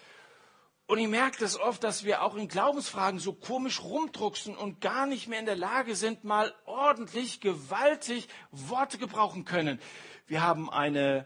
Und 0.85 0.99
ich 0.99 1.07
merke 1.07 1.39
das 1.39 1.59
oft, 1.59 1.83
dass 1.83 2.03
wir 2.03 2.23
auch 2.23 2.35
in 2.35 2.49
Glaubensfragen 2.49 3.19
so 3.19 3.33
komisch 3.33 3.81
rumdrucksen 3.81 4.55
und 4.55 4.81
gar 4.81 5.05
nicht 5.05 5.27
mehr 5.27 5.39
in 5.39 5.45
der 5.45 5.55
Lage 5.55 5.95
sind, 5.95 6.23
mal 6.23 6.53
ordentlich, 6.65 7.39
gewaltig 7.39 8.27
Worte 8.51 8.97
gebrauchen 8.97 9.45
können. 9.45 9.79
Wir 10.27 10.41
haben 10.41 10.69
eine 10.69 11.25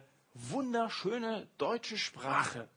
wunderschöne 0.50 1.48
deutsche 1.58 1.98
Sprache. 1.98 2.70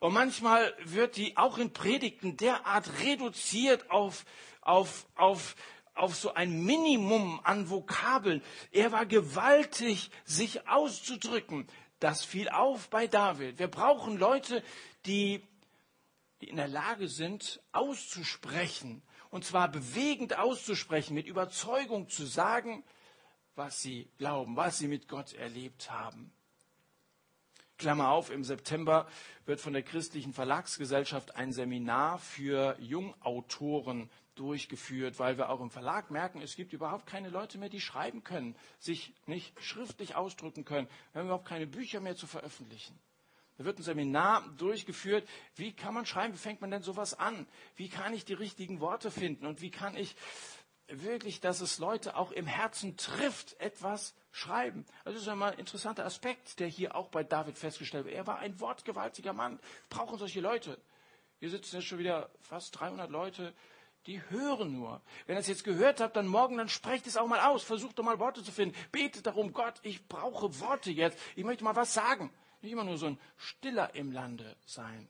Und 0.00 0.12
manchmal 0.12 0.74
wird 0.84 1.16
die 1.16 1.36
auch 1.36 1.58
in 1.58 1.72
Predigten 1.72 2.36
derart 2.36 3.00
reduziert 3.00 3.90
auf, 3.90 4.24
auf, 4.60 5.06
auf, 5.14 5.54
auf 5.94 6.16
so 6.16 6.34
ein 6.34 6.64
Minimum 6.64 7.40
an 7.44 7.70
Vokabeln. 7.70 8.42
Er 8.72 8.92
war 8.92 9.06
gewaltig, 9.06 10.10
sich 10.24 10.68
auszudrücken. 10.68 11.68
Das 12.00 12.24
fiel 12.24 12.48
auf 12.48 12.88
bei 12.90 13.06
David. 13.06 13.58
Wir 13.58 13.68
brauchen 13.68 14.18
Leute, 14.18 14.64
die 15.06 15.46
die 16.40 16.48
in 16.48 16.56
der 16.56 16.68
Lage 16.68 17.08
sind, 17.08 17.60
auszusprechen, 17.72 19.02
und 19.30 19.44
zwar 19.44 19.70
bewegend 19.70 20.38
auszusprechen, 20.38 21.14
mit 21.14 21.26
Überzeugung 21.26 22.08
zu 22.08 22.24
sagen, 22.24 22.82
was 23.54 23.82
sie 23.82 24.10
glauben, 24.16 24.56
was 24.56 24.78
sie 24.78 24.88
mit 24.88 25.06
Gott 25.06 25.34
erlebt 25.34 25.90
haben. 25.90 26.32
Klammer 27.80 28.10
auf, 28.10 28.30
im 28.30 28.44
September 28.44 29.08
wird 29.46 29.58
von 29.58 29.72
der 29.72 29.82
Christlichen 29.82 30.34
Verlagsgesellschaft 30.34 31.36
ein 31.36 31.50
Seminar 31.50 32.18
für 32.18 32.76
Jungautoren 32.78 34.10
durchgeführt, 34.34 35.18
weil 35.18 35.38
wir 35.38 35.48
auch 35.48 35.62
im 35.62 35.70
Verlag 35.70 36.10
merken, 36.10 36.42
es 36.42 36.56
gibt 36.56 36.74
überhaupt 36.74 37.06
keine 37.06 37.30
Leute 37.30 37.56
mehr, 37.56 37.70
die 37.70 37.80
schreiben 37.80 38.22
können, 38.22 38.54
sich 38.78 39.14
nicht 39.24 39.58
schriftlich 39.62 40.14
ausdrücken 40.14 40.66
können. 40.66 40.88
Wir 41.12 41.20
haben 41.20 41.28
überhaupt 41.28 41.48
keine 41.48 41.66
Bücher 41.66 42.00
mehr 42.00 42.16
zu 42.16 42.26
veröffentlichen. 42.26 42.98
Da 43.56 43.64
wird 43.64 43.78
ein 43.78 43.82
Seminar 43.82 44.46
durchgeführt. 44.58 45.26
Wie 45.56 45.72
kann 45.72 45.94
man 45.94 46.04
schreiben? 46.04 46.34
Wie 46.34 46.38
fängt 46.38 46.60
man 46.60 46.70
denn 46.70 46.82
sowas 46.82 47.18
an? 47.18 47.46
Wie 47.76 47.88
kann 47.88 48.12
ich 48.12 48.26
die 48.26 48.34
richtigen 48.34 48.80
Worte 48.80 49.10
finden? 49.10 49.46
Und 49.46 49.62
wie 49.62 49.70
kann 49.70 49.96
ich 49.96 50.16
wirklich, 50.90 51.40
dass 51.40 51.60
es 51.60 51.78
Leute 51.78 52.16
auch 52.16 52.32
im 52.32 52.46
Herzen 52.46 52.96
trifft, 52.96 53.58
etwas 53.60 54.14
schreiben? 54.32 54.84
Das 55.04 55.14
ist 55.14 55.28
einmal 55.28 55.52
ein 55.52 55.58
interessanter 55.58 56.04
Aspekt, 56.04 56.60
der 56.60 56.68
hier 56.68 56.94
auch 56.94 57.08
bei 57.08 57.24
David 57.24 57.58
festgestellt 57.58 58.04
wird. 58.06 58.14
Er 58.14 58.26
war 58.26 58.38
ein 58.38 58.58
wortgewaltiger 58.60 59.32
Mann. 59.32 59.60
Brauchen 59.88 60.18
solche 60.18 60.40
Leute. 60.40 60.78
Hier 61.38 61.50
sitzen 61.50 61.76
jetzt 61.76 61.86
schon 61.86 61.98
wieder 61.98 62.30
fast 62.40 62.78
300 62.78 63.10
Leute, 63.10 63.54
die 64.06 64.22
hören 64.30 64.72
nur. 64.72 65.00
Wenn 65.26 65.36
ihr 65.36 65.40
es 65.40 65.46
jetzt 65.46 65.64
gehört 65.64 66.00
habt, 66.00 66.16
dann 66.16 66.26
morgen, 66.26 66.56
dann 66.56 66.68
sprecht 66.68 67.06
es 67.06 67.16
auch 67.16 67.26
mal 67.26 67.40
aus. 67.40 67.62
Versucht 67.62 67.98
doch 67.98 68.04
mal 68.04 68.18
Worte 68.18 68.42
zu 68.42 68.52
finden. 68.52 68.76
Betet 68.92 69.26
darum, 69.26 69.52
Gott, 69.52 69.74
ich 69.82 70.06
brauche 70.08 70.58
Worte 70.60 70.90
jetzt. 70.90 71.18
Ich 71.36 71.44
möchte 71.44 71.64
mal 71.64 71.76
was 71.76 71.94
sagen. 71.94 72.32
Nicht 72.62 72.72
immer 72.72 72.84
nur 72.84 72.98
so 72.98 73.06
ein 73.06 73.20
Stiller 73.36 73.94
im 73.94 74.12
Lande 74.12 74.56
sein. 74.66 75.08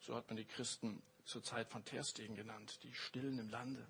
So 0.00 0.14
hat 0.14 0.28
man 0.28 0.36
die 0.36 0.44
Christen 0.44 1.02
zur 1.24 1.42
Zeit 1.42 1.68
von 1.68 1.84
Terstegen 1.84 2.34
genannt, 2.34 2.80
die 2.82 2.94
Stillen 2.94 3.38
im 3.38 3.50
Lande. 3.50 3.86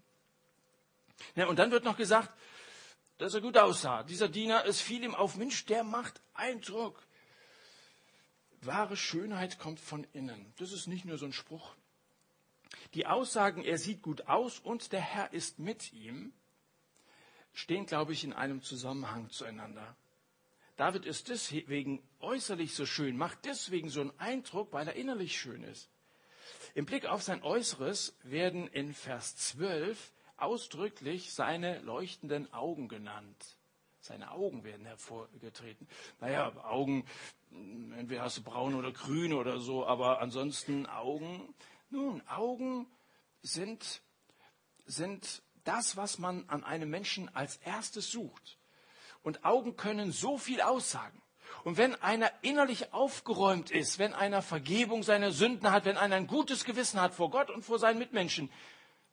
Ja, 1.35 1.47
und 1.47 1.59
dann 1.59 1.71
wird 1.71 1.85
noch 1.85 1.97
gesagt, 1.97 2.31
dass 3.19 3.35
er 3.35 3.41
gut 3.41 3.59
aussah. 3.59 4.03
Dieser 4.05 4.29
Diener, 4.29 4.65
es 4.67 4.81
fiel 4.81 5.03
ihm 5.03 5.15
auf, 5.15 5.37
Mensch, 5.37 5.65
der 5.67 5.85
macht 5.85 6.21
Eindruck. 6.35 7.03
Wahre 8.61 8.97
Schönheit 8.97 9.59
kommt 9.59 9.81
von 9.81 10.05
innen. 10.13 10.53
Das 10.59 10.73
ist 10.73 10.87
nicht 10.87 11.05
nur 11.05 11.19
so 11.19 11.27
ein 11.27 11.33
Spruch. 11.33 11.75
Die 12.95 13.07
Aussagen, 13.07 13.65
er 13.65 13.79
sieht 13.79 14.03
gut 14.03 14.29
aus 14.29 14.59
und 14.59 14.93
der 14.93 15.01
Herr 15.01 15.33
ist 15.33 15.59
mit 15.59 15.93
ihm, 15.93 16.33
stehen, 17.53 17.87
glaube 17.87 18.13
ich, 18.13 18.25
in 18.25 18.33
einem 18.33 18.63
Zusammenhang 18.63 19.31
zueinander. 19.31 19.97
David 20.77 21.07
ist 21.07 21.29
deswegen 21.29 22.03
äußerlich 22.21 22.75
so 22.75 22.87
schön, 22.87 23.17
macht 23.17 23.45
deswegen 23.45 23.89
so 23.89 24.01
einen 24.01 24.19
Eindruck, 24.19 24.73
weil 24.73 24.87
er 24.87 24.95
innerlich 24.95 25.39
schön 25.39 25.65
ist. 25.65 25.91
Im 26.75 26.87
Blick 26.87 27.07
auf 27.07 27.23
sein 27.23 27.43
Äußeres 27.43 28.17
werden 28.23 28.69
in 28.69 28.95
Vers 28.95 29.37
12 29.37 30.13
ausdrücklich 30.39 31.33
seine 31.33 31.81
leuchtenden 31.81 32.53
Augen 32.53 32.89
genannt. 32.89 33.59
Seine 34.01 34.31
Augen 34.31 34.65
werden 34.65 34.87
hervorgetreten. 34.87 35.89
Naja, 36.21 36.53
Augen, 36.65 37.05
entweder 37.51 38.23
hast 38.23 38.39
du 38.39 38.43
braun 38.43 38.75
oder 38.75 38.93
grün 38.93 39.33
oder 39.33 39.59
so, 39.59 39.87
aber 39.87 40.21
ansonsten 40.21 40.87
Augen. 40.87 41.55
Nun, 41.91 42.23
Augen 42.29 42.87
sind, 43.43 44.03
sind 44.87 45.43
das, 45.65 45.97
was 45.97 46.19
man 46.19 46.49
an 46.49 46.65
einem 46.65 46.89
Menschen 46.89 47.35
als 47.35 47.57
erstes 47.57 48.11
sucht. 48.11 48.59
Und 49.23 49.45
Augen 49.45 49.77
können 49.77 50.13
so 50.13 50.39
viel 50.39 50.61
aussagen. 50.61 51.21
Und 51.65 51.77
wenn 51.77 51.95
einer 51.97 52.31
innerlich 52.43 52.93
aufgeräumt 52.93 53.71
ist, 53.71 53.99
wenn 53.99 54.15
einer 54.15 54.43
Vergebung 54.43 55.03
seiner 55.03 55.33
Sünden 55.33 55.71
hat, 55.71 55.85
wenn 55.85 55.97
einer 55.97 56.17
ein 56.17 56.27
gutes 56.27 56.65
Gewissen 56.65 57.01
hat 57.01 57.15
vor 57.15 57.31
Gott 57.31 57.51
und 57.51 57.63
vor 57.63 57.79
seinen 57.79 57.99
Mitmenschen, 57.99 58.51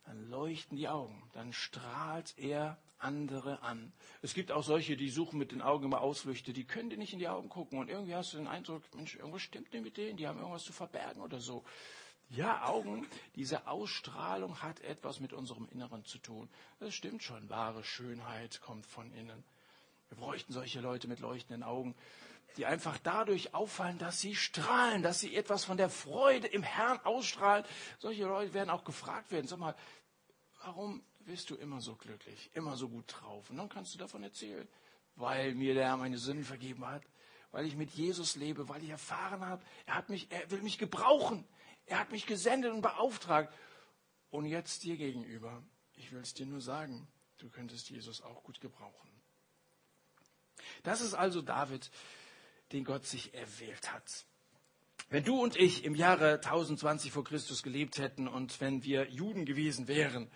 dann 0.05 0.29
leuchten 0.29 0.77
die 0.77 0.87
Augen, 0.87 1.21
dann 1.33 1.51
strahlt 1.51 2.37
er 2.37 2.77
andere 2.97 3.61
an. 3.61 3.91
Es 4.21 4.33
gibt 4.33 4.51
auch 4.51 4.63
solche, 4.63 4.95
die 4.97 5.09
suchen 5.09 5.37
mit 5.37 5.51
den 5.51 5.61
Augen 5.61 5.85
immer 5.85 6.01
Ausflüchte, 6.01 6.53
die 6.53 6.63
können 6.63 6.89
dir 6.89 6.97
nicht 6.97 7.13
in 7.13 7.19
die 7.19 7.27
Augen 7.27 7.49
gucken 7.49 7.79
und 7.79 7.89
irgendwie 7.89 8.15
hast 8.15 8.33
du 8.33 8.37
den 8.37 8.47
Eindruck, 8.47 8.83
Mensch, 8.95 9.15
irgendwas 9.15 9.41
stimmt 9.41 9.73
nicht 9.73 9.83
mit 9.83 9.97
denen, 9.97 10.17
die 10.17 10.27
haben 10.27 10.39
irgendwas 10.39 10.63
zu 10.63 10.73
verbergen 10.73 11.21
oder 11.21 11.39
so. 11.39 11.63
Ja, 12.29 12.67
Augen, 12.67 13.07
diese 13.35 13.67
Ausstrahlung 13.67 14.61
hat 14.61 14.81
etwas 14.81 15.19
mit 15.19 15.33
unserem 15.33 15.67
Inneren 15.69 16.05
zu 16.05 16.17
tun. 16.17 16.49
Das 16.79 16.95
stimmt 16.95 17.21
schon, 17.21 17.49
wahre 17.49 17.83
Schönheit 17.83 18.61
kommt 18.61 18.87
von 18.87 19.11
innen. 19.11 19.43
Wir 20.09 20.17
bräuchten 20.17 20.53
solche 20.53 20.81
Leute 20.81 21.07
mit 21.07 21.19
leuchtenden 21.19 21.63
Augen, 21.63 21.95
die 22.57 22.65
einfach 22.65 22.97
dadurch 22.99 23.53
auffallen, 23.53 23.97
dass 23.97 24.21
sie 24.21 24.35
strahlen, 24.35 25.03
dass 25.03 25.19
sie 25.19 25.35
etwas 25.35 25.65
von 25.65 25.77
der 25.77 25.89
Freude 25.89 26.47
im 26.47 26.63
Herrn 26.63 26.99
ausstrahlen. 27.03 27.65
Solche 27.99 28.23
Leute 28.23 28.53
werden 28.53 28.69
auch 28.69 28.83
gefragt 28.83 29.31
werden, 29.31 29.47
sag 29.47 29.59
mal, 29.59 29.75
warum 30.63 31.03
bist 31.19 31.49
du 31.49 31.55
immer 31.55 31.81
so 31.81 31.95
glücklich, 31.95 32.51
immer 32.53 32.77
so 32.77 32.89
gut 32.89 33.05
drauf? 33.07 33.49
Und 33.49 33.57
dann 33.57 33.69
kannst 33.69 33.93
du 33.93 33.97
davon 33.97 34.23
erzählen, 34.23 34.67
weil 35.15 35.55
mir 35.55 35.73
der 35.73 35.85
Herr 35.85 35.97
meine 35.97 36.17
Sünden 36.17 36.45
vergeben 36.45 36.85
hat, 36.85 37.03
weil 37.51 37.65
ich 37.65 37.75
mit 37.75 37.91
Jesus 37.91 38.35
lebe, 38.35 38.67
weil 38.69 38.83
ich 38.83 38.89
erfahren 38.89 39.45
habe, 39.45 39.63
er 39.85 39.95
hat 39.95 40.09
mich, 40.09 40.31
er 40.31 40.49
will 40.51 40.61
mich 40.61 40.77
gebrauchen. 40.77 41.45
Er 41.85 41.99
hat 41.99 42.11
mich 42.11 42.25
gesendet 42.25 42.73
und 42.73 42.81
beauftragt. 42.81 43.53
Und 44.29 44.45
jetzt 44.45 44.83
dir 44.83 44.97
gegenüber, 44.97 45.63
ich 45.93 46.11
will 46.11 46.21
es 46.21 46.33
dir 46.33 46.45
nur 46.45 46.61
sagen, 46.61 47.07
du 47.37 47.49
könntest 47.49 47.89
Jesus 47.89 48.21
auch 48.21 48.43
gut 48.43 48.59
gebrauchen. 48.59 49.09
Das 50.83 51.01
ist 51.01 51.13
also 51.13 51.41
David, 51.41 51.89
den 52.75 52.83
Gott 52.83 53.05
sich 53.05 53.33
erwählt 53.33 53.93
hat. 53.93 54.25
Wenn 55.09 55.23
du 55.23 55.41
und 55.41 55.55
ich 55.55 55.85
im 55.85 55.95
Jahre 55.95 56.35
1020 56.35 57.11
vor 57.11 57.23
Christus 57.23 57.63
gelebt 57.63 57.99
hätten 57.99 58.27
und 58.27 58.59
wenn 58.59 58.83
wir 58.83 59.09
Juden 59.09 59.45
gewesen 59.45 59.87
wären, 59.87 60.29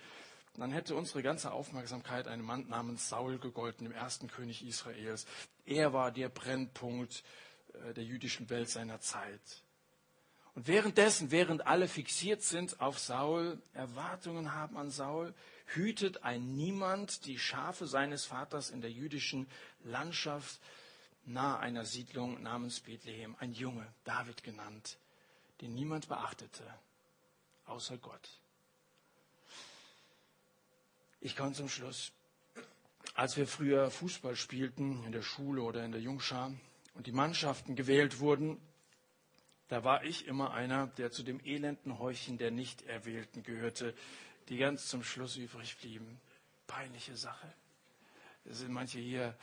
dann 0.55 0.71
hätte 0.71 0.95
unsere 0.95 1.21
ganze 1.21 1.51
Aufmerksamkeit 1.51 2.27
einem 2.27 2.45
Mann 2.45 2.67
namens 2.69 3.09
Saul 3.09 3.39
gegolten, 3.39 3.85
dem 3.85 3.93
ersten 3.93 4.27
König 4.27 4.65
Israels. 4.65 5.25
Er 5.65 5.91
war 5.91 6.11
der 6.11 6.29
Brennpunkt 6.29 7.23
äh, 7.73 7.93
der 7.93 8.03
jüdischen 8.03 8.49
Welt 8.49 8.69
seiner 8.69 9.01
Zeit. 9.01 9.41
Und 10.55 10.67
währenddessen, 10.67 11.31
während 11.31 11.67
alle 11.67 11.87
fixiert 11.87 12.41
sind 12.41 12.79
auf 12.79 12.99
Saul, 12.99 13.61
Erwartungen 13.73 14.53
haben 14.53 14.77
an 14.77 14.91
Saul, 14.91 15.33
hütet 15.65 16.23
ein 16.23 16.55
Niemand 16.55 17.25
die 17.25 17.37
Schafe 17.37 17.85
seines 17.85 18.25
Vaters 18.25 18.69
in 18.69 18.81
der 18.81 18.91
jüdischen 18.91 19.47
Landschaft 19.83 20.59
nahe 21.30 21.59
einer 21.59 21.86
Siedlung 21.86 22.41
namens 22.41 22.80
Bethlehem. 22.80 23.36
Ein 23.39 23.53
Junge, 23.53 23.86
David 24.03 24.43
genannt, 24.43 24.97
den 25.61 25.73
niemand 25.73 26.07
beachtete, 26.07 26.63
außer 27.65 27.97
Gott. 27.97 28.30
Ich 31.21 31.36
komme 31.36 31.53
zum 31.53 31.69
Schluss. 31.69 32.11
Als 33.13 33.38
wir 33.38 33.47
früher 33.47 33.91
Fußball 33.91 34.36
spielten, 34.36 35.03
in 35.03 35.11
der 35.11 35.21
Schule 35.21 35.61
oder 35.61 35.84
in 35.84 35.91
der 35.91 36.01
Jungschar, 36.01 36.51
und 36.93 37.07
die 37.07 37.11
Mannschaften 37.11 37.75
gewählt 37.75 38.19
wurden, 38.19 38.59
da 39.67 39.84
war 39.84 40.03
ich 40.03 40.25
immer 40.27 40.53
einer, 40.53 40.88
der 40.88 41.11
zu 41.11 41.23
dem 41.23 41.39
elenden 41.45 41.99
Häufchen 41.99 42.38
der 42.38 42.51
Nicht-Erwählten 42.51 43.43
gehörte, 43.43 43.93
die 44.49 44.57
ganz 44.57 44.88
zum 44.88 45.03
Schluss 45.03 45.36
übrig 45.38 45.77
blieben. 45.77 46.19
Peinliche 46.65 47.15
Sache. 47.15 47.53
Es 48.45 48.59
sind 48.59 48.71
manche 48.71 48.99
hier, 48.99 49.38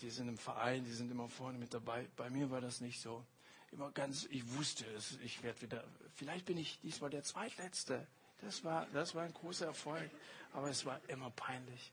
die 0.00 0.10
sind 0.10 0.28
im 0.28 0.38
Verein, 0.38 0.84
die 0.84 0.92
sind 0.92 1.10
immer 1.10 1.28
vorne 1.28 1.58
mit 1.58 1.72
dabei. 1.74 2.08
Bei 2.16 2.30
mir 2.30 2.50
war 2.50 2.60
das 2.60 2.80
nicht 2.80 3.00
so. 3.00 3.24
Immer 3.70 3.90
ganz, 3.90 4.26
ich 4.30 4.54
wusste 4.54 4.84
es, 4.96 5.18
ich 5.22 5.42
werde 5.42 5.62
wieder, 5.62 5.84
vielleicht 6.14 6.44
bin 6.44 6.58
ich 6.58 6.78
diesmal 6.80 7.10
der 7.10 7.22
Zweitletzte. 7.22 8.06
Das 8.42 8.64
war, 8.64 8.86
das 8.92 9.14
war 9.14 9.22
ein 9.22 9.32
großer 9.32 9.66
Erfolg, 9.66 10.10
aber 10.52 10.68
es 10.68 10.84
war 10.84 11.00
immer 11.08 11.30
peinlich. 11.30 11.92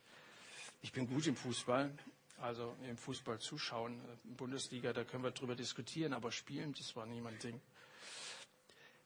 Ich 0.81 0.91
bin 0.91 1.07
gut 1.07 1.27
im 1.27 1.37
Fußball, 1.37 1.91
also 2.41 2.75
im 2.83 2.97
Fußball 2.97 3.39
zuschauen, 3.39 4.01
Bundesliga, 4.23 4.91
da 4.91 5.03
können 5.03 5.23
wir 5.23 5.31
drüber 5.31 5.55
diskutieren, 5.55 6.13
aber 6.13 6.31
spielen, 6.31 6.73
das 6.73 6.95
war 6.95 7.05
niemand 7.05 7.43
Ding. 7.43 7.61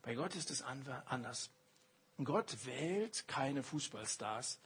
Bei 0.02 0.16
Gott 0.16 0.36
ist 0.36 0.50
es 0.50 0.62
anders. 0.62 1.52
Gott 2.24 2.66
wählt 2.66 3.28
keine 3.28 3.64
Fußballstars. 3.64 4.60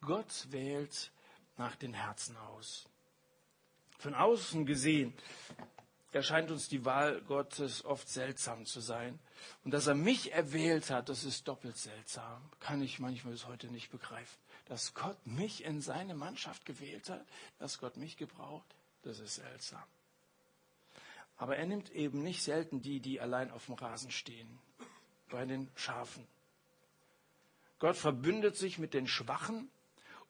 Gott 0.00 0.46
wählt 0.50 1.10
nach 1.56 1.76
den 1.76 1.94
Herzen 1.94 2.36
aus. 2.36 2.89
Von 4.00 4.14
außen 4.14 4.64
gesehen 4.64 5.12
erscheint 6.10 6.50
uns 6.50 6.68
die 6.70 6.86
Wahl 6.86 7.20
Gottes 7.20 7.84
oft 7.84 8.08
seltsam 8.08 8.64
zu 8.64 8.80
sein. 8.80 9.18
Und 9.62 9.72
dass 9.72 9.88
er 9.88 9.94
mich 9.94 10.32
erwählt 10.32 10.88
hat, 10.88 11.10
das 11.10 11.22
ist 11.22 11.46
doppelt 11.46 11.76
seltsam. 11.76 12.42
Kann 12.60 12.80
ich 12.80 12.98
manchmal 12.98 13.34
bis 13.34 13.46
heute 13.46 13.66
nicht 13.68 13.90
begreifen. 13.90 14.38
Dass 14.64 14.94
Gott 14.94 15.18
mich 15.26 15.64
in 15.64 15.82
seine 15.82 16.14
Mannschaft 16.14 16.64
gewählt 16.64 17.10
hat, 17.10 17.26
dass 17.58 17.78
Gott 17.78 17.98
mich 17.98 18.16
gebraucht, 18.16 18.74
das 19.02 19.18
ist 19.20 19.34
seltsam. 19.34 19.84
Aber 21.36 21.56
er 21.56 21.66
nimmt 21.66 21.90
eben 21.90 22.22
nicht 22.22 22.42
selten 22.42 22.80
die, 22.80 23.00
die 23.00 23.20
allein 23.20 23.50
auf 23.50 23.66
dem 23.66 23.74
Rasen 23.74 24.10
stehen, 24.10 24.58
bei 25.28 25.44
den 25.44 25.70
Schafen. 25.74 26.26
Gott 27.78 27.96
verbündet 27.96 28.56
sich 28.56 28.78
mit 28.78 28.94
den 28.94 29.06
Schwachen, 29.06 29.70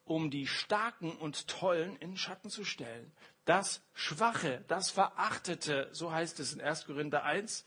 um 0.05 0.31
die 0.31 0.49
Starken 0.49 1.13
und 1.13 1.47
Tollen 1.47 1.95
in 1.97 2.17
Schatten 2.17 2.51
zu 2.51 2.65
stellen. 2.65 3.13
Das 3.51 3.83
Schwache, 3.95 4.65
das 4.69 4.93
Verachtete, 4.93 5.89
so 5.91 6.13
heißt 6.13 6.39
es 6.39 6.53
in 6.53 6.61
1. 6.61 6.85
Korinther 6.85 7.25
1, 7.25 7.65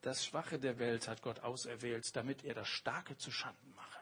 das 0.00 0.24
Schwache 0.24 0.58
der 0.58 0.78
Welt 0.78 1.08
hat 1.08 1.20
Gott 1.20 1.40
auserwählt, 1.40 2.16
damit 2.16 2.42
er 2.42 2.54
das 2.54 2.68
Starke 2.68 3.18
zu 3.18 3.30
Schanden 3.30 3.74
mache. 3.74 3.98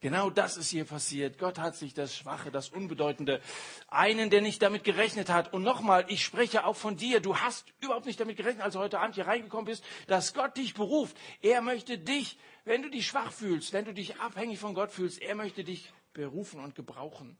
Genau 0.00 0.30
das 0.30 0.56
ist 0.56 0.70
hier 0.70 0.86
passiert. 0.86 1.36
Gott 1.36 1.58
hat 1.58 1.76
sich 1.76 1.92
das 1.92 2.16
Schwache, 2.16 2.50
das 2.50 2.70
Unbedeutende, 2.70 3.42
einen, 3.88 4.30
der 4.30 4.40
nicht 4.40 4.62
damit 4.62 4.84
gerechnet 4.84 5.28
hat. 5.28 5.52
Und 5.52 5.62
nochmal, 5.64 6.06
ich 6.08 6.24
spreche 6.24 6.64
auch 6.64 6.76
von 6.76 6.96
dir. 6.96 7.20
Du 7.20 7.36
hast 7.36 7.66
überhaupt 7.82 8.06
nicht 8.06 8.18
damit 8.18 8.38
gerechnet, 8.38 8.64
als 8.64 8.72
du 8.72 8.80
heute 8.80 9.00
Abend 9.00 9.16
hier 9.16 9.26
reingekommen 9.26 9.66
bist, 9.66 9.84
dass 10.06 10.32
Gott 10.32 10.56
dich 10.56 10.72
beruft. 10.72 11.14
Er 11.42 11.60
möchte 11.60 11.98
dich, 11.98 12.38
wenn 12.64 12.80
du 12.80 12.88
dich 12.88 13.06
schwach 13.06 13.32
fühlst, 13.32 13.74
wenn 13.74 13.84
du 13.84 13.92
dich 13.92 14.18
abhängig 14.18 14.60
von 14.60 14.72
Gott 14.72 14.92
fühlst, 14.92 15.20
er 15.20 15.34
möchte 15.34 15.62
dich 15.62 15.92
berufen 16.14 16.60
und 16.60 16.74
gebrauchen. 16.74 17.36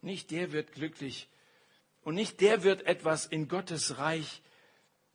Nicht 0.00 0.30
der 0.30 0.52
wird 0.52 0.70
glücklich 0.70 1.28
und 2.02 2.14
nicht 2.14 2.40
der 2.40 2.62
wird 2.62 2.82
etwas 2.82 3.26
in 3.26 3.48
Gottes 3.48 3.98
Reich, 3.98 4.42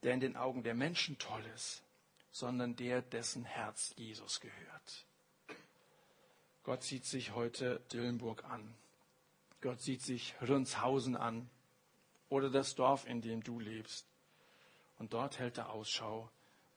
der 0.02 0.14
in 0.14 0.20
den 0.20 0.36
Augen 0.36 0.62
der 0.62 0.74
Menschen 0.74 1.18
toll 1.18 1.44
ist, 1.54 1.82
sondern 2.30 2.76
der, 2.76 3.02
dessen 3.02 3.44
Herz 3.44 3.92
Jesus 3.96 4.40
gehört. 4.40 5.06
Gott 6.62 6.82
sieht 6.82 7.04
sich 7.04 7.34
heute 7.34 7.80
Dillenburg 7.92 8.44
an. 8.44 8.74
Gott 9.60 9.80
sieht 9.80 10.02
sich 10.02 10.34
Rünshausen 10.40 11.16
an 11.16 11.48
oder 12.28 12.50
das 12.50 12.74
Dorf, 12.74 13.06
in 13.06 13.20
dem 13.20 13.42
du 13.42 13.58
lebst. 13.58 14.06
Und 14.98 15.14
dort 15.14 15.38
hält 15.38 15.58
er 15.58 15.70
Ausschau 15.70 16.30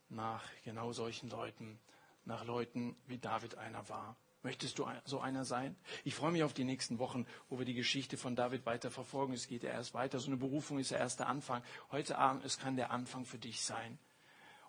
nach 0.09 0.43
genau 0.63 0.91
solchen 0.93 1.29
Leuten, 1.29 1.79
nach 2.25 2.45
Leuten, 2.45 2.95
wie 3.07 3.17
David 3.17 3.55
einer 3.55 3.87
war. 3.89 4.15
Möchtest 4.43 4.79
du 4.79 4.87
so 5.05 5.19
einer 5.19 5.45
sein? 5.45 5.75
Ich 6.03 6.15
freue 6.15 6.31
mich 6.31 6.43
auf 6.43 6.53
die 6.53 6.63
nächsten 6.63 6.97
Wochen, 6.97 7.27
wo 7.49 7.59
wir 7.59 7.65
die 7.65 7.75
Geschichte 7.75 8.17
von 8.17 8.35
David 8.35 8.65
weiter 8.65 8.89
verfolgen. 8.89 9.33
Es 9.33 9.47
geht 9.47 9.61
ja 9.61 9.69
erst 9.69 9.93
weiter. 9.93 10.19
So 10.19 10.27
eine 10.27 10.37
Berufung 10.37 10.79
ist 10.79 10.89
der 10.89 10.97
erste 10.97 11.27
Anfang. 11.27 11.63
Heute 11.91 12.17
Abend, 12.17 12.43
es 12.43 12.57
kann 12.57 12.75
der 12.75 12.89
Anfang 12.89 13.25
für 13.25 13.37
dich 13.37 13.61
sein. 13.61 13.99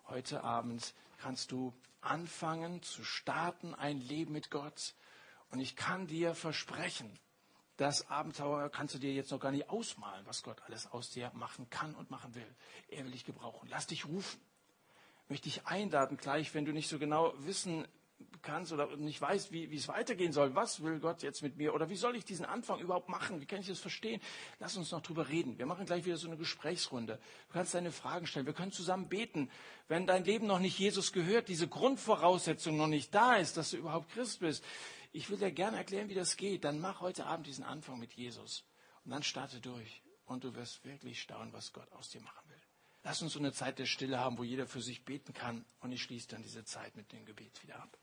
Heute 0.07 0.43
Abend 0.43 0.93
kannst 1.17 1.51
du 1.51 1.73
anfangen 2.01 2.83
zu 2.83 3.03
starten, 3.03 3.73
ein 3.73 3.99
Leben 3.99 4.33
mit 4.33 4.51
Gott. 4.51 4.93
Und 5.49 5.59
ich 5.59 5.75
kann 5.75 6.05
dir 6.05 6.35
versprechen, 6.35 7.11
das 7.77 8.09
Abenteuer 8.11 8.69
kannst 8.69 8.93
du 8.93 8.99
dir 8.99 9.13
jetzt 9.13 9.31
noch 9.31 9.39
gar 9.39 9.51
nicht 9.51 9.69
ausmalen, 9.69 10.23
was 10.27 10.43
Gott 10.43 10.61
alles 10.67 10.91
aus 10.91 11.09
dir 11.09 11.31
machen 11.33 11.67
kann 11.71 11.95
und 11.95 12.11
machen 12.11 12.35
will. 12.35 12.55
Er 12.89 13.05
will 13.05 13.11
dich 13.11 13.25
gebrauchen. 13.25 13.67
Lass 13.71 13.87
dich 13.87 14.05
rufen. 14.05 14.39
Möchte 15.29 15.47
ich 15.47 15.65
einladen 15.65 16.17
gleich, 16.17 16.53
wenn 16.53 16.65
du 16.65 16.73
nicht 16.73 16.89
so 16.89 16.99
genau 16.99 17.33
wissen 17.37 17.87
kannst 18.41 18.71
oder 18.71 18.95
nicht 18.97 19.19
weißt, 19.21 19.51
wie, 19.51 19.71
wie 19.71 19.75
es 19.75 19.87
weitergehen 19.87 20.33
soll. 20.33 20.55
Was 20.55 20.83
will 20.83 20.99
Gott 20.99 21.23
jetzt 21.23 21.41
mit 21.41 21.57
mir? 21.57 21.73
Oder 21.73 21.89
wie 21.89 21.95
soll 21.95 22.15
ich 22.15 22.25
diesen 22.25 22.45
Anfang 22.45 22.79
überhaupt 22.79 23.09
machen? 23.09 23.41
Wie 23.41 23.45
kann 23.45 23.59
ich 23.59 23.67
das 23.67 23.79
verstehen? 23.79 24.21
Lass 24.59 24.77
uns 24.77 24.91
noch 24.91 25.01
drüber 25.01 25.29
reden. 25.29 25.57
Wir 25.57 25.65
machen 25.65 25.85
gleich 25.85 26.05
wieder 26.05 26.17
so 26.17 26.27
eine 26.27 26.37
Gesprächsrunde. 26.37 27.19
Du 27.47 27.53
kannst 27.53 27.73
deine 27.73 27.91
Fragen 27.91 28.27
stellen. 28.27 28.45
Wir 28.45 28.53
können 28.53 28.71
zusammen 28.71 29.07
beten. 29.09 29.49
Wenn 29.87 30.07
dein 30.07 30.23
Leben 30.23 30.47
noch 30.47 30.59
nicht 30.59 30.77
Jesus 30.77 31.13
gehört, 31.13 31.47
diese 31.49 31.67
Grundvoraussetzung 31.67 32.77
noch 32.77 32.87
nicht 32.87 33.13
da 33.13 33.35
ist, 33.35 33.57
dass 33.57 33.71
du 33.71 33.77
überhaupt 33.77 34.11
Christ 34.11 34.39
bist. 34.39 34.63
Ich 35.11 35.29
will 35.29 35.37
dir 35.37 35.51
gerne 35.51 35.77
erklären, 35.77 36.09
wie 36.09 36.15
das 36.15 36.37
geht. 36.37 36.63
Dann 36.63 36.79
mach 36.79 37.01
heute 37.01 37.25
Abend 37.25 37.47
diesen 37.47 37.63
Anfang 37.63 37.99
mit 37.99 38.13
Jesus. 38.13 38.63
Und 39.05 39.11
dann 39.11 39.23
starte 39.23 39.59
durch. 39.59 40.01
Und 40.25 40.43
du 40.43 40.55
wirst 40.55 40.83
wirklich 40.85 41.21
staunen, 41.21 41.53
was 41.53 41.73
Gott 41.73 41.91
aus 41.91 42.09
dir 42.09 42.21
machen 42.21 42.49
will. 42.49 42.61
Lass 43.03 43.21
uns 43.21 43.33
so 43.33 43.39
eine 43.39 43.51
Zeit 43.51 43.79
der 43.79 43.85
Stille 43.85 44.17
haben, 44.17 44.37
wo 44.37 44.43
jeder 44.43 44.65
für 44.65 44.81
sich 44.81 45.03
beten 45.03 45.33
kann. 45.33 45.65
Und 45.81 45.91
ich 45.91 46.01
schließe 46.01 46.29
dann 46.29 46.41
diese 46.41 46.63
Zeit 46.63 46.95
mit 46.95 47.11
dem 47.11 47.25
Gebet 47.25 47.61
wieder 47.61 47.75
ab. 47.75 47.97